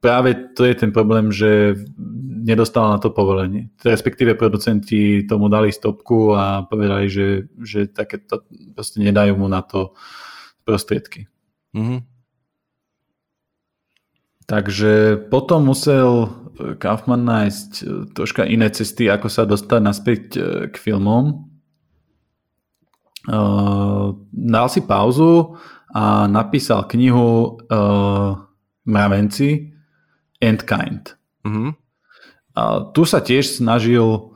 [0.02, 1.78] práve to je ten problém, že
[2.42, 3.70] nedostala na to povolenie.
[3.86, 8.42] Respektíve producenti tomu dali stopku a povedali, že, že takéto
[8.74, 9.94] proste nedajú mu na to
[10.66, 11.30] prostriedky.
[11.78, 12.02] Mm-hmm.
[14.50, 16.34] Takže potom musel
[16.82, 17.70] Kaufman nájsť
[18.12, 21.48] troška iné cesty, ako sa dostať naspäť e, k filmom.
[23.22, 25.54] Uh, dal si pauzu
[25.94, 28.34] a napísal knihu uh,
[28.82, 29.71] Mravenci
[30.42, 31.14] and Kind.
[31.46, 31.70] Mm-hmm.
[32.58, 34.32] A tu sa tiež snažil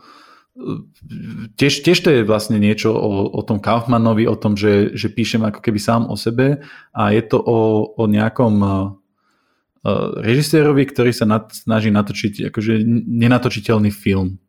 [1.61, 5.45] tiež, tiež to je vlastne niečo o, o tom Kaufmanovi, o tom, že, že píšem
[5.45, 6.65] ako keby sám o sebe
[6.97, 8.75] a je to o, o nejakom uh,
[10.25, 12.73] režisérovi, ktorý sa nat, snaží natočiť akože
[13.05, 14.41] nenatočiteľný film.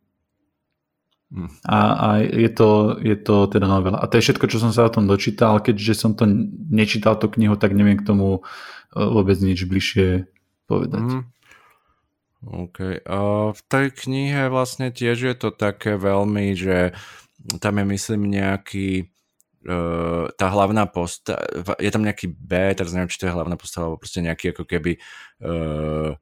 [1.28, 1.48] Hm.
[1.68, 4.00] A, a je, to, je to teda novela.
[4.00, 5.60] A to je všetko, čo som sa o tom dočítal.
[5.60, 6.24] Keďže som to
[6.72, 8.48] nečítal tú knihu, tak neviem k tomu
[8.96, 10.24] vôbec nič bližšie
[10.64, 11.04] povedať.
[11.04, 11.22] Mm.
[12.46, 13.02] OK.
[13.02, 16.94] Uh, v tej knihe vlastne tiež je to také veľmi, že
[17.58, 19.10] tam je myslím nejaký
[19.66, 23.90] uh, tá hlavná postava, je tam nejaký B, teraz neviem, či to je hlavná postava,
[23.90, 25.02] alebo proste nejaký ako keby
[25.42, 26.14] uh,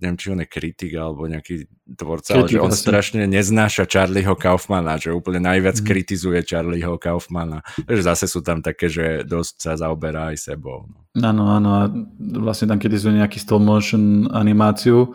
[0.00, 2.82] neviem, či on je kritik alebo nejaký tvorca, ale že on asi.
[2.82, 5.84] strašne neznáša Charlieho Kaufmana, že úplne najviac mm.
[5.84, 7.60] kritizuje Charlieho Kaufmana.
[7.84, 10.88] Takže zase sú tam také, že dosť sa zaoberá aj sebou.
[10.88, 10.98] No.
[11.20, 11.82] Áno, áno, a
[12.40, 15.12] vlastne tam kritizuje nejaký stop motion animáciu,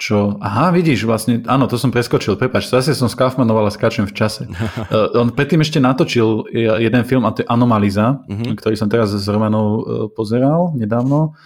[0.00, 4.08] čo, aha, vidíš, vlastne, áno, to som preskočil, prepač, zase som s Kaufmanom, ale skáčem
[4.08, 4.50] v čase.
[4.50, 8.58] uh, on predtým ešte natočil jeden film, a to je Anomaliza, uh-huh.
[8.58, 9.80] ktorý som teraz s Romanou uh,
[10.10, 11.38] pozeral nedávno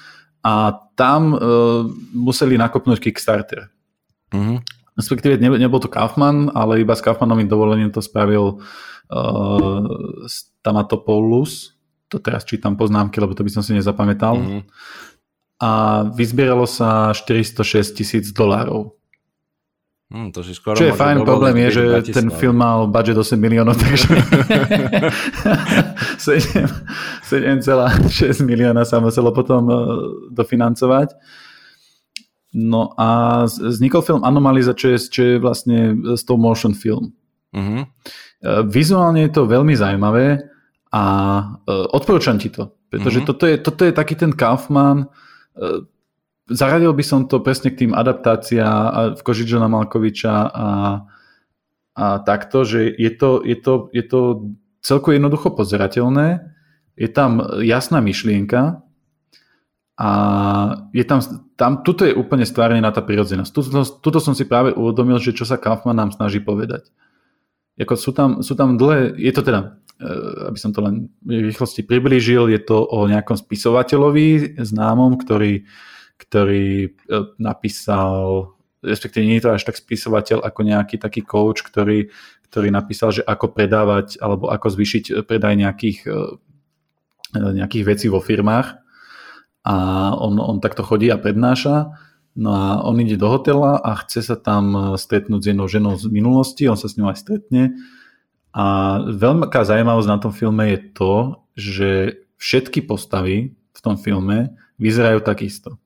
[0.47, 1.83] a tam uh,
[2.15, 3.67] museli nakopnúť Kickstarter.
[4.31, 4.63] Uh-huh.
[4.95, 8.63] Respektíve ne, nebol to Kaufman, ale iba s Kaufmanovým dovolením to spravil
[9.11, 9.83] uh,
[10.31, 11.75] Stamatopoulos,
[12.07, 14.39] to teraz čítam poznámky, lebo to by som si nezapamätal.
[14.39, 14.63] Uh-huh
[15.57, 18.93] a vyzbieralo sa 406 tisíc dolárov.
[20.07, 22.15] Hmm, to si skoro Čo je fajn, problém je, že Bratislav.
[22.15, 24.07] ten film mal budget 8 miliónov, takže
[26.23, 31.11] 7,6 milióna sa muselo potom uh, dofinancovať.
[32.55, 37.11] No a vznikol film Anomaliza, čo je, čo je vlastne stop motion film.
[37.51, 37.83] Uh-huh.
[38.71, 40.39] Vizuálne je to veľmi zaujímavé
[40.95, 41.03] a
[41.67, 43.35] uh, odporúčam ti to, pretože uh-huh.
[43.35, 45.11] toto, je, toto je taký ten Kaufman,
[45.57, 45.81] E,
[46.51, 50.69] zaradil by som to presne k tým adaptáciám v Kožičana Malkoviča a,
[51.97, 54.21] a takto, že je to, je, to, je to
[54.83, 56.43] celko jednoducho pozerateľné,
[56.97, 58.81] je tam jasná myšlienka
[59.97, 60.11] a
[60.93, 61.21] je tam,
[61.57, 63.51] tam tuto je úplne stvárená tá prirodzenosť.
[63.53, 66.89] Tuto, tuto som si práve uvedomil, že čo sa Kaufman nám snaží povedať.
[67.77, 71.49] Jako sú, tam, sú tam dlhé, je to teda Eh, aby som to len v
[71.49, 75.65] rýchlosti priblížil, je to o nejakom spisovateľovi známom, ktorý,
[76.17, 82.09] ktorý eh, napísal, respektíve nie je to až tak spisovateľ ako nejaký taký coach, ktorý,
[82.51, 86.37] ktorý napísal, že ako predávať alebo ako zvýšiť predaj nejakých, eh,
[87.37, 88.81] nejakých vecí vo firmách
[89.67, 89.75] a
[90.15, 91.91] on, on takto chodí a prednáša.
[92.37, 96.13] No a on ide do hotela a chce sa tam stretnúť s jednou ženou z
[96.13, 97.73] minulosti, on sa s ňou aj stretne
[98.57, 98.65] a
[99.05, 101.15] veľká zaujímavosť na tom filme je to,
[101.61, 101.91] že
[102.41, 105.77] všetky postavy v tom filme vyzerajú takisto.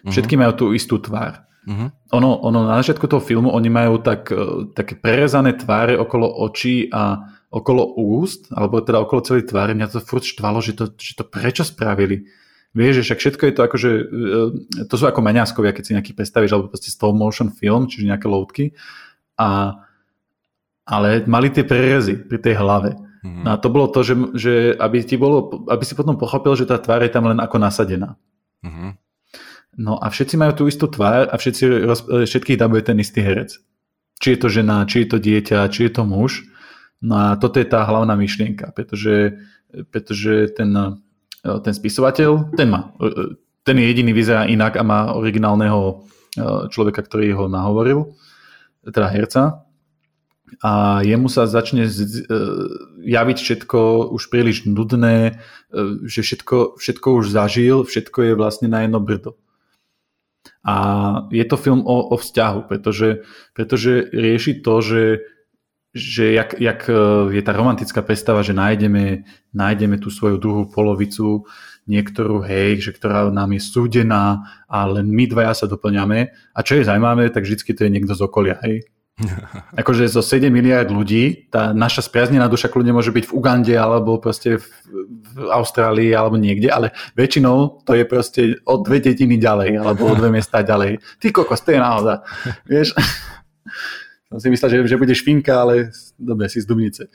[0.00, 0.12] Uh-huh.
[0.12, 1.46] Všetky majú tú istú tvár.
[1.66, 1.90] Uh-huh.
[2.14, 6.86] Ono, ono na začiatku toho filmu oni majú tak, e, také prerezané tváre okolo očí
[6.94, 7.18] a
[7.50, 9.74] okolo úst, alebo teda okolo celej tváre.
[9.74, 12.28] Mňa to furt štvalo, že to, že to prečo spravili.
[12.76, 14.04] Vieš, že však všetko je to ako, že e,
[14.86, 18.28] to sú ako maňáskovia, keď si nejaký predstavíš, alebo proste stop motion film, čiže nejaké
[18.30, 18.76] loutky.
[19.40, 19.80] A
[20.86, 22.94] ale mali tie prerezy pri tej hlave.
[22.94, 23.42] Mm-hmm.
[23.42, 26.62] No a to bolo to, že, že aby, ti bolo, aby si potom pochopil, že
[26.62, 28.14] tá tvár je tam len ako nasadená.
[28.62, 28.90] Mm-hmm.
[29.76, 31.64] No a všetci majú tú istú tvár a všetci,
[32.24, 33.60] všetkých dabuje ten istý herec.
[34.16, 36.48] Či je to žena, či je to dieťa, či je to muž.
[37.04, 39.36] No a toto je tá hlavná myšlienka, pretože,
[39.92, 40.72] pretože ten,
[41.44, 42.96] ten spisovateľ, ten má,
[43.68, 46.08] ten je jediný vyzerá inak a má originálneho
[46.72, 48.16] človeka, ktorý ho nahovoril,
[48.80, 49.66] teda herca,
[50.62, 51.92] a jemu sa začne e,
[53.02, 53.78] javiť všetko
[54.14, 55.42] už príliš nudné,
[55.74, 59.34] e, že všetko, všetko už zažil, všetko je vlastne na jedno brdo.
[60.64, 60.74] A
[61.30, 63.22] je to film o, o vzťahu, pretože,
[63.54, 65.04] pretože rieši to, že,
[65.94, 66.92] že jak, jak e,
[67.36, 71.46] je tá romantická predstava, že nájdeme, nájdeme tú svoju druhú polovicu,
[71.86, 76.34] niektorú, hej, že ktorá nám je súdená a len my dvaja sa doplňame.
[76.50, 78.86] A čo je zaujímavé, tak vždy to je niekto z okolia, hej
[79.80, 84.20] Akože zo 7 miliard ľudí, tá naša spriaznená duša kľudne môže byť v Ugande alebo
[84.20, 84.66] proste v,
[85.32, 90.14] v Austrálii alebo niekde, ale väčšinou to je proste o dve dediny ďalej alebo o
[90.16, 91.00] dve miesta ďalej.
[91.16, 92.20] Ty kokos, to je náhoda.
[92.70, 92.92] Vieš?
[94.28, 97.06] Som si myslel, že, že bude špinka, ale dobre, si z Dubnice.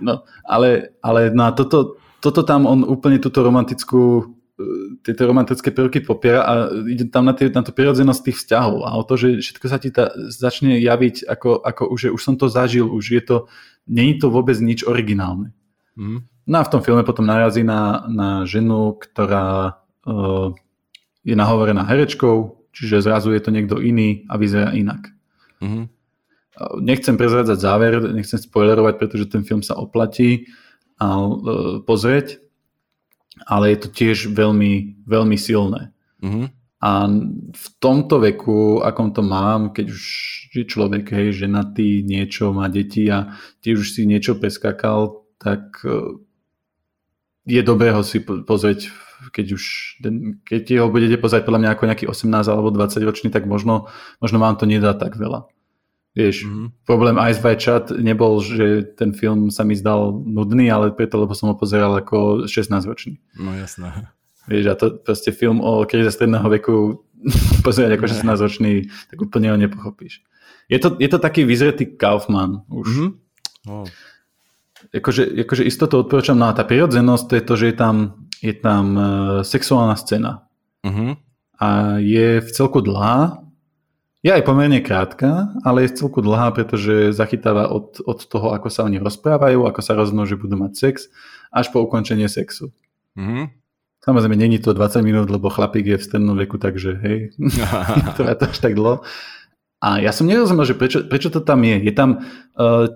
[0.00, 4.32] No, ale, ale na toto, toto tam on úplne túto romantickú
[5.02, 6.52] tieto romantické prvky popiera a
[6.86, 9.78] ide tam na, tie, na tú prirodzenosť tých vzťahov a o to, že všetko sa
[9.82, 13.36] ti ta, začne javiť ako, ako už, že už som to zažil, už je to,
[13.90, 15.50] není to vôbec nič originálne.
[15.98, 16.22] Mm.
[16.46, 19.74] No a v tom filme potom narazí na, na ženu, ktorá
[20.06, 20.54] uh,
[21.26, 25.10] je nahovorená herečkou, čiže zrazu je to niekto iný a vyzerá inak.
[25.58, 25.90] Mm.
[26.78, 30.46] Nechcem prezradzať záver, nechcem spoilerovať, pretože ten film sa oplatí
[31.02, 32.43] a uh, pozrieť,
[33.42, 35.90] ale je to tiež veľmi, veľmi silné.
[36.22, 36.46] Mm-hmm.
[36.84, 37.08] A
[37.48, 40.02] v tomto veku, akom to mám, keď už
[40.52, 43.32] je človek, hej, ženatý, niečo, má deti a
[43.64, 46.20] tiež už si niečo preskakal, tak e,
[47.48, 48.92] je dobré ho si pozrieť,
[49.32, 49.64] keď už,
[50.44, 53.88] keď ho budete pozrieť podľa mňa ako nejaký 18 alebo 20 ročný, tak možno,
[54.20, 55.48] možno vám to nedá tak veľa.
[56.14, 56.66] Vieš, mm-hmm.
[56.86, 61.34] problém Ice White Chat nebol, že ten film sa mi zdal nudný, ale preto, lebo
[61.34, 63.18] som ho pozeral ako 16-ročný.
[63.34, 64.14] No jasné.
[64.46, 67.02] Vieš, a to proste film o kríze stredného veku
[67.66, 70.22] pozerať ako 16-ročný, tak úplne ho nepochopíš.
[70.70, 72.86] Je to, je to taký vyzretý Kaufman už.
[72.86, 73.10] Mm-hmm.
[73.74, 73.88] Oh.
[74.94, 77.96] Akože, akože istoto odporúčam, no a tá prirodzenosť to je to, že je tam,
[78.38, 79.04] je tam uh,
[79.42, 80.46] sexuálna scéna.
[80.86, 81.10] Mm-hmm.
[81.58, 81.68] A
[81.98, 83.43] je v celku dlhá,
[84.24, 88.88] je aj pomerne krátka, ale je celku dlhá, pretože zachytáva od, od toho, ako sa
[88.88, 91.12] oni rozprávajú, ako sa rozhodnú, že budú mať sex,
[91.52, 92.72] až po ukončenie sexu.
[93.20, 93.52] Mm-hmm.
[94.00, 97.18] Samozrejme, není to 20 minút, lebo chlapík je v strednom veku, takže hej,
[98.16, 99.04] to je to až tak dlho.
[99.84, 101.76] A ja som nerozumel, že prečo, prečo to tam je.
[101.84, 102.24] Je tam,
[102.56, 102.88] uh,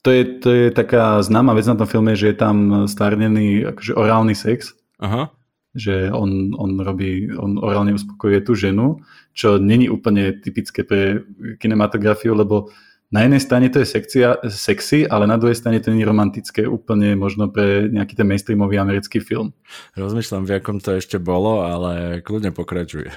[0.00, 3.92] to, je, to je taká známa vec na tom filme, že je tam stárnený akože
[3.92, 4.72] orálny sex.
[4.96, 5.28] Aha
[5.74, 9.02] že on, on robí, on orálne uspokojuje tú ženu,
[9.34, 11.26] čo není úplne typické pre
[11.58, 12.70] kinematografiu, lebo
[13.14, 16.62] na jednej strane to je sekcia, sexy, ale na druhej strane to nie je romantické
[16.66, 19.54] úplne možno pre nejaký ten mainstreamový americký film.
[19.94, 23.14] Rozmýšľam, v akom to ešte bolo, ale kľudne pokračuje.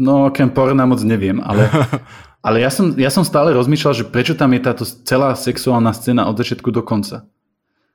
[0.00, 1.68] No, okrem porna moc neviem, ale,
[2.46, 6.24] ale ja, som, ja som stále rozmýšľal, že prečo tam je táto celá sexuálna scéna
[6.24, 7.28] od začiatku do konca.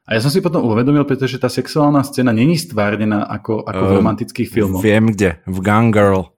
[0.05, 3.89] A ja som si potom uvedomil, pretože tá sexuálna scéna není stvárnená ako, ako v
[3.89, 4.85] ehm, romantických filmoch.
[4.85, 6.34] Viem kde, v Gun Girl.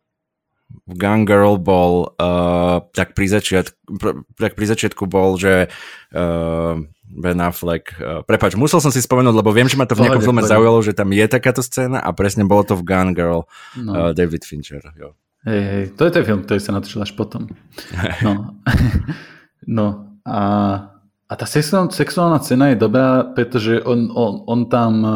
[0.88, 5.68] V Gun Girl bol, uh, tak, pri začiatku, pr- tak pri začiatku bol, že
[6.16, 6.76] uh,
[7.08, 10.24] Ben Affleck, uh, prepač, musel som si spomenúť, lebo viem, že ma to v nejakom
[10.24, 13.48] filme zaujalo, že tam je takáto scéna a presne bolo to v Gun Girl
[13.80, 13.92] no.
[13.92, 14.84] uh, David Fincher.
[14.96, 15.16] Jo.
[15.48, 17.48] Hej, hej, to je ten film, ktorý sa natočil až potom.
[18.28, 18.60] No,
[19.80, 19.88] no
[20.28, 20.40] a
[21.28, 25.12] a tá sexuálna, sexuálna cena je dobrá, pretože on, on, on tam, e,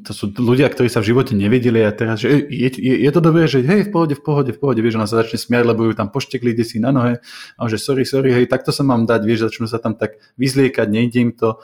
[0.00, 3.20] to sú ľudia, ktorí sa v živote nevedeli a teraz, že je, je, je to
[3.20, 5.84] dobré, že hej, v pohode, v pohode, v pohode, vieš, ona sa začne smiať, lebo
[5.84, 7.20] ju tam poštekli kde si na nohe
[7.60, 10.88] a že sorry, sorry, hej, takto sa mám dať, vieš, začnú sa tam tak vyzliekať,
[10.88, 11.60] nejde im to.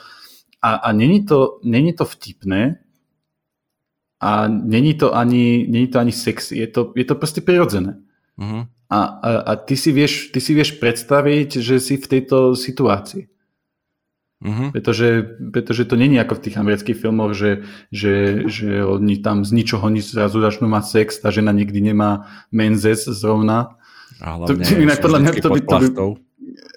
[0.61, 2.85] A, a není, to, není to vtipné
[4.21, 7.97] a není to ani, není to ani sexy, je to, je to proste prirodzené.
[8.37, 8.69] Uh-huh.
[8.93, 13.38] A, a, a ty, si vieš, ty si vieš predstaviť, že si v tejto situácii.
[14.39, 14.71] Uh-huh.
[14.71, 19.51] Pretože, pretože to není ako v tých amerických filmoch, že, že, že oni tam z
[19.51, 23.75] ničoho nič zrazu začnú mať sex, tá žena nikdy nemá menzes zrovna.
[24.23, 25.89] A hlavne to, inak podľa mňa to by, to by,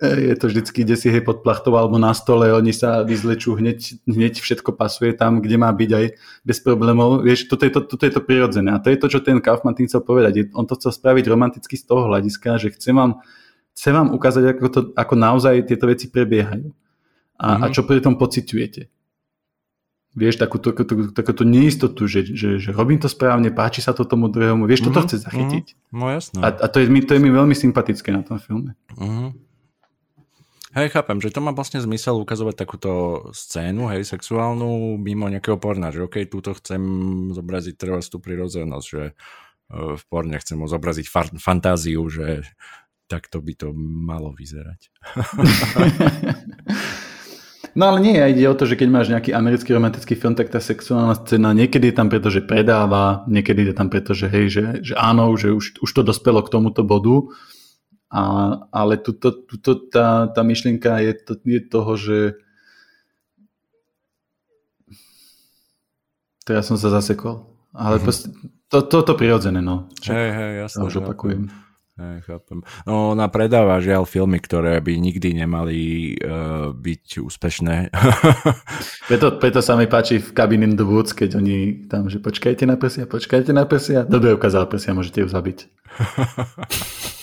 [0.02, 4.02] je to vždycky, kde si hej pod plachtou alebo na stole, oni sa vyzlečú, hneď,
[4.10, 6.06] hneď všetko pasuje tam, kde má byť aj
[6.42, 7.22] bez problémov.
[7.22, 8.74] Vieš, toto je to, toto je to prirodzené.
[8.74, 10.50] A to je to, čo ten Kaufman tým chcel povedať.
[10.58, 13.22] On to chcel spraviť romanticky z toho hľadiska, že chcem vám,
[13.78, 16.74] chcem vám ukázať, ako, to, ako naozaj tieto veci prebiehajú
[17.42, 17.64] a, mm-hmm.
[17.66, 18.86] a čo pri tom pociťujete.
[20.12, 24.30] Vieš, takúto, takú, takúto neistotu, že, že, že robím to správne, páči sa to tomu
[24.30, 24.94] druhému, vieš, mm-hmm.
[24.94, 25.66] toto chce zachytiť.
[25.74, 25.98] Mm-hmm.
[25.98, 26.40] No jasné.
[26.44, 28.78] A, a to, je, to je mi veľmi sympatické na tom filme.
[28.94, 29.30] Mm-hmm.
[30.72, 32.92] Hej, chápem, že to má vlastne zmysel ukazovať takúto
[33.36, 36.80] scénu, hej, sexuálnu, mimo nejakého porna, že okej, okay, túto chcem
[37.36, 42.48] zobraziť trvať tú prirodzenosť, že uh, v porne chcem zobraziť fa- fantáziu, že
[43.12, 44.88] takto by to malo vyzerať.
[47.72, 50.60] No ale nie, ide o to, že keď máš nejaký americký romantický film, tak tá
[50.60, 54.64] sexuálna scéna niekedy je tam preto, že predáva, niekedy je tam preto, že hej, že,
[54.92, 57.32] že áno, že už, už to dospelo k tomuto bodu,
[58.12, 58.22] a,
[58.76, 62.18] ale tuto, tuto tá, tá myšlienka je, to, je toho, že
[66.44, 67.48] teraz som sa zasekol.
[67.72, 68.68] Ale mm-hmm.
[68.68, 69.88] to, to, to prirodzené, no.
[70.04, 70.84] Hej, hej, jasne.
[70.84, 71.48] Už opakujem.
[71.48, 71.71] Chápem.
[72.02, 72.66] Hej, chápem.
[72.90, 75.80] No ona predáva žiaľ filmy, ktoré by nikdy nemali
[76.18, 77.94] uh, byť úspešné.
[79.10, 82.66] preto, preto sa mi páči v Cabin in the Woods, keď oni tam, že počkajte
[82.66, 84.02] na prsia, počkajte na prsia.
[84.02, 85.58] Dobre ukázal prsia, môžete ju zabiť.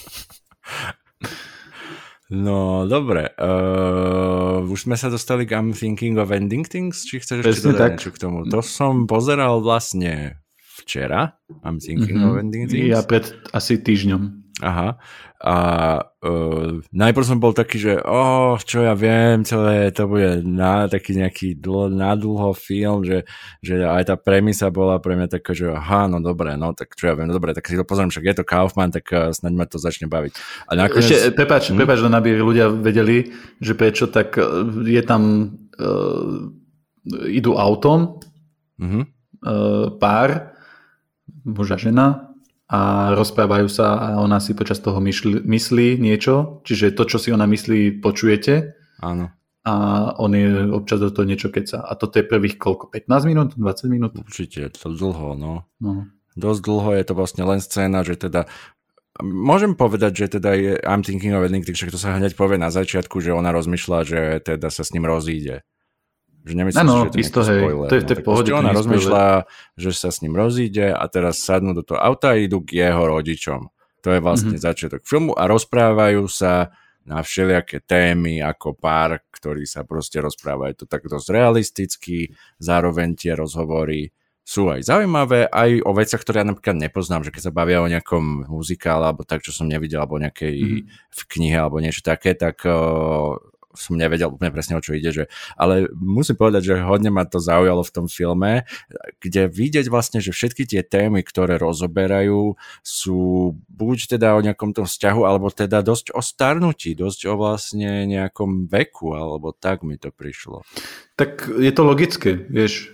[2.29, 3.33] No, dobre.
[3.41, 7.97] Uh, už sme sa dostali k I'm thinking of ending things, či chceš ešte dodať
[7.97, 8.45] niečo k tomu?
[8.53, 10.37] To som pozeral vlastne
[10.85, 11.41] včera.
[11.65, 12.37] I'm thinking mm-hmm.
[12.37, 12.93] of ending things.
[12.93, 14.48] Ja pred asi týždňom.
[14.59, 14.99] Aha.
[15.39, 15.57] A
[16.03, 21.15] uh, najprv som bol taký, že oh, čo ja viem, celé to bude na taký
[21.15, 23.23] nejaký dl- nadlho film, že,
[23.63, 27.07] že aj tá premisa bola pre mňa taká, že aha, no dobre, no tak čo
[27.07, 29.53] ja viem, no dobre, tak si to pozriem, však je to Kaufman, tak uh, snaď
[29.55, 30.33] ma to začne baviť.
[30.67, 31.07] A nakoniec...
[31.07, 31.79] Ešte, prepáč, hm?
[31.79, 33.31] prepáč, len aby ľudia vedeli,
[33.63, 34.35] že prečo, tak
[34.83, 36.51] je tam uh,
[37.31, 38.19] idú autom
[38.75, 39.03] mm-hmm.
[39.47, 40.51] uh, pár,
[41.47, 42.28] muž a žena
[42.69, 47.33] a rozprávajú sa a ona si počas toho myšli, myslí niečo, čiže to, čo si
[47.33, 48.77] ona myslí, počujete.
[49.01, 49.33] Áno.
[49.65, 49.75] A
[50.21, 51.81] on je občas do toho niečo keca.
[51.81, 52.93] A toto je prvých koľko?
[52.93, 53.49] 15 minút?
[53.57, 54.13] 20 minút?
[54.21, 55.65] Určite, to dlho, no.
[55.81, 56.09] no.
[56.37, 58.49] Dosť dlho je to vlastne len scéna, že teda
[59.25, 62.71] môžem povedať, že teda je I'm thinking of ending, však to sa hneď povie na
[62.71, 65.67] začiatku, že ona rozmýšľa, že teda sa s ním rozíde.
[66.49, 67.89] Že nemyslím ano, si, že to isto, hej, spoiler.
[67.93, 69.25] to je, to je no, pohode, ona rozmýšľa,
[69.77, 73.05] že sa s ním rozíde a teraz sadnú do toho auta a idú k jeho
[73.05, 73.69] rodičom.
[74.01, 74.69] To je vlastne mm-hmm.
[74.73, 76.73] začiatok filmu a rozprávajú sa
[77.05, 80.85] na všelijaké témy ako pár, ktorí sa proste rozprávajú.
[80.85, 84.13] to tak dosť realisticky, zároveň tie rozhovory
[84.49, 87.91] sú aj zaujímavé, aj o veciach, ktoré ja napríklad nepoznám, že keď sa bavia o
[87.93, 90.85] nejakom muzikále alebo tak, čo som nevidel, alebo nejakej mm-hmm.
[90.89, 93.37] v knihe alebo niečo také, tak uh,
[93.79, 95.25] som nevedel úplne presne o čo ide, že,
[95.55, 98.67] ale musím povedať, že hodne ma to zaujalo v tom filme,
[99.23, 103.19] kde vidieť vlastne, že všetky tie témy, ktoré rozoberajú, sú
[103.71, 108.67] buď teda o nejakom tom vzťahu, alebo teda dosť o starnutí, dosť o vlastne nejakom
[108.67, 110.67] veku, alebo tak mi to prišlo.
[111.15, 112.91] Tak je to logické, vieš,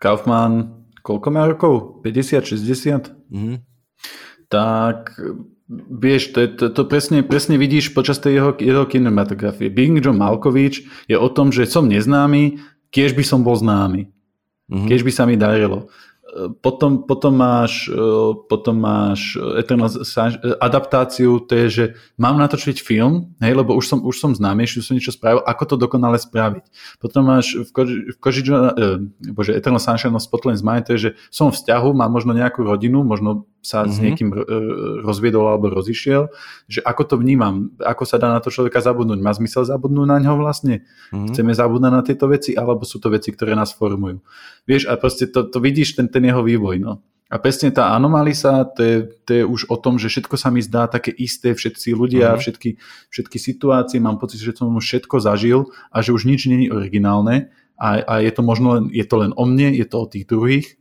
[0.00, 2.00] Kaufman koľko má rokov?
[2.00, 3.12] 50, 60?
[3.28, 3.56] Mm-hmm.
[4.48, 5.16] Tak
[5.72, 9.72] Vieš, to, to, to presne, presne vidíš počas tej jeho, jeho kinematografie.
[9.72, 12.60] Being John Malkovich je o tom, že som neznámy,
[12.92, 14.12] kiež by som bol známy.
[14.68, 14.88] Mm-hmm.
[14.92, 15.88] Kiež by sa mi darilo
[16.34, 17.94] potom, potom, máš, e,
[18.50, 19.86] potom máš Eternal
[20.58, 21.84] adaptáciu, to je, že
[22.18, 25.62] mám natočiť film, hej, lebo už som, už som známejší, už som niečo spravil, ako
[25.64, 26.64] to dokonale spraviť.
[26.98, 28.98] Potom máš v, Koji, v Koji, uh,
[29.30, 32.66] bože, Eternal Sunshine of Spotless Mind, to je, že som v vzťahu, mám možno nejakú
[32.66, 33.90] rodinu, možno sa mm-hmm.
[33.90, 34.04] s mhm.
[34.04, 34.28] niekým
[35.02, 36.28] rozviedol alebo rozišiel,
[36.68, 39.18] že ako to vnímam, ako sa dá na to človeka zabudnúť.
[39.24, 40.84] Má zmysel zabudnúť na ňo vlastne?
[41.10, 41.32] Mm-hmm.
[41.32, 44.20] Chceme zabudnúť na tieto veci, alebo sú to veci, ktoré nás formujú?
[44.68, 46.76] Vieš, a proste to, to vidíš, ten, ten jeho vývoj.
[46.80, 47.04] No.
[47.28, 48.96] A presne tá anomalisa, to je,
[49.26, 52.42] to je už o tom, že všetko sa mi zdá také isté, všetci ľudia, mm-hmm.
[52.42, 52.70] všetky,
[53.10, 58.06] všetky situácie, mám pocit, že som všetko zažil a že už nič není originálne a,
[58.06, 60.78] a je to možno len, je to len o mne, je to o tých druhých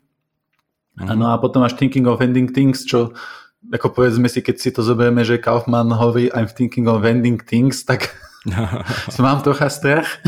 [0.94, 1.18] Mm-hmm.
[1.18, 3.18] No a potom máš Thinking of Ending Things, čo
[3.72, 7.88] ako povedzme si, keď si to zoberieme, že Kaufman hovorí I'm thinking of ending things,
[7.88, 8.12] tak
[9.24, 10.20] mám trocha strach.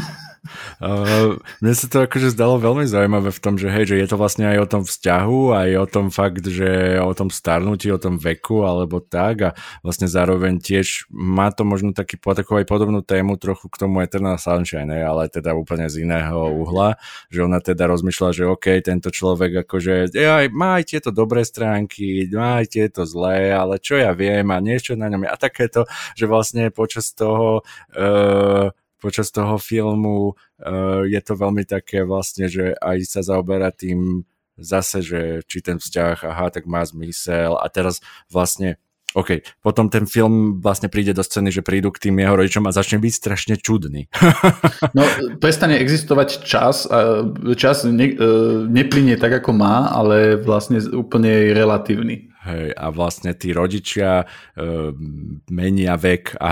[0.79, 4.17] Uh, mne sa to akože zdalo veľmi zaujímavé v tom, že hej, že je to
[4.19, 8.21] vlastne aj o tom vzťahu, aj o tom fakt, že o tom starnutí, o tom
[8.21, 9.35] veku alebo tak.
[9.41, 9.49] A
[9.81, 14.37] vlastne zároveň tiež má to možno taký, takú aj podobnú tému trochu k tomu Eternal
[14.39, 16.97] Sunshine, ale teda úplne z iného uhla,
[17.29, 22.29] že ona teda rozmýšľa, že OK, tento človek akože aj, má aj tieto dobré stránky,
[22.31, 26.29] má aj tieto zlé, ale čo ja viem a niečo na ňom a takéto, že
[26.29, 27.65] vlastne počas toho
[27.95, 28.69] uh,
[29.05, 34.25] počas toho filmu uh, je to veľmi také vlastne, že aj sa zaoberá tým
[34.57, 38.01] zase, že či ten vzťah, aha, tak má zmysel a teraz
[38.31, 38.81] vlastne
[39.15, 42.75] OK, potom ten film vlastne príde do scény, že prídu k tým jeho rodičom a
[42.75, 44.11] začne byť strašne čudný.
[44.97, 45.07] no,
[45.39, 47.23] prestane existovať čas a
[47.55, 48.15] čas ne, e,
[48.67, 52.15] neplynie tak, ako má, ale vlastne úplne je relatívny.
[52.43, 54.91] Hej, a vlastne tí rodičia e,
[55.47, 56.51] menia vek a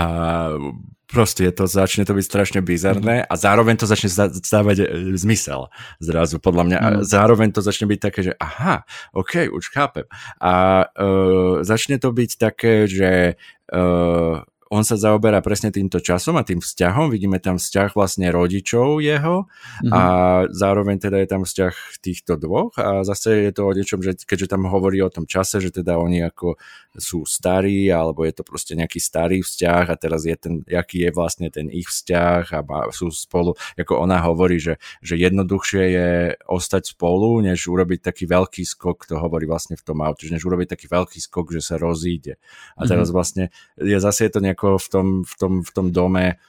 [1.06, 3.26] proste to začne to byť strašne bizarné mhm.
[3.28, 4.10] a zároveň to začne
[4.40, 4.86] stávať e,
[5.20, 5.68] zmysel
[6.00, 6.78] zrazu, podľa mňa.
[6.78, 7.00] A mhm.
[7.04, 10.06] zároveň to začne byť také, že aha, ok, už chápem.
[10.40, 13.36] A uh, začne to byť také, že
[13.70, 14.42] uh,
[14.74, 17.14] on sa zaoberá presne týmto časom a tým vzťahom.
[17.14, 19.94] Vidíme tam vzťah vlastne rodičov jeho mm-hmm.
[19.94, 20.02] a
[20.50, 24.50] zároveň teda je tam vzťah týchto dvoch a zase je to o niečom, že keďže
[24.50, 26.58] tam hovorí o tom čase, že teda oni ako
[26.98, 31.10] sú starí alebo je to proste nejaký starý vzťah a teraz je ten, aký je
[31.14, 32.60] vlastne ten ich vzťah a
[32.90, 36.10] sú spolu, ako ona hovorí, že, že jednoduchšie je
[36.50, 40.74] ostať spolu, než urobiť taký veľký skok, to hovorí vlastne v tom aute, než urobiť
[40.74, 42.38] taký veľký skok, že sa rozíde.
[42.78, 43.14] A teraz mm-hmm.
[43.14, 43.44] vlastne
[43.78, 46.40] je zase je to nejako ako v tom, v tom, v tom dome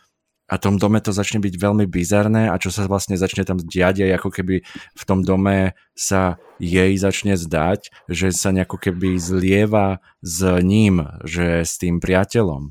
[0.45, 4.05] a tom dome to začne byť veľmi bizarné a čo sa vlastne začne tam diať
[4.05, 4.61] je ako keby
[4.93, 11.65] v tom dome sa jej začne zdať, že sa nejako keby zlieva s ním, že
[11.65, 12.69] s tým priateľom,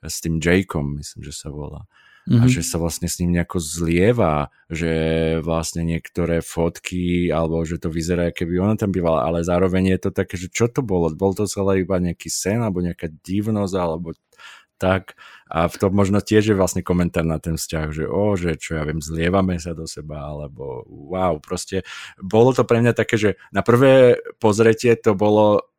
[0.00, 1.84] s tým Jakeom, myslím, že sa volá.
[2.22, 2.38] Mm-hmm.
[2.38, 2.54] A mhm.
[2.54, 4.94] že sa vlastne s ním nejako zlieva, že
[5.42, 10.10] vlastne niektoré fotky, alebo že to vyzerá, keby ona tam bývala, ale zároveň je to
[10.14, 11.10] také, že čo to bolo?
[11.10, 14.14] Bol to celé iba nejaký sen, alebo nejaká divnosť, alebo
[14.82, 15.14] tak.
[15.46, 18.80] A v tom možno tiež je vlastne komentár na ten vzťah, že o, že čo
[18.80, 21.86] ja viem, zlievame sa do seba, alebo wow, proste
[22.18, 25.71] bolo to pre mňa také, že na prvé pozretie to bolo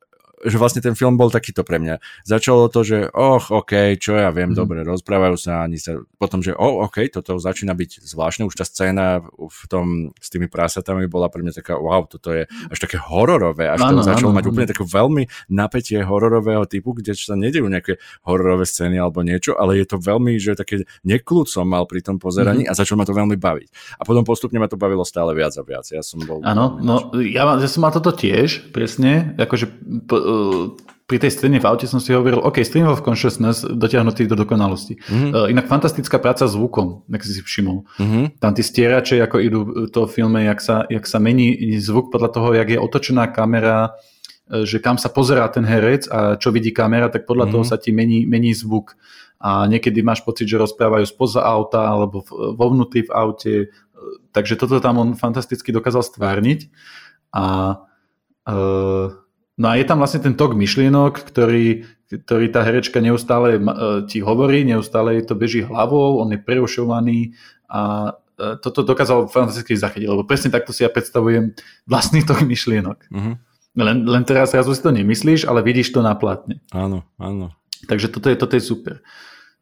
[0.43, 2.03] že vlastne ten film bol takýto pre mňa.
[2.27, 4.57] Začalo to, že och, ok, čo ja viem, mm.
[4.57, 8.65] dobre, rozprávajú sa, ani sa, potom, že oh, ok, toto začína byť zvláštne, už tá
[8.67, 12.99] scéna v tom, s tými prasatami bola pre mňa taká, wow, toto je až také
[12.99, 14.51] hororové, až ano, to začalo ano, mať ano.
[14.51, 19.79] úplne také veľmi napätie hororového typu, kde sa nedejú nejaké hororové scény alebo niečo, ale
[19.79, 22.69] je to veľmi, že také neklud som mal pri tom pozeraní mm.
[22.69, 23.99] a začalo ma to veľmi baviť.
[23.99, 25.87] A potom postupne ma to bavilo stále viac a viac.
[25.87, 26.43] Ja som bol...
[26.43, 29.65] Áno, no ja, ja som mal toto tiež, presne, akože
[30.03, 30.32] pri
[31.03, 34.97] pri tej scéne v aute som si hovoril, OK, stream of consciousness dotiahnutý do dokonalosti.
[34.97, 35.31] Mm-hmm.
[35.35, 37.83] Uh, inak fantastická práca s zvukom, ak si si všimol.
[37.99, 38.23] Mm-hmm.
[38.39, 39.59] Tam tí stierače, ako idú
[39.91, 41.53] to v filme, jak sa, jak sa mení
[41.83, 43.99] zvuk podľa toho, jak je otočená kamera,
[44.47, 47.61] e, že kam sa pozerá ten herec a čo vidí kamera, tak podľa mm-hmm.
[47.61, 48.95] toho sa ti mení, mení zvuk.
[49.43, 53.53] A niekedy máš pocit, že rozprávajú spoza auta alebo vo vnútri v aute.
[53.53, 53.65] E,
[54.31, 56.71] takže toto tam on fantasticky dokázal stvárniť.
[57.33, 57.75] A
[58.45, 59.22] uh,
[59.57, 63.61] No a je tam vlastne ten tok myšlienok, ktorý, ktorý tá herečka neustále e,
[64.09, 67.37] ti hovorí, neustále to beží hlavou, on je prerušovaný
[67.69, 71.53] a e, toto dokázal fantasticky zachytiť, lebo presne takto si ja predstavujem
[71.85, 72.97] vlastný tok myšlienok.
[73.13, 73.37] Uh-huh.
[73.77, 76.57] Len, len teraz zrazu si to nemyslíš, ale vidíš to na platne.
[76.73, 77.53] Áno, áno.
[77.85, 79.05] Takže toto je, toto je super.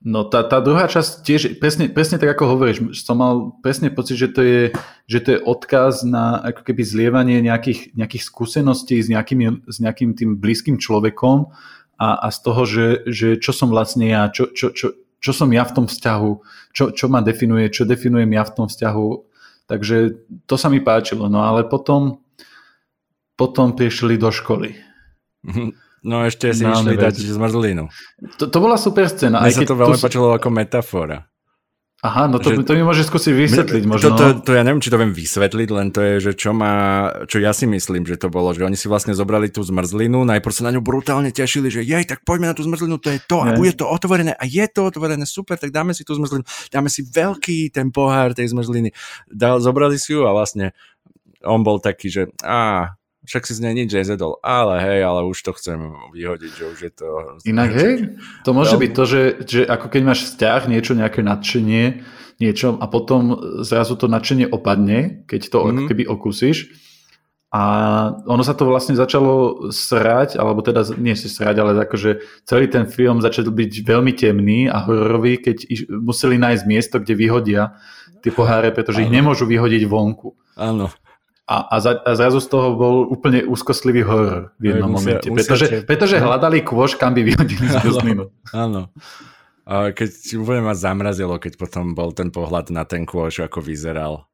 [0.02, 4.18] No tá, tá druhá časť tiež, presne, presne tak ako hovoríš, som mal presne pocit,
[4.18, 4.62] že to je,
[5.06, 10.18] že to je odkaz na ako keby zlievanie nejakých, nejakých skúseností s, nejakými, s nejakým
[10.18, 11.54] tým blízkym človekom
[12.02, 15.54] a, a z toho, že, že čo som vlastne ja, čo, čo, čo, čo som
[15.54, 16.32] ja v tom vzťahu,
[16.74, 19.08] čo, čo ma definuje, čo definujem ja v tom vzťahu.
[19.70, 19.98] Takže
[20.50, 21.30] to sa mi páčilo.
[21.30, 22.26] No ale potom,
[23.38, 24.82] potom prišli do školy.
[26.02, 27.86] No ešte si no, išli dať zmrzlinu.
[28.42, 29.46] To, to bola super scéna.
[29.46, 30.02] Mne sa to veľmi tu...
[30.02, 31.30] páčilo ako metafora.
[32.02, 34.18] Aha, no to, že, to mi môžeš skúsiť vysvetliť možno.
[34.18, 37.06] To, to, to ja neviem, či to viem vysvetliť, len to je, že čo má,
[37.30, 40.50] čo ja si myslím, že to bolo, že oni si vlastne zobrali tú zmrzlinu, najprv
[40.50, 43.46] sa na ňu brutálne tešili, že jej, tak poďme na tú zmrzlinu, to je to,
[43.46, 46.42] a bude to otvorené, a je to otvorené, super, tak dáme si tú zmrzlinu,
[46.74, 48.90] dáme si veľký ten pohár tej zmrzliny.
[49.30, 50.74] Dal, zobrali si ju a vlastne
[51.46, 55.38] on bol taký, že á, však si z nej nič nezedol, ale hej, ale už
[55.46, 57.08] to chcem vyhodiť, že už je to...
[57.46, 62.02] Inak hej, to môže byť to, že, že ako keď máš vzťah, niečo, nejaké nadšenie,
[62.42, 65.68] niečo a potom zrazu to nadšenie opadne, keď to mm.
[65.70, 66.58] ako keby okúsiš
[67.52, 67.64] a
[68.32, 72.88] ono sa to vlastne začalo srať, alebo teda nie si srať, ale akože celý ten
[72.88, 77.76] film začal byť veľmi temný a hororový, keď museli nájsť miesto, kde vyhodia
[78.24, 79.06] tie poháre, pretože ano.
[79.06, 80.32] ich nemôžu vyhodiť vonku.
[80.56, 80.88] Áno.
[81.52, 85.28] A, a, za, a zrazu z toho bol úplne úzkostlivý horor v jednom musia, momente.
[85.28, 88.82] Pretože, pretože hľadali kôž, kam by vyhodili z Áno, áno.
[89.68, 94.32] A keď úplne ma zamrazilo, keď potom bol ten pohľad na ten kôž, ako vyzeral.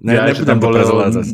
[0.00, 1.26] Ne, ja, nebudem to prezlázať.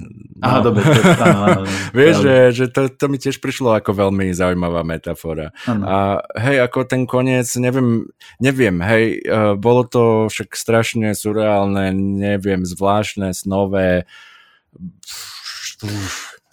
[0.43, 0.65] Aha, no.
[0.65, 0.83] dobre.
[0.83, 1.63] To, áno, áno,
[1.97, 5.55] Vieš, že, že to, to mi tiež prišlo ako veľmi zaujímavá metafora.
[5.71, 5.85] Áno.
[5.87, 5.97] A
[6.41, 8.11] hej, ako ten koniec, neviem,
[8.43, 14.09] neviem, hej, uh, bolo to však strašne surreálne, neviem, zvláštne, snové,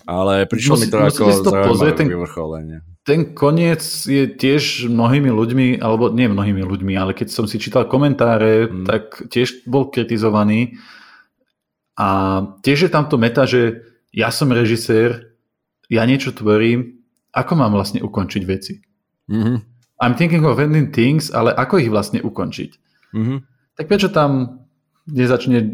[0.03, 2.77] ale prišlo Musí, mi to ako to zaujímavé ten, vyvrcholenie.
[3.07, 7.87] Ten koniec je tiež mnohými ľuďmi, alebo nie mnohými ľuďmi, ale keď som si čítal
[7.87, 8.85] komentáre, hmm.
[8.87, 10.75] tak tiež bol kritizovaný.
[11.93, 15.33] A tiež je tam to meta, že ja som režisér,
[15.89, 18.81] ja niečo tvorím, ako mám vlastne ukončiť veci?
[19.29, 19.57] Mm-hmm.
[20.01, 22.71] I'm thinking of ending things, ale ako ich vlastne ukončiť?
[23.13, 23.37] Mm-hmm.
[23.77, 24.61] Tak prečo tam
[25.09, 25.65] nezačne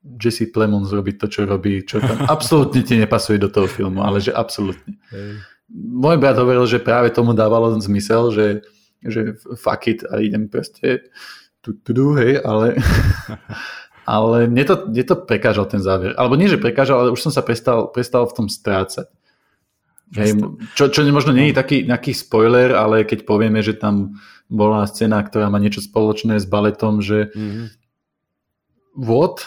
[0.00, 4.20] Jesse Plemons robiť to, čo robí, čo tam absolútne ti nepasuje do toho filmu, ale
[4.20, 4.96] že absolútne.
[5.12, 5.36] Hey.
[5.70, 8.46] Môj brat hovoril, že práve tomu dávalo zmysel, že,
[9.04, 11.06] že fuck it a idem proste
[11.60, 12.80] tu, tu, tu hej, ale,
[14.08, 16.16] ale mne to, mne to prekážal ten záver.
[16.16, 19.06] Alebo nie, že prekážal, ale už som sa prestal, prestal v tom strácať.
[20.10, 20.42] Hej,
[20.74, 24.18] čo, čo možno nie je taký nejaký spoiler, ale keď povieme, že tam
[24.50, 27.66] bola scéna, ktorá má niečo spoločné s baletom, že mm-hmm.
[29.06, 29.46] what?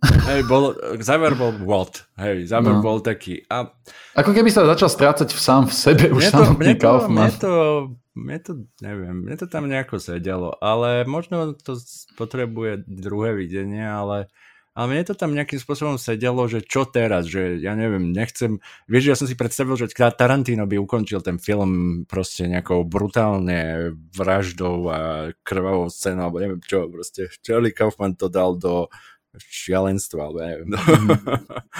[0.00, 0.72] Hej, bol,
[1.04, 2.80] záver bol what, hej, záver no.
[2.80, 3.44] bol taký.
[3.52, 3.68] A...
[4.16, 6.80] Ako keby sa začal strácať v sám v sebe už mne to, samotný mne to,
[6.80, 7.16] Kaufman.
[7.20, 7.52] Mne to,
[8.16, 11.76] mne to, neviem, mne to tam nejako sedelo, ale možno to
[12.16, 14.32] potrebuje druhé videnie, ale,
[14.72, 18.56] ale mne to tam nejakým spôsobom sedelo, že čo teraz, že ja neviem, nechcem,
[18.88, 24.76] vieš, ja som si predstavil, že Tarantino by ukončil ten film proste nejakou brutálne vraždou
[24.88, 24.98] a
[25.44, 28.88] krvavou scénou, alebo neviem čo, proste Charlie Kaufman to dal do
[29.38, 30.68] šialenstvo, alebo neviem.
[30.74, 30.78] No.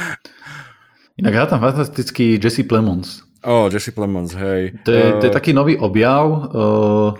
[1.21, 3.27] Inak hrá tam fantastický Jesse Plemons.
[3.43, 4.77] O, oh, Jesse Plemons, hej.
[4.85, 5.19] To je, uh...
[5.21, 6.25] to je taký nový objav.
[6.53, 7.11] Uh,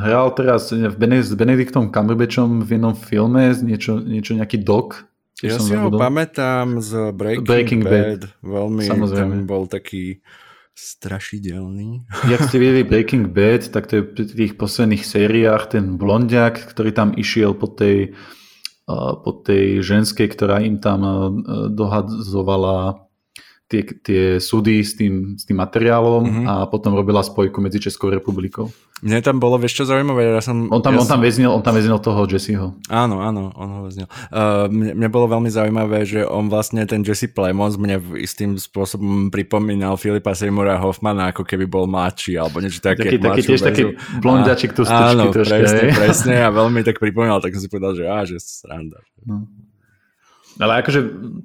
[0.00, 5.04] hral teraz v s Benediktom Cumberbatchom v jednom filme, niečo, niečo nejaký dok.
[5.44, 7.92] Ja si ho pamätám z Breaking, Breaking Bad.
[7.92, 8.22] Bad.
[8.40, 9.32] Veľmi, Samozrejme.
[9.36, 10.24] ten bol taký
[10.72, 12.08] strašidelný.
[12.32, 16.96] Jak ste videli Breaking Bad, tak to je v tých posledných sériách ten blondiak, ktorý
[16.96, 18.16] tam išiel po tej
[18.86, 21.02] po tej ženskej, ktorá im tam
[21.74, 23.05] dohadzovala
[23.66, 26.44] tie, tie súdy s tým, s tým materiálom mm-hmm.
[26.46, 28.70] a potom robila spojku medzi Českou republikou.
[29.04, 30.72] Mne tam bolo, vieš čo zaujímavé, ja som...
[30.72, 32.80] On tam, ja on tam, väznil, on tam väznil toho Jesseho.
[32.88, 34.08] Áno, áno, on ho väznil.
[34.32, 39.28] Uh, mne, mne bolo veľmi zaujímavé, že on vlastne, ten Jesse Plemons mne istým spôsobom
[39.28, 43.04] pripomínal Filipa Seymoura Hoffmana, ako keby bol mladší, alebo niečo také.
[43.04, 43.82] Taký, taký tiež taký
[44.24, 48.04] blondiačik tu Áno, troška, presne, presne a veľmi tak pripomínal, tak som si povedal, že
[48.08, 49.04] á, že sranda.
[49.28, 49.44] No.
[50.56, 51.00] Ale akože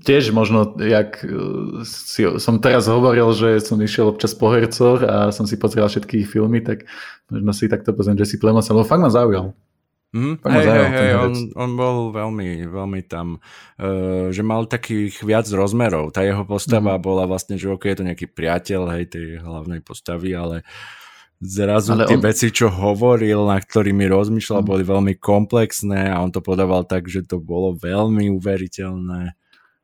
[0.07, 1.27] tiež možno, jak e,
[1.83, 6.23] si, som teraz hovoril, že som išiel občas po hercoch a som si pozrel všetky
[6.23, 6.87] ich filmy, tak
[7.27, 9.51] možno si takto pozriem Jesse Plemons, lebo fakt ma zaujal.
[10.11, 13.39] Mm, hej, hej, hej, on, on bol veľmi, veľmi tam,
[13.79, 16.11] uh, že mal takých viac rozmerov.
[16.11, 17.03] Tá jeho postava mm.
[17.03, 21.00] bola vlastne, že ok, je to nejaký priateľ, hej, tej hlavnej postavy, ale uh,
[21.41, 22.23] zrazu Ale tie on...
[22.23, 24.67] veci, čo hovoril, na ktorými rozmýšľal, mm.
[24.69, 29.33] boli veľmi komplexné a on to podával tak, že to bolo veľmi uveriteľné.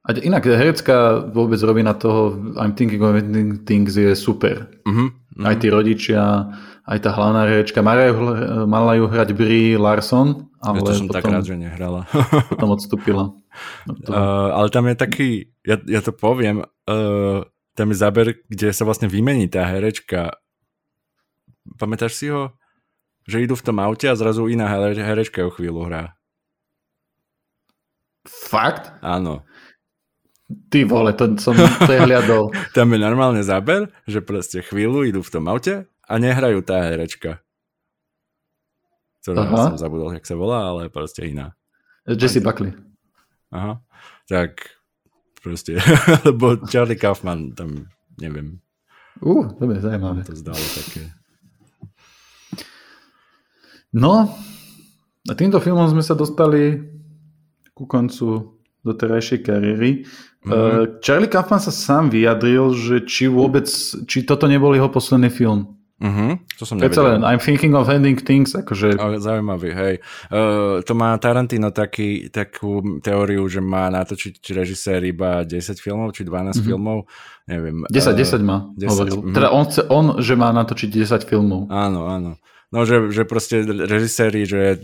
[0.07, 4.71] A inak herecká vôbec na toho I'm thinking of ending things je super.
[4.87, 5.11] Uh-huh.
[5.43, 6.47] Aj tí rodičia,
[6.87, 7.83] aj tá hlavná herečka.
[7.83, 12.07] Mala ju hrať Brie Larson, ale ja to som potom, tak rád, že nehrala.
[12.55, 13.35] potom odstúpila.
[14.07, 15.29] Uh, ale tam je taký,
[15.67, 17.43] ja, ja to poviem, uh,
[17.75, 20.39] tam je záber, kde sa vlastne vymení tá herečka
[21.75, 22.55] Pamätáš si ho?
[23.27, 26.15] Že idú v tom aute a zrazu iná herečka o chvíľu hrá.
[28.27, 28.95] Fakt?
[29.03, 29.43] Áno.
[30.71, 32.55] Ty vole, to som prehliadol.
[32.77, 37.43] Tam je normálne záber, že proste chvíľu idú v tom aute a nehrajú tá herečka.
[39.27, 41.51] Ktorá som zabudol, jak sa volá, ale proste iná.
[42.07, 42.71] Jessie Buckley.
[43.51, 43.83] Aha.
[44.31, 44.71] Tak
[45.43, 45.75] proste,
[46.27, 48.63] lebo Charlie Kaufman tam, neviem.
[49.19, 50.23] Uh, dobre, zaujímavé.
[50.23, 51.16] To zdalo také.
[53.95, 54.27] No,
[55.27, 56.79] a týmto filmom sme sa dostali
[57.71, 60.07] ku koncu doterajšej kariéry.
[60.47, 61.03] Mm-hmm.
[61.03, 63.67] Charlie Kaufman sa sám vyjadril, že či vôbec,
[64.07, 65.77] či toto nebol jeho posledný film.
[65.97, 67.17] Uh-huh, to som nevedel.
[67.17, 69.01] len, I'm thinking of ending things, akože...
[69.17, 69.95] Zaujímavý, hej.
[70.29, 76.21] Uh, to má Tarantino taký, takú teóriu, že má natočiť režisér iba 10 filmov, či
[76.21, 76.61] 12 uh-huh.
[76.61, 77.09] filmov,
[77.49, 77.81] neviem.
[77.89, 79.13] 10, uh, 10 má, 10, hovoril.
[79.17, 79.33] Uh-huh.
[79.33, 81.65] Teda on, chce, on, že má natočiť 10 filmov.
[81.73, 82.37] Áno, áno.
[82.67, 84.83] No, že, že proste režiséri, že,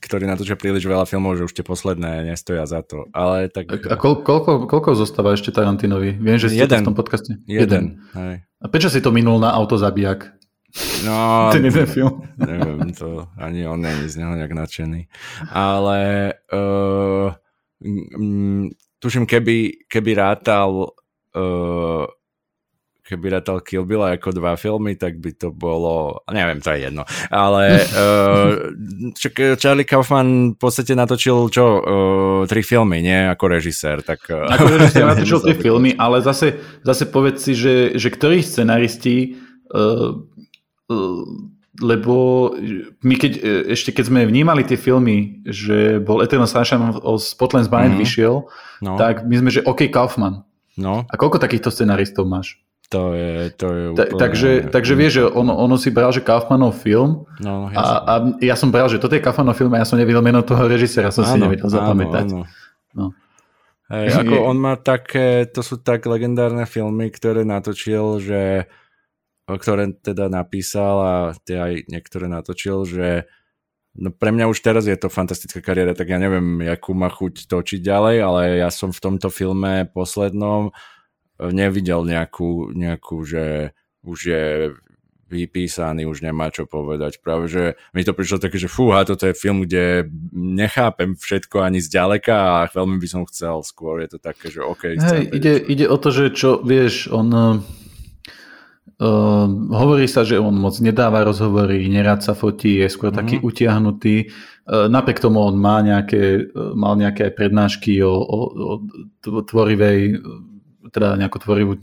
[0.00, 3.04] ktorí natočia príliš veľa filmov, že už tie posledné nestoja za to.
[3.12, 3.68] Ale tak...
[3.68, 6.16] A, a kol, koľko, koľko zostáva ešte Tarantinovi?
[6.16, 6.80] Viem, že ste jeden.
[6.80, 7.36] v tom podcaste.
[7.44, 7.68] Jeden.
[7.68, 7.84] jeden.
[8.16, 8.34] Hej.
[8.64, 10.32] A prečo si to minul na autozabijak?
[11.04, 11.16] No,
[11.54, 12.24] ten jeden film.
[12.40, 15.04] Neviem, to ani on není z neho nejak nadšený.
[15.52, 17.28] Ale uh,
[18.16, 18.72] m,
[19.04, 20.96] tuším, keby, keby rátal
[21.36, 22.08] uh,
[23.12, 27.04] keby rátal Kill Bill ako dva filmy, tak by to bolo, neviem, to je jedno,
[27.28, 34.00] ale uh, Charlie Kaufman v podstate natočil čo, uh, tri filmy, nie ako režisér.
[34.00, 39.36] Tak, ako režisér natočil tri filmy, ale zase, zase povedz si, že, že ktorí scenaristi
[39.76, 40.16] uh,
[40.88, 41.24] uh,
[41.80, 42.52] lebo
[43.00, 43.32] my keď,
[43.72, 48.02] ešte keď sme vnímali tie filmy, že bol Eternal Sunshine of Spotland's Mind mm-hmm.
[48.04, 48.44] vyšiel,
[48.84, 48.92] no.
[49.00, 50.44] tak my sme, že OK, Kaufman.
[50.76, 51.04] No.
[51.08, 52.60] A koľko takýchto scenaristov máš?
[52.92, 53.96] To je, to je úplne...
[53.96, 58.14] Ta, takže, takže vieš, že ono, ono si bral, že Kaufmanov film no, a, a
[58.44, 61.08] ja som bral, že toto je Kaufmanov film a ja som nevidel meno toho režisera,
[61.08, 62.26] som áno, si nevedel zapamätať.
[62.28, 62.44] Áno,
[62.92, 63.16] No.
[63.92, 68.68] Hej, ako on má také, to sú tak legendárne filmy, ktoré natočil, že
[69.48, 71.14] ktoré teda napísal a
[71.44, 73.28] tie aj niektoré natočil, že
[73.92, 77.44] no pre mňa už teraz je to fantastická kariéra, tak ja neviem, akú má chuť
[77.44, 80.72] točiť ďalej, ale ja som v tomto filme poslednom
[81.50, 83.74] nevidel nejakú, nejakú, že
[84.06, 84.44] už je
[85.32, 87.24] vypísaný, už nemá čo povedať.
[87.24, 90.04] Práve, že mi to prišlo také, že fúha, toto je film, kde
[90.36, 93.64] nechápem všetko ani zďaleka a veľmi by som chcel.
[93.64, 94.92] Skôr je to také, že OK.
[95.00, 97.56] Hej, ide, ide o to, že čo, vieš, on uh,
[99.72, 103.20] hovorí sa, že on moc nedáva rozhovory, nerad sa fotí, je skôr mm-hmm.
[103.24, 104.16] taký utiahnutý.
[104.68, 108.38] Uh, napriek tomu on má nejaké, mal nejaké aj prednášky o, o,
[108.84, 110.20] o tvorivej
[110.92, 111.80] teda nejakú tvorivú,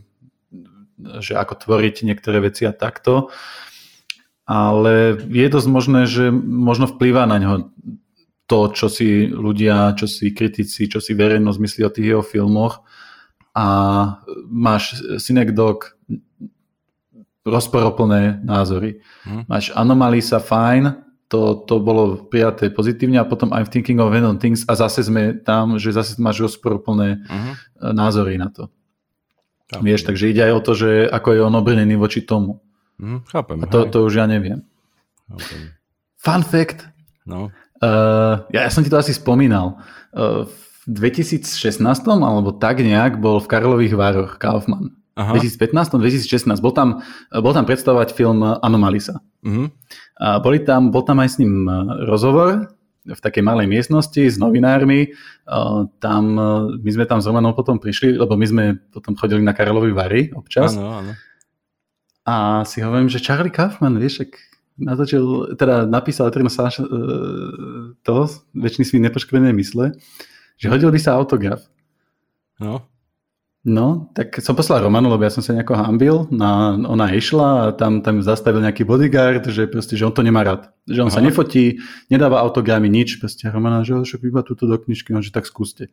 [1.20, 3.34] že ako tvoriť niektoré veci a takto.
[4.50, 7.54] Ale je dosť možné, že možno vplýva na ňo
[8.50, 12.82] to, čo si ľudia, čo si kritici, čo si verejnosť myslí o tých jeho filmoch
[13.54, 13.66] a
[14.50, 15.94] máš Synecdoche
[17.46, 19.06] rozporoplné názory.
[19.22, 19.46] Hmm.
[19.46, 24.66] Máš Anomalisa fajn, to, to bolo prijaté pozitívne a potom I'm thinking of random things
[24.66, 27.54] a zase sme tam, že zase máš rozporoplné uh-huh.
[27.94, 28.74] názory na to.
[29.70, 29.86] Chápem.
[29.86, 32.58] Vieš, takže ide aj o to, že ako je on obrnený voči tomu.
[32.98, 33.58] Mm, chápem.
[33.62, 34.66] A to, to už ja neviem.
[35.30, 35.62] Chápem.
[36.18, 36.90] Fun fact.
[37.24, 37.54] No.
[37.80, 39.78] Uh, ja, ja som ti to asi spomínal.
[40.10, 40.50] Uh,
[40.90, 44.98] 2016 alebo tak nejak bol v Karlových Vároch Kaufmann.
[45.14, 45.38] Aha.
[45.38, 46.64] 2015, 2016.
[46.64, 49.20] Bol tam, bol tam predstavovať film Anomalisa.
[49.44, 49.68] Uh-huh.
[50.18, 51.76] A boli tam, bol tam aj s ním e,
[52.08, 52.72] rozhovor
[53.14, 55.10] v takej malej miestnosti s novinármi.
[55.10, 55.10] E,
[55.98, 56.50] tam, e,
[56.80, 58.64] my sme tam s Romanom potom prišli, lebo my sme
[58.94, 60.78] potom chodili na Karlovy Vary občas.
[60.78, 61.12] Áno, áno.
[62.30, 64.38] A si hovorím, že Charlie Kaufman, vieš, ak
[64.78, 66.86] natočil, teda napísal Etrima Sáša
[68.06, 68.18] to,
[68.54, 69.98] väčšiny svých nepoškvené mysle,
[70.56, 71.66] že hodil by sa autograf.
[72.62, 72.86] No.
[73.60, 76.16] No, tak som poslal Romanu, lebo ja som sa nejako hambil.
[76.32, 80.48] Na, ona išla a tam, tam zastavil nejaký bodyguard, že proste, že on to nemá
[80.48, 80.72] rád.
[80.88, 81.16] Že on Aha.
[81.20, 83.20] sa nefotí, nedáva autogramy, nič.
[83.20, 85.92] Proste Romana, že však iba túto do knižky, on, že tak skúste.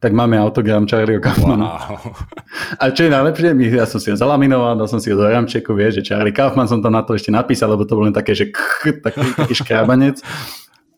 [0.00, 1.76] Tak máme autogram Charlieho Kaufmana.
[1.76, 2.16] Wow.
[2.80, 5.72] A čo je najlepšie, ja som si ho zalaminoval, dal som si ho do ramčeku,
[5.76, 8.32] vieš, že Charlie Kaufman som to na to ešte napísal, lebo to bolo len také,
[8.32, 10.20] že kch, taký, taký škrábanec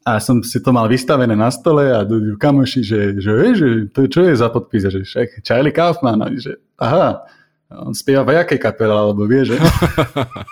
[0.03, 2.03] a som si to mal vystavené na stole a
[2.39, 6.59] kamoši, že, že, že to čo je za podpis, že však Charlie Kaufman, a že
[6.79, 7.23] aha,
[7.71, 9.57] on spieva v jakej kapele, alebo vie, že?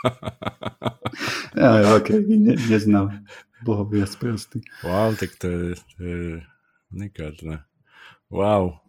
[1.60, 3.26] ja, ok, ne, neznám.
[3.60, 4.64] Boho viac prostý.
[4.80, 6.20] Wow, tak to je, to je
[6.94, 7.60] unikátne.
[8.32, 8.80] Wow.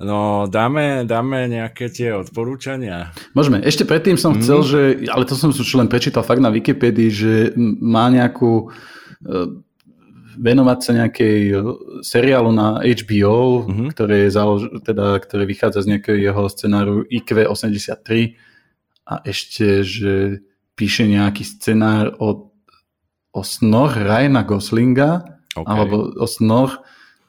[0.00, 3.12] No, dáme, dáme nejaké tie odporúčania.
[3.36, 3.60] Môžeme.
[3.60, 4.40] Ešte predtým som mm.
[4.40, 4.80] chcel, že,
[5.12, 7.32] ale to som už len prečítal fakt na Wikipedii, že
[7.84, 8.72] má nejakú
[10.40, 11.54] venovať sa nejakej e,
[12.06, 13.88] seriálu na HBO, mm-hmm.
[13.92, 18.38] ktoré, je založ, teda, ktoré vychádza z nejakého jeho scenáru IQ83
[19.10, 20.44] a ešte, že
[20.78, 22.54] píše nejaký scenár o,
[23.34, 25.66] o snoch Ryana Goslinga okay.
[25.66, 26.80] alebo o snoch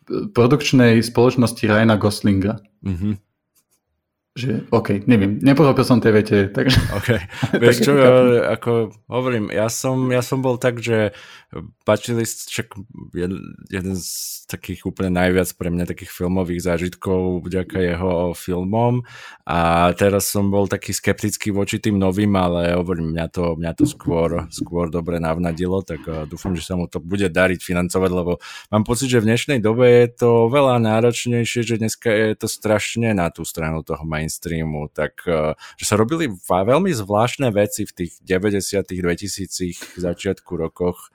[0.07, 2.61] produkčnej spoločnosti Ryana Goslinga.
[2.85, 3.30] Mm-hmm
[4.31, 6.79] že OK, neviem, nepochopil som tie vete, takže...
[6.95, 7.09] OK,
[7.61, 11.11] vieš čo, ja, ako hovorím, ja som, ja som bol tak, že
[11.83, 12.79] páčili však
[13.11, 14.07] jeden, jeden z
[14.47, 19.03] takých úplne najviac pre mňa takých filmových zážitkov vďaka jeho filmom.
[19.43, 23.83] A teraz som bol taký skeptický voči tým novým, ale hovorím, mňa to, mňa to
[23.83, 28.39] skôr, skôr dobre navnadilo, tak uh, dúfam, že sa mu to bude dariť financovať, lebo
[28.71, 33.11] mám pocit, že v dnešnej dobe je to veľa náročnejšie, že dneska je to strašne
[33.11, 38.11] na tú stranu toho mainstreamu, tak uh, že sa robili veľmi zvláštne veci v tých
[38.21, 41.09] 90 2000 začiatku rokoch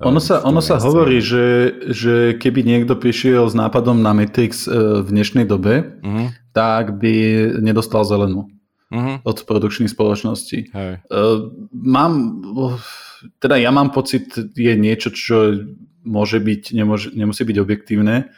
[0.00, 4.72] ono sa, ono sa hovorí, že, že keby niekto prišiel s nápadom na Matrix e,
[5.04, 6.32] v dnešnej dobe, uh-huh.
[6.56, 7.14] tak by
[7.60, 8.48] nedostal zelenú
[8.88, 9.20] uh-huh.
[9.20, 10.72] od produkčných spoločností.
[10.72, 11.04] Hej.
[11.04, 11.20] E,
[11.76, 12.12] mám,
[13.44, 15.68] teda ja mám pocit, je niečo, čo
[16.00, 18.32] môže byť, nemôže, nemusí byť objektívne,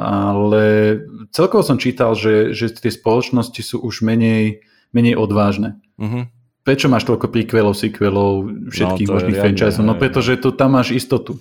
[0.00, 0.96] ale
[1.30, 4.64] celkovo som čítal, že, že tie spoločnosti sú už menej,
[4.96, 5.76] menej odvážne.
[6.00, 6.24] Uh-huh
[6.60, 9.84] prečo máš toľko prequelov, sequelov, všetkých no, možných franchiseov?
[9.84, 11.40] No pretože tu tam máš istotu.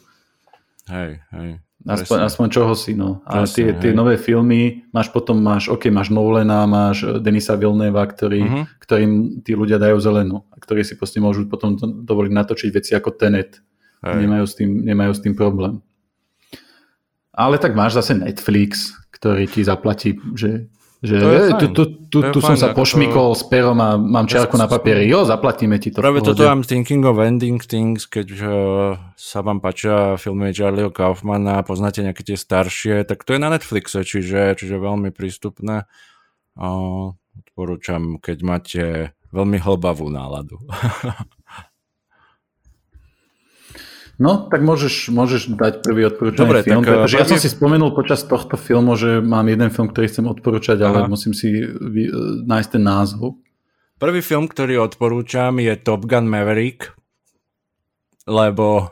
[0.90, 1.62] Hej, hej.
[1.88, 3.24] Aspoň, aspoň čoho si, no.
[3.24, 8.04] A Presne, tie, tie nové filmy, máš potom, máš, OK, máš Nolana, máš Denisa Vilneva,
[8.04, 8.64] ktorý, uh-huh.
[8.84, 13.16] ktorým tí ľudia dajú zelenú a ktorí si proste môžu potom dovoliť natočiť veci ako
[13.16, 13.64] Tenet.
[14.04, 15.80] Nemajú s, tým, nemajú s tým problém.
[17.40, 20.68] Ale tak máš zase Netflix, ktorý ti zaplatí, že
[21.00, 23.40] že je tu, tu, tu, tu som sa pošmikol to...
[23.40, 25.08] s perom a mám čiarku na papieri.
[25.08, 26.04] Jo, zaplatíme ti to.
[26.04, 28.52] Práve toto I'm thinking of ending things, keď uh,
[29.16, 33.48] sa vám páčia filmy Charlieho Kaufmana a poznáte nejaké tie staršie, tak to je na
[33.48, 35.88] Netflixe, čiže, čiže veľmi prístupné.
[36.60, 37.16] Uh,
[37.48, 38.84] odporúčam, keď máte
[39.32, 40.60] veľmi hlbavú náladu.
[44.20, 47.24] No, tak môžeš, môžeš dať prvý odporúčaný Dobre, film, tak, pretože prvý...
[47.24, 51.08] ja som si spomenul počas tohto filmu, že mám jeden film, ktorý chcem odporúčať, ale
[51.08, 52.12] musím si vy,
[52.44, 53.40] nájsť ten názov.
[53.96, 56.92] Prvý film, ktorý odporúčam je Top Gun Maverick,
[58.28, 58.92] lebo...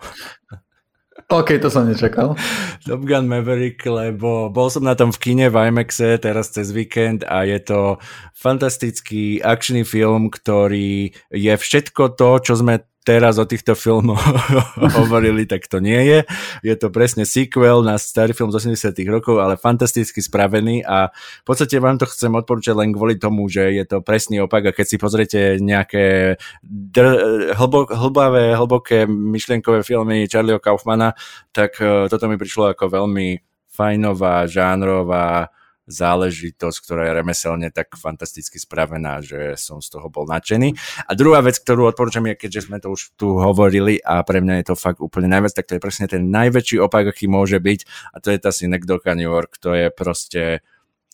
[1.27, 2.39] OK, to som nečakal.
[2.87, 7.27] Top Gun Maverick, lebo bol som na tom v kine v IMAXe teraz cez víkend
[7.27, 7.99] a je to
[8.31, 14.19] fantastický akčný film, ktorý je všetko to, čo sme teraz o týchto filmoch
[14.99, 16.19] hovorili, tak to nie je.
[16.59, 21.45] Je to presne sequel na starý film z 80 rokov, ale fantasticky spravený a v
[21.47, 24.85] podstate vám to chcem odporúčať len kvôli tomu, že je to presný opak a keď
[24.85, 26.35] si pozriete nejaké
[26.67, 31.15] dr- hlbo- hlbavé, hlboké myšlienkové filmy Charlieho Kaufmana,
[31.55, 33.39] tak uh, toto mi prišlo ako veľmi
[33.71, 35.47] fajnová, žánrová,
[35.87, 40.75] záležitosť, ktorá je remeselne tak fantasticky spravená, že som z toho bol nadšený.
[41.07, 44.61] A druhá vec, ktorú odporúčam je, keďže sme to už tu hovorili a pre mňa
[44.61, 47.79] je to fakt úplne najviac, tak to je presne ten najväčší opak, aký môže byť
[48.13, 50.61] a to je tá Synecdoche New York, to je proste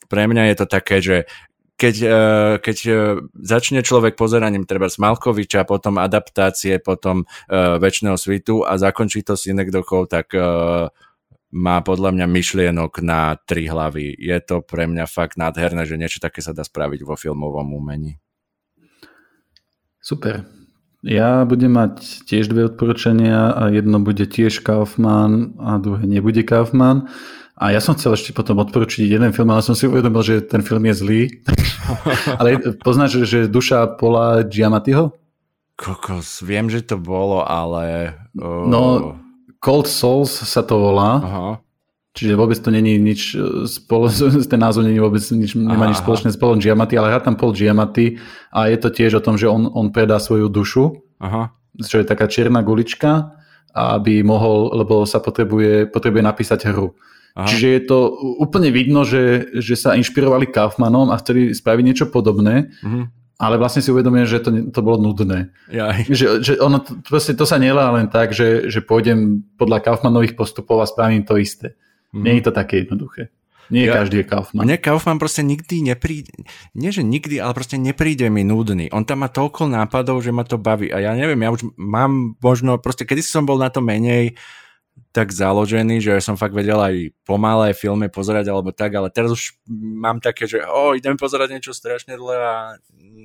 [0.10, 1.18] pre mňa je to také, že
[1.74, 2.20] keď, e,
[2.62, 2.92] keď e,
[3.34, 9.34] začne človek pozeraním treba z Malkoviča, potom adaptácie, potom uh, väčšného svitu a zakončí to
[9.34, 10.32] Synecdochou, tak
[11.54, 14.18] má podľa mňa myšlienok na tri hlavy.
[14.18, 18.18] Je to pre mňa fakt nádherné, že niečo také sa dá spraviť vo filmovom umení.
[20.02, 20.50] Super.
[21.06, 27.12] Ja budem mať tiež dve odporúčania a jedno bude tiež Kaufman a druhé nebude Kaufman.
[27.54, 30.66] A ja som chcel ešte potom odporučiť jeden film, ale som si uvedomil, že ten
[30.66, 31.22] film je zlý.
[32.42, 35.14] ale poznáš, že duša Pola Giamattiho?
[35.78, 38.18] Kokos, viem, že to bolo, ale...
[38.34, 38.66] Uh...
[38.66, 38.82] No,
[39.64, 41.24] Cold Souls sa to volá.
[41.24, 41.48] Aha.
[42.14, 44.12] Čiže vôbec to není nič e, spolo,
[44.52, 47.58] ten názov není vôbec nič, nemá nič spoločné s Paulom Giamatti, ale hrá tam Paul
[47.58, 48.22] Giamatti
[48.54, 51.50] a je to tiež o tom, že on, on predá svoju dušu, Aha.
[51.82, 53.34] čo je taká čierna gulička,
[53.74, 56.94] aby mohol, lebo sa potrebuje, potrebuje napísať hru.
[57.34, 57.50] Aha.
[57.50, 62.70] Čiže je to úplne vidno, že, že sa inšpirovali Kaufmanom a chceli spraviť niečo podobné,
[62.86, 63.10] uh-huh.
[63.44, 65.52] Ale vlastne si uvedomujem, že to, to bolo nudné.
[66.08, 70.80] Že, že ono, proste to sa nelá len tak, že, že pôjdem podľa Kaufmanových postupov
[70.80, 71.76] a spravím to isté.
[72.16, 72.24] Mm.
[72.24, 73.30] Nie je to také jednoduché.
[73.72, 74.64] Nie ja, každý je Kaufman.
[74.68, 76.36] Mne Kaufman proste nikdy nepríde,
[76.76, 78.92] nie že nikdy, ale proste nepríde mi nudný.
[78.92, 80.92] On tam má toľko nápadov, že ma to baví.
[80.92, 84.36] A ja neviem, ja už mám možno, proste kedy som bol na to menej
[85.14, 89.54] tak založený, že som fakt vedel aj pomalé filmy pozerať alebo tak, ale teraz už
[89.70, 92.58] mám také, že o, idem pozerať niečo strašne dlhé a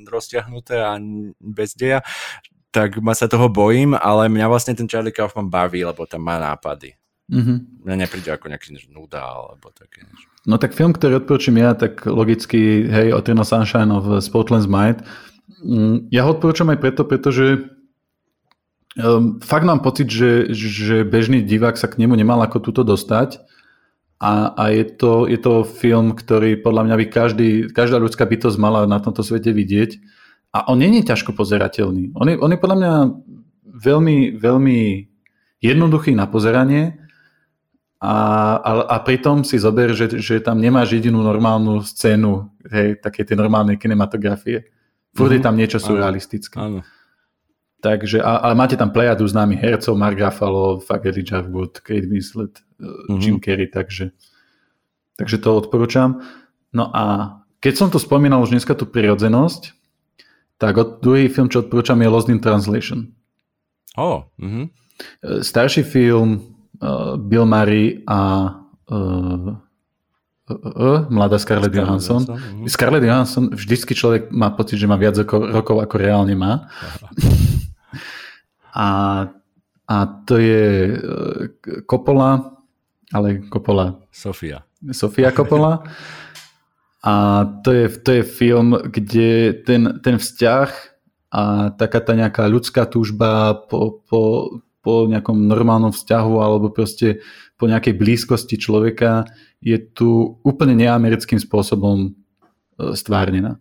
[0.04, 1.00] rozťahnuté a
[1.40, 2.04] bez deja,
[2.68, 6.36] tak ma sa toho bojím, ale mňa vlastne ten Charlie Kaufman baví, lebo tam má
[6.36, 6.92] nápady.
[7.28, 7.84] Mm-hmm.
[7.84, 10.04] Mňa nepríde ako nejaký nuda alebo také.
[10.48, 15.04] No tak film, ktorý odporúčam ja, tak logicky, hej, Eternal Sunshine of Spotland's Might.
[15.60, 17.68] Mm, ja ho odporúčam aj preto, pretože
[18.98, 23.40] um, fakt mám pocit, že, že bežný divák sa k nemu nemal ako túto dostať.
[24.18, 28.58] A, a je, to, je to film, ktorý podľa mňa by každý, každá ľudská bytosť
[28.58, 30.02] mala na tomto svete vidieť.
[30.50, 32.18] A on nie je ťažko pozerateľný.
[32.18, 32.92] On je, on je podľa mňa
[33.78, 34.78] veľmi, veľmi
[35.62, 36.98] jednoduchý na pozeranie
[38.02, 38.14] a,
[38.58, 43.38] a, a pritom si zober, že, že tam nemáš jedinú normálnu scénu hej, také tej
[43.38, 44.66] normálnej kinematografie.
[45.14, 45.34] Furt mm-hmm.
[45.34, 45.46] je mhm.
[45.46, 46.56] tam niečo surrealistické.
[46.58, 46.82] Áno.
[47.78, 52.58] Takže, a, ale máte tam plejadu známych hercov, Mark Ruffalo, fuck Elijah Wood, Kate Winslet,
[52.80, 53.18] mm-hmm.
[53.22, 54.10] Jim Carrey, takže,
[55.14, 56.18] takže to odporúčam.
[56.74, 59.78] No a keď som tu spomínal už dneska tú prirodzenosť,
[60.58, 63.14] tak od, druhý film, čo odporúčam, je Lost in Translation.
[63.94, 64.66] Oh, mm-hmm.
[65.46, 68.50] Starší film, uh, Bill Murray a
[68.90, 69.54] uh,
[70.50, 72.26] uh, mladá Scarlett Johansson.
[72.26, 72.58] Johansson.
[72.58, 72.66] Uh-huh.
[72.66, 76.66] Scarlett Johansson, vždycky človek má pocit, že má viac ako, rokov, ako reálne má.
[78.78, 78.88] a,
[79.90, 81.50] a to je uh,
[81.90, 82.62] Coppola,
[83.10, 83.98] ale Coppola...
[84.14, 84.62] Sofia.
[84.94, 85.82] Sofia Coppola.
[87.02, 90.70] A to je, to je film, kde ten, ten vzťah
[91.34, 94.22] a taká tá nejaká ľudská túžba po, po,
[94.80, 97.20] po nejakom normálnom vzťahu alebo proste
[97.58, 99.26] po nejakej blízkosti človeka
[99.58, 102.10] je tu úplne neamerickým spôsobom e,
[102.94, 103.58] stvárnená.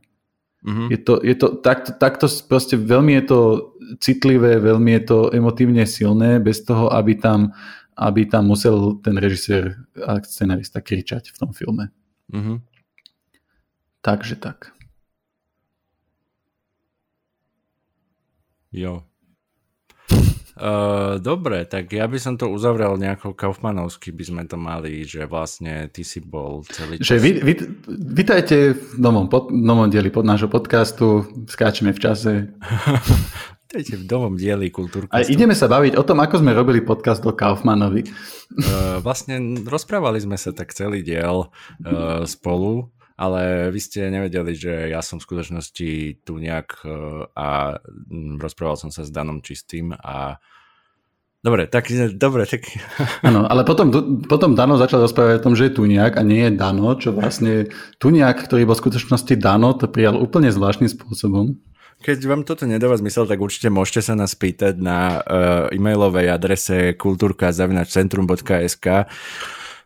[0.68, 0.88] Mm-hmm.
[0.91, 3.39] Je to, je to takto, takto proste veľmi je to
[4.03, 7.56] citlivé, veľmi je to emotívne silné, bez toho, aby tam,
[7.95, 11.88] aby tam musel ten režisér a scenarista kričať v tom filme.
[12.35, 12.57] Mm-hmm.
[14.03, 14.76] Takže tak.
[18.76, 19.07] Jo.
[20.58, 25.30] Uh, dobre, tak ja by som to uzavrel nejako kaufmanovsky by sme to mali, že
[25.30, 27.14] vlastne ty si bol celý čas.
[27.14, 27.54] Že vy, vy,
[28.18, 32.32] vítajte v novom, pod, novom dieli pod nášho podcastu, skáčeme v čase.
[33.68, 35.12] Vítajte v novom dieli kultúrku.
[35.12, 38.08] A ideme sa baviť o tom, ako sme robili podcast o Kaufmanovi.
[38.56, 44.94] Uh, vlastne rozprávali sme sa tak celý diel uh, spolu ale vy ste nevedeli, že
[44.94, 45.89] ja som v skutočnosti
[46.22, 46.89] tu nejak e,
[47.34, 47.81] a
[48.38, 50.38] rozprával som sa s Danom Čistým a
[51.38, 51.88] Dobre, tak,
[52.18, 52.65] dobre, tak...
[53.27, 53.88] Áno, ale potom,
[54.26, 57.69] potom Dano začal rozprávať o tom, že je Tuniak a nie je Dano, čo vlastne
[58.02, 61.56] Tuniak, ktorý bol v skutočnosti Dano, to prijal úplne zvláštnym spôsobom.
[61.98, 66.94] Keď vám toto nedáva zmysel, tak určite môžete sa nás pýtať na uh, e-mailovej adrese
[66.94, 68.85] kultúrka.centrum.sk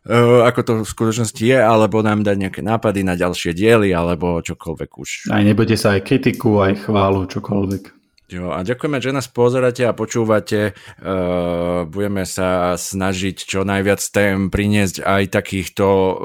[0.08, 4.42] uh, ako to v skutočnosti je, alebo nám dať nejaké nápady na ďalšie diely, alebo
[4.42, 5.10] čokoľvek už.
[5.30, 8.02] Aj nebudete sa aj kritiku, aj chválu, čokoľvek.
[8.32, 10.72] Jo, a ďakujeme, že nás pozeráte a počúvate.
[11.04, 16.16] Uh, budeme sa snažiť čo najviac tém priniesť aj takýchto uh,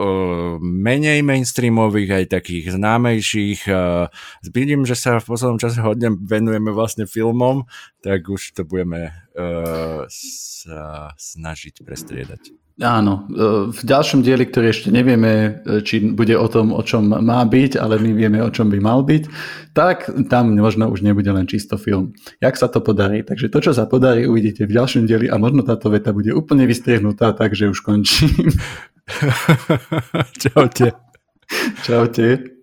[0.62, 3.66] menej mainstreamových, aj takých známejších.
[3.66, 4.06] Uh,
[4.54, 7.66] Vidím, že sa v poslednom čase hodne venujeme vlastne filmom,
[8.06, 12.65] tak už to budeme uh, sa snažiť prestriedať.
[12.76, 17.08] Áno, e, v ďalšom dieli, ktorý ešte nevieme, e, či bude o tom, o čom
[17.08, 19.32] má byť, ale my vieme, o čom by mal byť,
[19.72, 22.12] tak tam možno už nebude len čisto film.
[22.36, 23.24] Jak sa to podarí?
[23.24, 26.68] Takže to, čo sa podarí, uvidíte v ďalšom dieli a možno táto veta bude úplne
[26.68, 28.52] vystriehnutá, takže už končím.
[30.44, 30.92] Čaute.
[31.80, 32.55] Čaute.